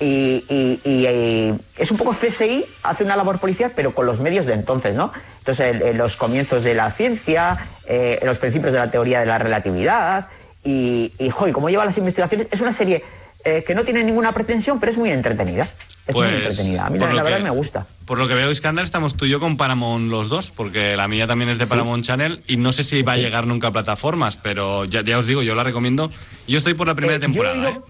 y, 0.00 0.44
y- 0.48 0.80
y, 0.84 1.06
eh, 1.06 1.54
es 1.78 1.90
un 1.90 1.96
poco 1.96 2.12
CSI, 2.14 2.64
hace 2.82 3.04
una 3.04 3.16
labor 3.16 3.38
policial, 3.38 3.72
pero 3.74 3.94
con 3.94 4.06
los 4.06 4.20
medios 4.20 4.44
de 4.46 4.54
entonces, 4.54 4.94
¿no? 4.94 5.12
Entonces, 5.38 5.74
el- 5.74 5.82
el- 5.82 5.96
los 5.96 6.16
comienzos 6.16 6.64
de 6.64 6.74
la 6.74 6.90
ciencia, 6.92 7.56
eh, 7.86 8.20
los 8.24 8.38
principios 8.38 8.72
de 8.72 8.78
la 8.78 8.90
teoría 8.90 9.20
de 9.20 9.26
la 9.26 9.38
relatividad, 9.38 10.28
y, 10.64 11.12
y 11.18 11.30
cómo 11.30 11.70
lleva 11.70 11.84
las 11.84 11.96
investigaciones. 11.96 12.48
Es 12.50 12.60
una 12.60 12.72
serie 12.72 13.04
eh, 13.44 13.62
que 13.64 13.76
no 13.76 13.84
tiene 13.84 14.02
ninguna 14.02 14.32
pretensión, 14.32 14.80
pero 14.80 14.90
es 14.90 14.98
muy 14.98 15.08
entretenida. 15.10 15.68
Es 16.08 16.14
muy 16.16 16.26
Pues, 16.26 16.34
entretenida. 16.58 16.86
A 16.86 16.90
mí 16.90 16.98
la, 16.98 17.22
verdad 17.22 17.36
que- 17.38 17.44
me 17.44 17.50
gusta. 17.50 17.86
Por 18.04 18.18
lo 18.18 18.26
que 18.26 18.34
veo, 18.34 18.50
Iskandar, 18.50 18.84
estamos 18.84 19.16
tú 19.16 19.24
y 19.26 19.30
yo 19.30 19.38
con 19.38 19.56
Paramount 19.56 20.10
los 20.10 20.28
dos, 20.28 20.50
porque 20.50 20.96
la 20.96 21.06
mía 21.06 21.28
también 21.28 21.50
es 21.50 21.58
de 21.58 21.66
Paramount 21.68 22.04
Channel 22.04 22.42
y 22.48 22.56
no 22.56 22.72
sé 22.72 22.82
si 22.82 23.02
va 23.02 23.12
a 23.12 23.16
llegar 23.16 23.46
nunca 23.46 23.68
a 23.68 23.72
plataformas, 23.72 24.36
pero 24.36 24.84
ya, 24.84 25.02
ya 25.02 25.16
os 25.18 25.26
digo, 25.26 25.42
yo 25.42 25.54
la 25.54 25.62
recomiendo. 25.62 26.10
Yo 26.48 26.58
estoy 26.58 26.74
por 26.74 26.88
la 26.88 26.96
primera 26.96 27.16
Eh, 27.18 27.20
yo 27.20 27.26
temporada, 27.26 27.70
¿eh? 27.70 27.80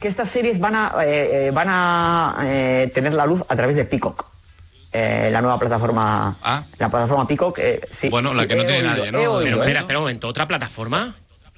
Que 0.00 0.08
estas 0.08 0.28
series 0.30 0.60
van 0.60 0.74
a, 0.76 0.92
eh, 1.04 1.48
eh, 1.48 1.50
van 1.50 1.66
a 1.68 2.38
eh, 2.44 2.90
tener 2.94 3.14
la 3.14 3.26
luz 3.26 3.42
a 3.48 3.56
través 3.56 3.74
de 3.76 3.84
Peacock. 3.84 4.26
Eh, 4.92 5.28
la 5.32 5.40
nueva 5.42 5.58
plataforma. 5.58 6.36
La 6.78 6.88
plataforma 6.88 7.26
Peacock. 7.26 7.58
eh, 7.58 7.80
sí, 7.90 8.06
Ah. 8.06 8.10
Bueno, 8.10 8.32
la 8.32 8.42
sí, 8.42 8.48
que 8.48 8.56
no 8.56 8.64
tiene 8.64 8.78
oído, 8.80 8.90
nadie, 8.96 9.12
¿no? 9.12 9.18
oído, 9.18 9.38
Pero 9.40 9.56
¿eh? 9.56 9.60
espera, 9.60 9.80
espera 9.80 9.98
un 9.98 10.04
momento, 10.04 10.28
¿otra 10.28 10.46
plataforma? 10.46 11.14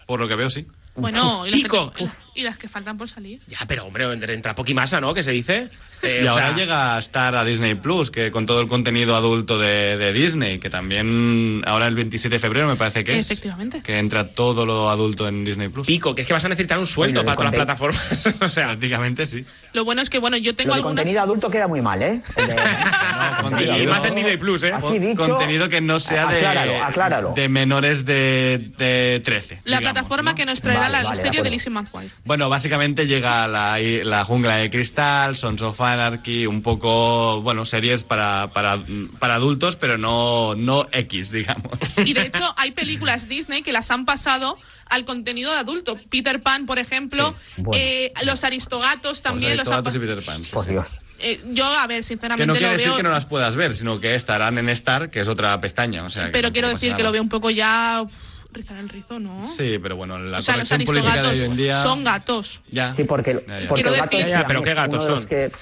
Por 0.07 0.21
lo 0.21 0.27
que 0.27 0.35
veo, 0.37 0.51
sí. 0.51 0.67
Bueno, 0.97 1.47
y 1.47 1.63
que, 1.63 2.09
y 2.35 2.43
las 2.43 2.57
que 2.59 2.69
faltan 2.69 2.97
por 2.99 3.09
salir. 3.09 3.41
Ya, 3.47 3.59
pero 3.67 3.87
hombre, 3.87 4.05
entra 4.33 4.55
Pokimasa, 4.55 5.01
¿no? 5.01 5.15
Que 5.15 5.23
se 5.23 5.31
dice. 5.33 5.69
Eh, 6.03 6.23
y 6.25 6.27
ahora 6.27 6.49
sea, 6.49 6.57
llega 6.57 6.97
a 6.97 6.99
estar 6.99 7.35
a 7.35 7.45
Disney 7.45 7.75
Plus, 7.75 8.11
que 8.11 8.31
con 8.31 8.47
todo 8.47 8.61
el 8.63 8.69
contenido 8.69 9.17
adulto 9.17 9.59
de, 9.59 9.99
de 9.99 10.13
Disney, 10.15 10.59
que 10.59 10.71
también 10.71 11.63
ahora 11.67 11.87
el 11.89 11.95
27 11.95 12.37
de 12.37 12.39
febrero 12.41 12.67
me 12.69 12.77
parece 12.77 13.05
que 13.05 13.19
es. 13.19 13.31
Efectivamente. 13.31 13.83
Que 13.83 13.99
entra 13.99 14.27
todo 14.27 14.65
lo 14.65 14.89
adulto 14.89 15.29
en 15.29 15.45
Disney 15.45 15.69
Plus. 15.69 15.87
Pico, 15.87 16.15
que 16.15 16.23
es 16.23 16.27
que 16.27 16.33
vas 16.33 16.45
a 16.45 16.49
necesitar 16.49 16.79
un 16.79 16.87
sueldo 16.87 17.23
para 17.25 17.37
todas 17.37 17.53
las 17.53 17.59
plataformas. 17.67 18.27
o 18.41 18.49
sea, 18.49 18.67
prácticamente 18.69 19.27
sí. 19.27 19.45
Lo 19.75 19.85
bueno 19.85 20.01
es 20.01 20.09
que, 20.09 20.19
bueno, 20.19 20.37
yo 20.39 20.55
tengo 20.57 20.71
de 20.73 20.77
algunas... 20.79 20.97
contenido 20.97 21.23
adulto 21.23 21.51
queda 21.51 21.69
muy 21.69 21.83
mal, 21.83 22.03
¿eh? 22.03 22.23
El 22.37 22.47
de- 22.47 22.57
contenido- 23.43 23.83
y 23.83 23.87
más 23.87 24.05
en 24.05 24.15
Disney 24.15 24.37
Plus, 24.39 24.63
¿eh? 24.63 24.73
Así 24.73 24.99
dicho, 24.99 25.29
contenido 25.29 25.69
que 25.69 25.81
no 25.81 26.01
sea 26.01 26.27
de, 26.27 26.39
acláralo, 26.39 26.85
acláralo. 26.85 27.33
de 27.35 27.49
menores 27.49 28.05
de, 28.07 28.71
de 28.79 29.21
13. 29.25 29.61
La 29.65 29.79
digamos, 29.79 29.93
plataforma 29.93 30.31
¿no? 30.33 30.37
que 30.37 30.47
nos 30.47 30.61
traerá 30.63 30.81
Vale, 30.83 30.93
la 30.93 31.03
vale, 31.03 31.11
de 31.11 31.23
serie 31.23 31.31
de 31.43 31.49
acuerdo. 31.49 31.51
Lizzie 31.55 31.71
McGuire. 31.71 32.11
Bueno, 32.25 32.49
básicamente 32.49 33.07
llega 33.07 33.49
la, 33.49 33.79
la 33.79 34.25
jungla 34.25 34.57
de 34.57 34.71
cristal, 34.71 35.37
Sons 35.37 35.63
of 35.63 35.81
Anarchy, 35.81 36.47
un 36.47 36.63
poco, 36.63 37.41
bueno, 37.43 37.65
series 37.65 38.03
para, 38.05 38.51
para, 38.53 38.79
para 39.19 39.35
adultos, 39.37 39.77
pero 39.77 39.99
no, 39.99 40.55
no 40.55 40.87
X, 40.93 41.31
digamos. 41.33 41.99
Y 42.05 42.13
de 42.13 42.23
hecho, 42.27 42.55
hay 42.57 42.73
películas 42.73 43.29
Disney 43.29 43.63
que 43.63 43.73
las 43.73 43.91
han 43.91 44.05
pasado 44.05 44.57
al 44.87 45.05
contenido 45.05 45.51
de 45.53 45.59
adulto. 45.59 45.99
Peter 46.11 46.43
Pan, 46.43 46.67
por 46.67 46.79
ejemplo, 46.79 47.35
bueno. 47.57 47.73
eh, 47.83 48.13
los 48.25 48.45
Aristogatos 48.45 49.23
también 49.23 49.57
Los 49.57 49.67
los 49.67 49.75
han 49.75 49.85
Aristogatos 49.87 49.95
y 49.95 49.99
pa- 49.99 50.15
Peter 50.15 50.25
Pan. 50.25 50.45
sí, 50.45 50.53
Por 50.55 50.65
sí. 50.65 50.71
Dios. 50.73 50.89
eh, 51.21 51.41
Yo, 51.53 51.65
a 51.67 51.87
ver, 51.87 52.03
Que 52.03 52.09
sinceramente 52.09 52.47
no 52.47 52.53
lo 52.55 52.59
quiere 52.59 52.73
decir 52.75 52.89
veo... 52.89 52.97
que 52.97 53.03
no 53.03 53.11
las 53.11 53.25
puedas 53.25 53.57
ver, 53.57 53.75
sino 53.75 53.99
que 53.99 54.15
estarán 54.15 54.59
en 54.59 54.69
Star, 54.69 55.11
que 55.11 55.21
es 55.21 55.29
otra 55.29 55.61
pestaña. 55.61 56.05
O 56.05 56.11
sea, 56.11 56.27
que 56.27 56.31
Pero 56.33 56.53
quiero 56.53 56.69
decir 56.69 56.95
que 56.95 57.03
lo 57.03 57.13
veo 57.13 57.23
un 57.23 57.29
poco 57.29 57.51
ya... 57.51 58.03
uf, 58.05 58.13
rizar 58.53 58.77
el 58.79 58.89
rizo, 58.89 59.19
¿no? 59.21 59.45
Sí, 59.47 59.79
pero 59.83 59.97
bueno, 59.97 60.19
la 60.19 60.39
o 60.39 60.43
sea, 60.43 60.57
los 60.57 60.69
corrección 60.69 60.85
política 61.03 61.23
de 61.23 61.29
hoy 61.29 61.41
en 61.45 61.57
día. 61.57 61.83
son 61.83 62.03
gatos. 62.05 62.61
Ya. 62.71 62.93
Sí, 62.95 63.05
porque, 63.05 63.45
Ya, 63.47 63.61
ya. 63.61 63.69
porque 63.69 63.83
Quiero 63.83 63.95
el 63.95 64.01
gato 64.01 64.17
decir- 64.17 64.29
Ya, 64.31 64.41
ya, 64.43 64.47
pero 64.47 64.63
qué 64.63 64.75
gatos 64.75 65.05
son. 65.05 65.27
que- 65.27 65.53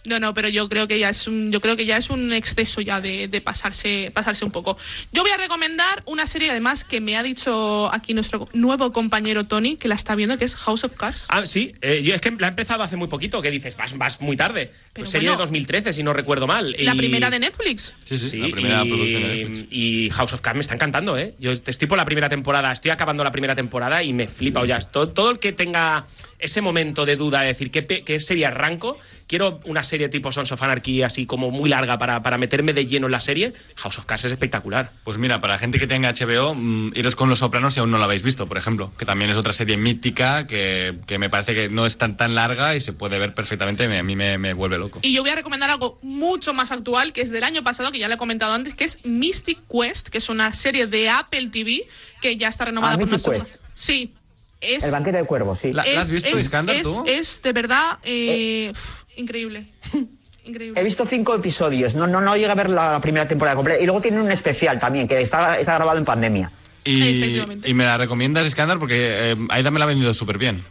No, 0.07 0.19
no, 0.19 0.33
pero 0.33 0.47
yo 0.49 0.69
creo 0.69 0.87
que 0.87 0.97
ya 0.99 1.09
es 1.09 1.27
un, 1.27 1.51
yo 1.51 1.59
creo 1.59 1.75
que 1.75 1.85
ya 1.85 1.97
es 1.97 2.09
un 2.09 2.31
exceso 2.31 2.79
ya 2.81 3.01
de, 3.01 3.27
de 3.27 3.41
pasarse, 3.41 4.09
pasarse 4.13 4.45
un 4.45 4.51
poco. 4.51 4.77
Yo 5.11 5.21
voy 5.21 5.31
a 5.31 5.37
recomendar 5.37 6.01
una 6.05 6.25
serie 6.27 6.49
además 6.49 6.85
que 6.85 7.01
me 7.01 7.17
ha 7.17 7.23
dicho 7.23 7.93
aquí 7.93 8.13
nuestro 8.13 8.47
nuevo 8.53 8.93
compañero 8.93 9.43
Tony, 9.45 9.75
que 9.75 9.87
la 9.87 9.95
está 9.95 10.15
viendo, 10.15 10.37
que 10.37 10.45
es 10.45 10.55
House 10.55 10.83
of 10.85 10.93
Cards. 10.93 11.25
Ah, 11.27 11.45
sí, 11.45 11.75
eh, 11.81 12.01
yo 12.03 12.15
es 12.15 12.21
que 12.21 12.31
la 12.31 12.47
he 12.47 12.49
empezado 12.49 12.83
hace 12.83 12.95
muy 12.95 13.07
poquito, 13.09 13.41
que 13.41 13.51
dices, 13.51 13.75
vas, 13.75 13.97
vas 13.97 14.21
muy 14.21 14.37
tarde. 14.37 14.71
Pero 14.93 15.03
Pues 15.03 15.09
serie 15.11 15.27
bueno, 15.27 15.39
de 15.39 15.45
2013, 15.45 15.91
si 15.93 16.03
no 16.03 16.13
recuerdo 16.13 16.47
mal. 16.47 16.73
La 16.79 16.95
Y- 16.95 16.97
primera 16.97 17.29
de 17.29 17.39
Netflix. 17.39 17.93
Sí, 18.05 18.17
sí, 18.17 18.29
Sí, 18.29 18.37
la 18.37 18.47
primera 18.49 18.85
y, 18.85 18.87
producción 18.89 19.23
de 19.23 19.27
Netflix. 19.29 19.67
y 19.71 20.09
House 20.11 20.33
of 20.33 20.41
Cards 20.41 20.55
me 20.55 20.61
está 20.61 20.75
encantando, 20.75 21.17
¿eh? 21.17 21.33
Yo 21.39 21.51
estoy 21.51 21.87
por 21.87 21.97
la 21.97 22.05
primera 22.05 22.29
temporada, 22.29 22.71
estoy 22.71 22.91
acabando 22.91 23.23
la 23.25 23.31
primera 23.31 23.55
temporada 23.55 24.03
y 24.03 24.13
me 24.13 24.27
flipa. 24.27 24.65
Ya, 24.65 24.79
todo, 24.79 25.09
todo 25.09 25.31
el 25.31 25.39
que 25.39 25.51
tenga 25.51 26.05
ese 26.39 26.61
momento 26.61 27.05
de 27.05 27.15
duda 27.15 27.41
de 27.41 27.47
decir 27.47 27.71
qué, 27.71 27.81
pe- 27.81 28.03
qué 28.03 28.19
serie 28.19 28.45
arranco, 28.45 28.97
quiero 29.27 29.59
una 29.65 29.83
serie 29.83 30.07
tipo 30.09 30.31
Sons 30.31 30.51
of 30.51 30.61
Anarchy 30.61 31.01
así 31.03 31.25
como 31.25 31.49
muy 31.51 31.69
larga 31.69 31.97
para, 31.97 32.21
para 32.21 32.37
meterme 32.37 32.73
de 32.73 32.85
lleno 32.85 33.07
en 33.07 33.11
la 33.11 33.19
serie, 33.19 33.53
House 33.75 33.97
of 33.97 34.05
Cards 34.05 34.25
es 34.25 34.31
espectacular. 34.31 34.91
Pues 35.03 35.17
mira, 35.17 35.41
para 35.41 35.57
gente 35.57 35.79
que 35.79 35.87
tenga 35.87 36.11
HBO, 36.13 36.53
mm, 36.55 36.91
iros 36.95 37.15
con 37.15 37.29
Los 37.29 37.39
Sopranos 37.39 37.73
si 37.73 37.79
aún 37.79 37.89
no 37.91 37.97
la 37.97 38.05
habéis 38.05 38.21
visto, 38.23 38.45
por 38.47 38.57
ejemplo, 38.57 38.91
que 38.97 39.05
también 39.05 39.31
es 39.31 39.37
otra 39.37 39.53
serie 39.53 39.77
mítica 39.77 40.45
que, 40.47 40.95
que 41.07 41.17
me 41.17 41.29
parece 41.29 41.55
que 41.55 41.69
no 41.69 41.85
es 41.85 41.97
tan 41.97 42.17
tan 42.17 42.35
larga 42.35 42.75
y 42.75 42.81
se 42.81 42.93
puede 42.93 43.17
ver 43.17 43.33
perfectamente, 43.33 43.87
me- 43.87 43.97
a 43.99 44.03
mí 44.03 44.15
me, 44.15 44.37
me 44.37 44.53
vuelve 44.53 44.77
loco. 44.77 44.99
Y 45.01 45.13
yo 45.13 45.21
voy 45.23 45.31
a 45.31 45.35
recomendar 45.35 45.69
algo 45.71 45.97
mucho 46.03 46.53
más 46.53 46.71
actual, 46.71 47.13
que 47.13 47.21
es 47.21 47.31
del 47.31 47.43
año 47.43 47.63
pasado, 47.63 47.91
que 47.91 47.99
ya 47.99 48.07
lo 48.07 48.13
he 48.13 48.17
comentado 48.17 48.53
antes, 48.53 48.75
que 48.75 48.83
es 48.83 48.99
Mystic 49.03 49.59
Quest, 49.71 50.09
que 50.09 50.19
es 50.19 50.29
una 50.29 50.53
serie 50.53 50.85
de 50.87 51.09
Apple 51.09 51.49
TV 51.51 51.87
que 52.21 52.37
ya 52.37 52.47
está 52.47 52.65
renovada 52.65 52.93
Ah, 52.93 52.97
por 52.99 53.07
una 53.07 53.19
segunda. 53.19 53.47
Sí. 53.75 54.13
Es, 54.59 54.83
El 54.83 54.91
banquete 54.91 55.17
de 55.17 55.23
cuervos, 55.25 55.59
sí. 55.59 55.71
La- 55.73 55.83
has 55.83 56.09
visto, 56.11 56.29
es- 56.29 56.45
Iskandar, 56.45 56.75
es- 56.77 56.83
tú? 56.83 57.03
es 57.07 57.41
de 57.43 57.53
verdad 57.53 57.97
eh, 58.03 58.69
pf, 58.73 59.05
increíble. 59.17 59.67
increíble. 60.43 60.79
He 60.79 60.83
visto 60.83 61.05
cinco 61.05 61.35
episodios, 61.35 61.93
no, 61.95 62.07
no, 62.07 62.21
no 62.21 62.35
llegué 62.35 62.49
a 62.51 62.55
ver 62.55 62.69
la 62.69 62.99
primera 62.99 63.27
temporada 63.27 63.55
completa. 63.55 63.81
Y 63.81 63.85
luego 63.85 64.01
tiene 64.01 64.19
un 64.21 64.31
especial 64.31 64.79
también, 64.79 65.07
que 65.07 65.19
está, 65.21 65.59
está 65.59 65.75
grabado 65.75 65.97
en 65.99 66.05
pandemia. 66.05 66.49
Y, 66.85 67.73
me 67.73 67.83
la 67.83 67.97
recomiendas, 67.97 68.47
Iskandar, 68.47 68.79
porque 68.79 69.31
eh, 69.31 69.35
Aida 69.49 69.71
me 69.71 69.77
la 69.79 69.85
ha 69.85 69.87
vendido 69.89 70.13
súper 70.13 70.37
bien. 70.37 70.63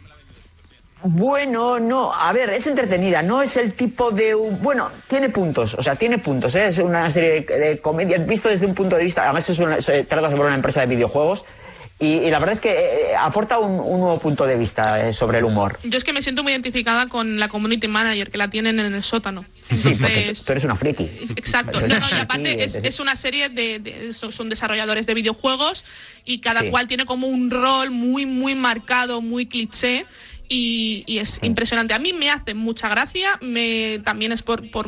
Bueno, 1.03 1.79
no, 1.79 2.11
a 2.11 2.33
ver, 2.33 2.49
es 2.49 2.65
entretenida, 2.65 3.21
no 3.21 3.43
es 3.43 3.55
el 3.55 3.73
tipo 3.73 4.09
de... 4.09 4.33
un- 4.33 4.59
Bueno, 4.63 4.89
tiene 5.07 5.29
puntos, 5.29 5.75
o 5.75 5.83
sea, 5.83 5.93
tiene 5.95 6.17
puntos, 6.17 6.55
¿eh? 6.55 6.65
es 6.67 6.79
una 6.79 7.07
serie 7.11 7.41
de, 7.41 7.59
de 7.59 7.77
comedia, 7.79 8.17
visto 8.17 8.49
desde 8.49 8.65
un 8.65 8.73
punto 8.73 8.95
de 8.95 9.03
vista, 9.03 9.23
además 9.23 9.47
es 9.47 9.59
una- 9.59 9.79
se 9.79 10.03
trata 10.05 10.31
sobre 10.31 10.47
una 10.47 10.55
empresa 10.55 10.81
de 10.81 10.87
videojuegos, 10.87 11.45
y, 11.99 12.05
y 12.05 12.29
la 12.29 12.37
verdad 12.39 12.53
es 12.53 12.59
que 12.61 12.71
eh, 12.71 13.15
aporta 13.19 13.57
un, 13.59 13.79
un 13.79 13.99
nuevo 14.01 14.19
punto 14.19 14.45
de 14.45 14.55
vista 14.55 15.07
eh, 15.07 15.13
sobre 15.13 15.39
el 15.39 15.45
humor. 15.45 15.79
Yo 15.83 15.97
es 15.97 16.03
que 16.03 16.13
me 16.13 16.21
siento 16.21 16.43
muy 16.43 16.51
identificada 16.51 17.07
con 17.09 17.39
la 17.39 17.47
community 17.47 17.87
manager 17.87 18.29
que 18.29 18.37
la 18.37 18.49
tienen 18.49 18.79
en 18.79 18.93
el 18.93 19.03
sótano. 19.03 19.45
Sí, 19.69 19.89
Entonces, 19.89 20.45
tú 20.45 20.51
eres 20.53 20.63
una 20.63 20.75
friki. 20.75 21.09
Exacto. 21.35 21.79
No, 21.87 21.99
no, 21.99 22.09
y 22.09 22.19
aparte 22.19 22.63
es, 22.63 22.99
una 22.99 23.15
serie 23.15 23.49
de, 23.49 23.79
de- 23.79 24.13
son 24.13 24.31
son 24.31 24.49
desarrolladores 24.49 25.05
de 25.07 25.13
videojuegos 25.13 25.85
y 26.25 26.39
cada 26.39 26.61
Sí. 26.61 26.69
cual 26.69 26.87
tiene 26.87 27.05
como 27.05 27.27
un 27.27 27.49
rol 27.49 27.89
muy, 27.91 28.25
muy 28.25 28.55
marcado, 28.55 29.21
muy 29.21 29.45
cliché. 29.47 30.05
Y, 30.49 31.03
y 31.07 31.17
es 31.17 31.39
impresionante. 31.41 31.93
A 31.93 31.99
mí 31.99 32.13
me 32.13 32.29
hace 32.29 32.53
mucha 32.53 32.87
gracia. 32.89 33.37
Me, 33.41 33.99
también 34.03 34.31
es 34.31 34.41
por, 34.43 34.69
por 34.71 34.87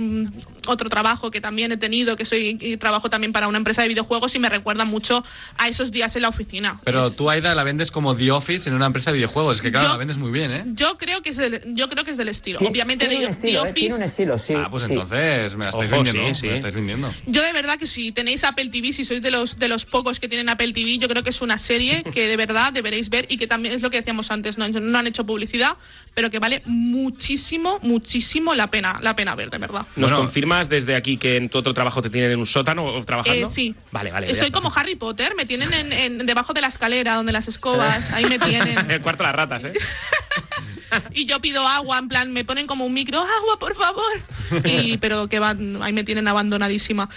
otro 0.68 0.90
trabajo 0.90 1.32
que 1.32 1.42
también 1.42 1.72
he 1.72 1.78
tenido, 1.78 2.16
que 2.16 2.26
soy 2.26 2.58
y 2.62 2.78
trabajo 2.78 3.10
también 3.10 3.34
para 3.34 3.48
una 3.48 3.58
empresa 3.58 3.82
de 3.82 3.88
videojuegos 3.90 4.36
y 4.36 4.40
me 4.40 4.50
recuerda 4.50 4.86
mucho 4.86 5.24
a 5.58 5.68
esos 5.68 5.92
días 5.92 6.16
en 6.16 6.22
la 6.24 6.30
oficina. 6.30 6.80
Pero 6.84 7.08
Es- 7.08 7.16
tú, 7.16 7.30
Aida, 7.30 7.54
la 7.56 7.64
vendes 7.64 7.92
como 7.92 8.16
The 8.16 8.32
Office 8.32 8.70
en 8.70 8.76
una 8.76 8.86
empresa 8.86 9.12
de 9.12 9.18
videojuegos. 9.18 9.58
Es 9.58 9.62
que, 9.62 9.72
claro, 9.72 9.88
Yo- 9.88 9.92
la 9.94 9.98
vendes 9.98 10.18
muy 10.18 10.32
bien, 10.32 10.52
¿eh? 10.52 10.64
Yo 10.74 10.98
creo 10.98 11.22
que 11.22 11.30
es 11.30 11.38
del, 11.38 11.62
yo 11.76 11.90
creo 11.90 12.06
que 12.06 12.12
es 12.12 12.18
del 12.18 12.30
estilo. 12.30 12.60
Tiene- 12.60 12.72
Obviamente 12.72 13.08
tiene 13.08 13.22
de 13.26 13.28
un 13.32 13.36
The 13.36 13.48
estilo, 13.48 13.66
¿eh? 13.66 13.74
Tiene 13.74 13.94
Office. 13.94 14.04
un 14.04 14.10
estilo, 14.10 14.40
sí. 14.40 14.54
ah, 14.56 14.68
pues 14.72 14.84
sí. 14.84 14.92
entonces 14.94 15.56
me 15.56 15.66
la 15.66 15.70
estáis 15.72 15.92
Ojo, 15.92 16.04
vendiendo. 16.04 16.34
sí, 16.36 16.46
Me 16.46 16.52
la 16.52 16.56
sí. 16.56 16.60
estáis 16.60 16.76
vendiendo. 16.76 17.14
Yo 17.26 17.42
de 17.42 17.52
verdad 17.54 17.78
que 17.80 17.88
si 17.88 18.12
tenéis 18.12 18.44
Apple 18.44 18.70
TV, 18.70 18.94
si 18.94 19.04
sois 19.06 19.22
de 19.22 19.32
los 19.32 19.60
de 19.60 19.68
los 19.68 19.86
pocos 19.86 20.20
que 20.20 20.28
tienen 20.30 20.48
Apple 20.50 20.72
TV, 20.74 20.98
yo 21.00 21.08
creo 21.10 21.24
que 21.24 21.32
es 21.32 21.42
una 21.42 21.58
serie 21.60 22.04
que 22.04 22.28
de 22.28 22.38
verdad 22.38 22.72
deberéis 22.72 23.10
ver 23.10 23.26
y 23.30 23.38
que 23.38 23.48
también 23.48 23.74
es 23.76 23.82
lo 23.82 23.90
que 23.90 23.98
decíamos 23.98 24.32
antes, 24.32 24.58
no, 24.58 24.68
no 24.70 24.98
han 24.98 25.08
hecho 25.08 25.26
publicidad, 25.26 25.49
pero 26.14 26.30
que 26.30 26.40
vale 26.40 26.62
muchísimo, 26.66 27.80
muchísimo 27.82 28.54
la 28.56 28.70
pena, 28.70 29.00
la 29.02 29.16
pena 29.16 29.36
ver, 29.36 29.50
de 29.50 29.58
verdad. 29.58 29.82
¿Nos 29.96 30.10
Bueno. 30.12 30.18
confirmas 30.18 30.68
desde 30.70 30.96
aquí 30.96 31.18
que 31.18 31.38
en 31.38 31.50
tu 31.50 31.58
otro 31.60 31.74
trabajo 31.74 32.02
te 32.02 32.10
tienen 32.10 32.32
en 32.32 32.40
un 32.40 32.46
sótano 32.46 32.86
o 32.86 33.04
trabajando? 33.06 33.46
Eh, 33.46 33.50
sí. 33.50 33.76
Vale, 33.92 34.12
vale. 34.12 34.28
Ya 34.28 34.36
Soy 34.36 34.52
como 34.52 34.72
Harry 34.76 34.96
Potter, 34.96 35.34
me 35.36 35.46
tienen 35.46 35.72
en, 35.74 35.94
en- 35.94 36.26
debajo 36.26 36.54
de 36.54 36.62
la 36.62 36.68
escalera 36.68 37.16
donde 37.16 37.32
las 37.32 37.48
escobas, 37.48 38.12
ahí 38.12 38.26
me 38.26 38.38
tienen. 38.40 38.78
El 38.92 39.02
cuarto 39.02 39.24
de 39.24 39.28
las 39.28 39.36
ratas, 39.36 39.64
¿eh? 39.66 39.74
Y 41.14 41.26
yo 41.28 41.40
pido 41.40 41.68
agua, 41.68 42.00
en 42.00 42.08
plan, 42.08 42.32
me 42.34 42.44
ponen 42.44 42.66
como 42.66 42.84
un 42.86 42.94
micro, 42.94 43.20
agua, 43.20 43.60
por 43.60 43.76
favor. 43.76 44.04
Y, 44.66 44.98
pero 44.98 45.28
que 45.28 45.40
van, 45.40 45.82
ahí 45.84 45.94
me 45.94 46.04
tienen 46.04 46.28
abandonadísima. 46.28 47.10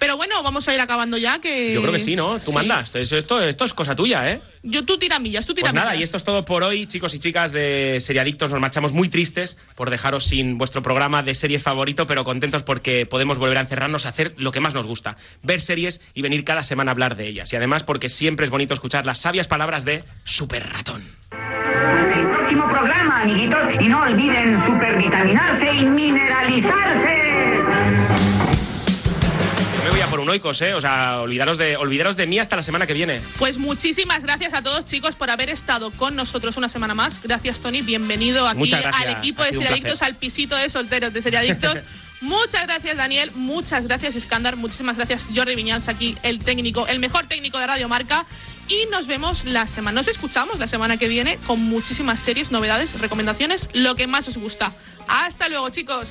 Pero 0.00 0.16
bueno, 0.16 0.42
vamos 0.42 0.66
a 0.66 0.74
ir 0.74 0.80
acabando 0.80 1.18
ya, 1.18 1.38
que... 1.40 1.74
Yo 1.74 1.82
creo 1.82 1.92
que 1.92 2.00
sí, 2.00 2.16
¿no? 2.16 2.38
Tú 2.40 2.50
Sí. 2.50 2.54
mandas. 2.56 2.94
Eso- 2.96 3.16
Esto, 3.18 3.40
esto 3.42 3.64
es 3.66 3.74
cosa 3.74 3.94
tuya, 3.94 4.30
¿eh? 4.32 4.40
Yo, 4.62 4.84
tú 4.84 4.98
tiramillas, 4.98 5.44
tú 5.46 5.52
Pues 5.52 5.62
tiramillas. 5.62 5.84
nada, 5.84 5.96
y 5.96 6.02
esto 6.02 6.16
es 6.16 6.24
todo 6.24 6.44
por 6.44 6.62
hoy, 6.62 6.86
chicos 6.86 7.14
y 7.14 7.18
chicas 7.18 7.52
de 7.52 7.98
Seriadictos. 8.00 8.50
Nos 8.50 8.60
marchamos 8.60 8.92
muy 8.92 9.08
tristes 9.10 9.58
por 9.76 9.90
dejaros 9.90 10.24
sin 10.24 10.56
vuestro 10.58 10.82
programa 10.82 11.22
de 11.22 11.34
series 11.34 11.62
favorito, 11.62 12.06
pero 12.06 12.24
contentos 12.24 12.62
porque 12.62 13.04
podemos 13.06 13.38
volver 13.38 13.58
a 13.58 13.60
encerrarnos 13.60 14.06
a 14.06 14.08
hacer 14.08 14.34
lo 14.38 14.52
que 14.52 14.60
más 14.60 14.72
nos 14.74 14.86
gusta: 14.86 15.16
ver 15.42 15.60
series 15.60 16.00
y 16.14 16.22
venir 16.22 16.44
cada 16.44 16.62
semana 16.62 16.90
a 16.90 16.92
hablar 16.92 17.16
de 17.16 17.26
ellas. 17.28 17.52
Y 17.52 17.56
además, 17.56 17.84
porque 17.84 18.08
siempre 18.08 18.44
es 18.44 18.50
bonito 18.50 18.72
escuchar 18.74 19.04
las 19.06 19.20
sabias 19.20 19.48
palabras 19.48 19.84
de 19.84 20.02
Super 20.24 20.66
Ratón. 20.66 21.04
el 21.32 22.26
próximo 22.28 22.68
programa, 22.70 23.22
amiguitos. 23.22 23.58
Y 23.80 23.88
no 23.88 24.00
olviden 24.02 24.64
supervitaminarse 24.66 25.72
y 25.74 25.84
mineralizarse. 25.84 28.59
Yo 29.80 29.84
me 29.84 29.90
voy 29.92 30.00
a 30.02 30.08
por 30.08 30.20
un 30.20 30.28
oikos, 30.28 30.60
¿eh? 30.60 30.74
O 30.74 30.80
sea, 30.82 31.20
olvidaros 31.22 31.56
de, 31.56 31.78
olvidaros 31.78 32.14
de 32.18 32.26
mí 32.26 32.38
hasta 32.38 32.54
la 32.54 32.62
semana 32.62 32.86
que 32.86 32.92
viene. 32.92 33.22
Pues 33.38 33.56
muchísimas 33.56 34.22
gracias 34.24 34.52
a 34.52 34.62
todos 34.62 34.84
chicos 34.84 35.14
por 35.14 35.30
haber 35.30 35.48
estado 35.48 35.90
con 35.92 36.14
nosotros 36.14 36.58
una 36.58 36.68
semana 36.68 36.94
más. 36.94 37.22
Gracias 37.22 37.60
Tony, 37.60 37.80
bienvenido 37.80 38.46
aquí 38.46 38.74
al 38.74 39.08
equipo 39.16 39.42
de 39.42 39.54
Seriadictos, 39.54 40.02
al 40.02 40.16
pisito 40.16 40.54
de 40.54 40.68
solteros 40.68 41.14
de 41.14 41.22
Seriadictos. 41.22 41.78
Muchas 42.20 42.66
gracias 42.66 42.98
Daniel, 42.98 43.30
muchas 43.34 43.86
gracias 43.86 44.14
Iskandar, 44.14 44.56
muchísimas 44.56 44.98
gracias 44.98 45.24
Jordi 45.34 45.56
Viñals 45.56 45.88
aquí, 45.88 46.18
el 46.22 46.40
técnico, 46.40 46.86
el 46.86 46.98
mejor 46.98 47.26
técnico 47.26 47.58
de 47.58 47.66
Radio 47.66 47.88
Marca. 47.88 48.26
Y 48.68 48.84
nos 48.90 49.06
vemos 49.06 49.46
la 49.46 49.66
semana, 49.66 50.00
nos 50.00 50.08
escuchamos 50.08 50.58
la 50.58 50.66
semana 50.66 50.98
que 50.98 51.08
viene 51.08 51.38
con 51.46 51.58
muchísimas 51.62 52.20
series, 52.20 52.50
novedades, 52.50 53.00
recomendaciones, 53.00 53.70
lo 53.72 53.94
que 53.94 54.06
más 54.06 54.28
os 54.28 54.36
gusta. 54.36 54.70
Hasta 55.08 55.48
luego 55.48 55.70
chicos. 55.70 56.10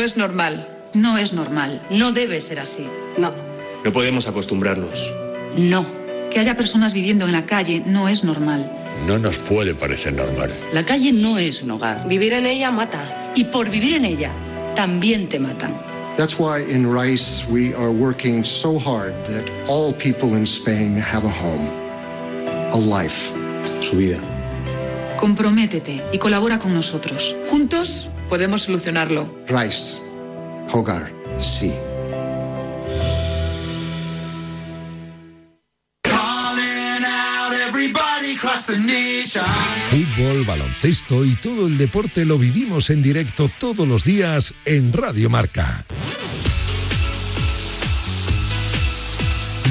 No 0.00 0.06
es 0.06 0.16
normal. 0.16 0.66
No 0.94 1.18
es 1.18 1.34
normal. 1.34 1.78
No 1.90 2.10
debe 2.10 2.40
ser 2.40 2.58
así. 2.58 2.86
No. 3.18 3.34
No 3.84 3.92
podemos 3.92 4.26
acostumbrarnos. 4.28 5.12
No. 5.58 5.84
Que 6.30 6.38
haya 6.38 6.56
personas 6.56 6.94
viviendo 6.94 7.26
en 7.26 7.32
la 7.32 7.44
calle 7.44 7.82
no 7.84 8.08
es 8.08 8.24
normal. 8.24 8.72
No 9.06 9.18
nos 9.18 9.36
puede 9.36 9.74
parecer 9.74 10.14
normal. 10.14 10.50
La 10.72 10.86
calle 10.86 11.12
no 11.12 11.36
es 11.36 11.62
un 11.62 11.72
hogar. 11.72 12.08
Vivir 12.08 12.32
en 12.32 12.46
ella 12.46 12.70
mata. 12.70 13.30
Y 13.34 13.44
por 13.44 13.68
vivir 13.68 13.92
en 13.92 14.06
ella, 14.06 14.32
también 14.74 15.28
te 15.28 15.38
matan. 15.38 15.78
That's 16.16 16.38
why 16.38 16.64
in 16.66 16.90
Rice 16.90 17.44
we 17.50 17.74
are 17.74 17.90
working 17.90 18.42
so 18.42 18.78
hard 18.78 19.12
that 19.24 19.44
all 19.68 19.92
people 19.92 20.34
in 20.34 20.44
Spain 20.44 20.96
have 20.96 21.26
a 21.26 21.30
home, 21.30 21.68
a 22.72 22.78
life. 22.78 23.34
Su 23.82 23.98
vida. 23.98 24.18
Comprométete 25.18 26.02
y 26.10 26.16
colabora 26.16 26.58
con 26.58 26.72
nosotros. 26.72 27.36
Juntos 27.50 28.08
podemos 28.30 28.62
solucionarlo. 28.62 29.28
Rice, 29.48 29.98
hogar, 30.72 31.12
sí. 31.40 31.74
Fútbol, 39.90 40.44
baloncesto 40.44 41.24
y 41.24 41.34
todo 41.34 41.66
el 41.66 41.76
deporte 41.76 42.24
lo 42.24 42.38
vivimos 42.38 42.90
en 42.90 43.02
directo 43.02 43.50
todos 43.58 43.86
los 43.86 44.04
días 44.04 44.54
en 44.64 44.92
Radio 44.92 45.28
Marca. 45.28 45.84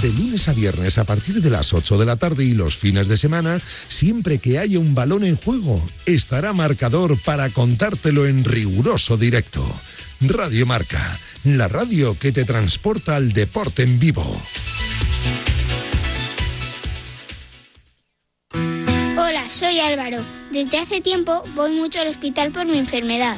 De 0.02 0.14
lunes 0.14 0.47
a 0.47 0.54
viernes 0.54 0.97
a 0.97 1.04
partir 1.04 1.41
de 1.41 1.50
las 1.50 1.74
8 1.74 1.97
de 1.97 2.06
la 2.06 2.16
tarde 2.16 2.45
y 2.45 2.54
los 2.54 2.78
fines 2.78 3.10
de 3.10 3.18
semana, 3.18 3.60
siempre 3.89 4.38
que 4.38 4.58
haya 4.58 4.80
un 4.80 4.95
balón 4.95 5.26
en 5.26 5.36
juego, 5.36 5.86
estará 6.06 6.54
marcador 6.54 7.20
para 7.20 7.50
contártelo 7.50 8.26
en 8.26 8.45
riguroso 8.45 9.18
directo. 9.18 9.66
Radio 10.22 10.66
Marca, 10.66 11.20
la 11.43 11.68
radio 11.68 12.18
que 12.18 12.32
te 12.32 12.45
transporta 12.45 13.18
al 13.18 13.34
deporte 13.34 13.84
en 13.84 14.00
vivo. 14.00 14.24
Hola, 18.54 19.43
soy 19.50 19.82
Álvaro. 19.82 20.24
Desde 20.54 20.80
hace 20.80 21.02
tiempo 21.02 21.43
voy 21.56 21.72
mucho 21.72 22.00
al 22.00 22.08
hospital 22.08 22.52
por 22.52 22.66
mi 22.66 22.78
enfermedad. 22.78 23.38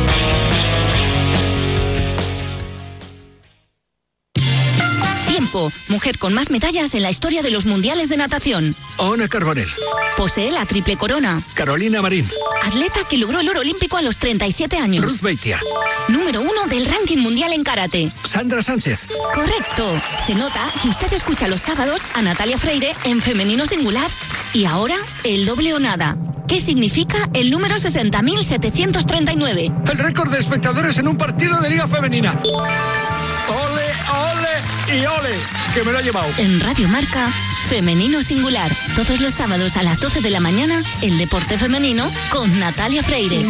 Tiempo, 5.51 5.69
mujer 5.89 6.17
con 6.17 6.33
más 6.33 6.49
medallas 6.49 6.95
en 6.95 7.03
la 7.03 7.11
historia 7.11 7.43
de 7.43 7.51
los 7.51 7.65
mundiales 7.65 8.07
de 8.07 8.15
natación. 8.15 8.73
Ona 8.95 9.27
Carbonell. 9.27 9.67
Posee 10.15 10.49
la 10.49 10.65
triple 10.65 10.95
corona. 10.95 11.43
Carolina 11.55 12.01
Marín. 12.01 12.25
Atleta 12.63 13.01
que 13.09 13.17
logró 13.17 13.41
el 13.41 13.49
oro 13.49 13.59
olímpico 13.59 13.97
a 13.97 14.01
los 14.01 14.15
37 14.15 14.77
años. 14.77 15.03
Ruth 15.03 15.19
Beitia. 15.19 15.59
Número 16.07 16.39
uno 16.39 16.67
del 16.69 16.85
ranking 16.85 17.17
mundial 17.17 17.51
en 17.51 17.65
karate. 17.65 18.09
Sandra 18.23 18.61
Sánchez. 18.61 19.07
Correcto. 19.33 20.01
Se 20.25 20.35
nota 20.35 20.71
que 20.81 20.87
usted 20.87 21.11
escucha 21.11 21.49
los 21.49 21.59
sábados 21.59 22.03
a 22.13 22.21
Natalia 22.21 22.57
Freire 22.57 22.95
en 23.03 23.21
femenino 23.21 23.65
singular. 23.65 24.09
Y 24.53 24.63
ahora, 24.63 24.95
el 25.25 25.45
doble 25.45 25.73
o 25.73 25.79
nada. 25.79 26.15
¿Qué 26.47 26.61
significa 26.61 27.17
el 27.33 27.51
número 27.51 27.75
60.739? 27.75 29.89
El 29.91 29.97
récord 29.97 30.31
de 30.31 30.39
espectadores 30.39 30.97
en 30.97 31.09
un 31.09 31.17
partido 31.17 31.59
de 31.59 31.69
Liga 31.69 31.87
Femenina. 31.87 32.39
¡Ole, 32.41 33.90
ole 34.11 34.99
y 34.99 35.05
ole! 35.05 35.35
Que 35.73 35.83
me 35.83 35.91
lo 35.91 35.97
ha 35.97 36.01
llevado. 36.01 36.29
En 36.37 36.59
Radio 36.59 36.87
Marca, 36.89 37.27
Femenino 37.67 38.21
Singular. 38.21 38.71
Todos 38.95 39.19
los 39.19 39.33
sábados 39.33 39.77
a 39.77 39.83
las 39.83 39.99
12 39.99 40.21
de 40.21 40.29
la 40.29 40.39
mañana, 40.39 40.83
el 41.01 41.17
deporte 41.17 41.57
femenino 41.57 42.11
con 42.29 42.59
Natalia 42.59 43.03
Freire. 43.03 43.41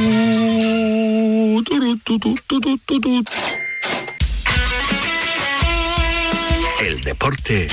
El 6.80 7.01
deporte 7.01 7.68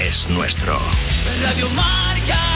es 0.00 0.28
nuestro. 0.28 0.78
Radio 1.42 1.68
Marca. 1.70 2.55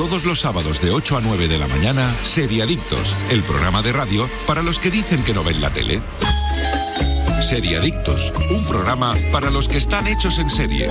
Todos 0.00 0.24
los 0.24 0.40
sábados 0.40 0.80
de 0.80 0.92
8 0.92 1.18
a 1.18 1.20
9 1.20 1.46
de 1.46 1.58
la 1.58 1.68
mañana, 1.68 2.16
Seriadictos, 2.24 3.14
el 3.28 3.42
programa 3.42 3.82
de 3.82 3.92
radio 3.92 4.30
para 4.46 4.62
los 4.62 4.78
que 4.78 4.90
dicen 4.90 5.22
que 5.22 5.34
no 5.34 5.44
ven 5.44 5.60
la 5.60 5.74
tele. 5.74 6.00
Seriadictos, 7.42 8.32
un 8.50 8.64
programa 8.64 9.14
para 9.30 9.50
los 9.50 9.68
que 9.68 9.76
están 9.76 10.06
hechos 10.06 10.38
en 10.38 10.48
serie. 10.48 10.88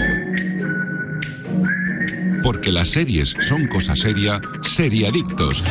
Porque 2.43 2.71
las 2.71 2.89
series 2.89 3.35
son 3.39 3.65
cosa 3.65 3.95
seria, 3.95 4.39
Seriadictos. 4.61 5.63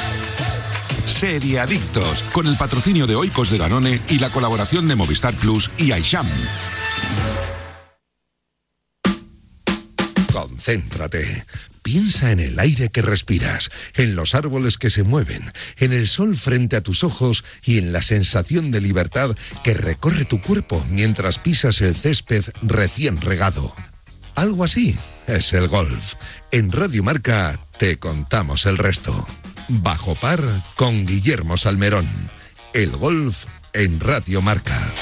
Seriadictos, 1.06 2.24
con 2.32 2.48
el 2.48 2.56
patrocinio 2.56 3.06
de 3.06 3.14
Oikos 3.14 3.50
de 3.50 3.58
Danone 3.58 4.02
y 4.08 4.18
la 4.18 4.30
colaboración 4.30 4.88
de 4.88 4.96
Movistar 4.96 5.34
Plus 5.34 5.70
y 5.78 5.92
Aisham. 5.92 6.26
Concéntrate. 10.68 11.46
Piensa 11.82 12.30
en 12.30 12.40
el 12.40 12.60
aire 12.60 12.90
que 12.90 13.00
respiras, 13.00 13.70
en 13.94 14.14
los 14.14 14.34
árboles 14.34 14.76
que 14.76 14.90
se 14.90 15.02
mueven, 15.02 15.50
en 15.78 15.94
el 15.94 16.06
sol 16.06 16.36
frente 16.36 16.76
a 16.76 16.82
tus 16.82 17.04
ojos 17.04 17.42
y 17.64 17.78
en 17.78 17.90
la 17.90 18.02
sensación 18.02 18.70
de 18.70 18.82
libertad 18.82 19.34
que 19.64 19.72
recorre 19.72 20.26
tu 20.26 20.42
cuerpo 20.42 20.84
mientras 20.90 21.38
pisas 21.38 21.80
el 21.80 21.96
césped 21.96 22.44
recién 22.60 23.18
regado. 23.22 23.72
Algo 24.34 24.62
así 24.62 24.94
es 25.26 25.54
el 25.54 25.68
golf. 25.68 26.16
En 26.52 26.70
Radio 26.70 27.02
Marca 27.02 27.58
te 27.78 27.98
contamos 27.98 28.66
el 28.66 28.76
resto. 28.76 29.26
Bajo 29.68 30.16
par 30.16 30.42
con 30.74 31.06
Guillermo 31.06 31.56
Salmerón. 31.56 32.10
El 32.74 32.90
golf 32.90 33.46
en 33.72 34.00
Radio 34.00 34.42
Marca. 34.42 34.92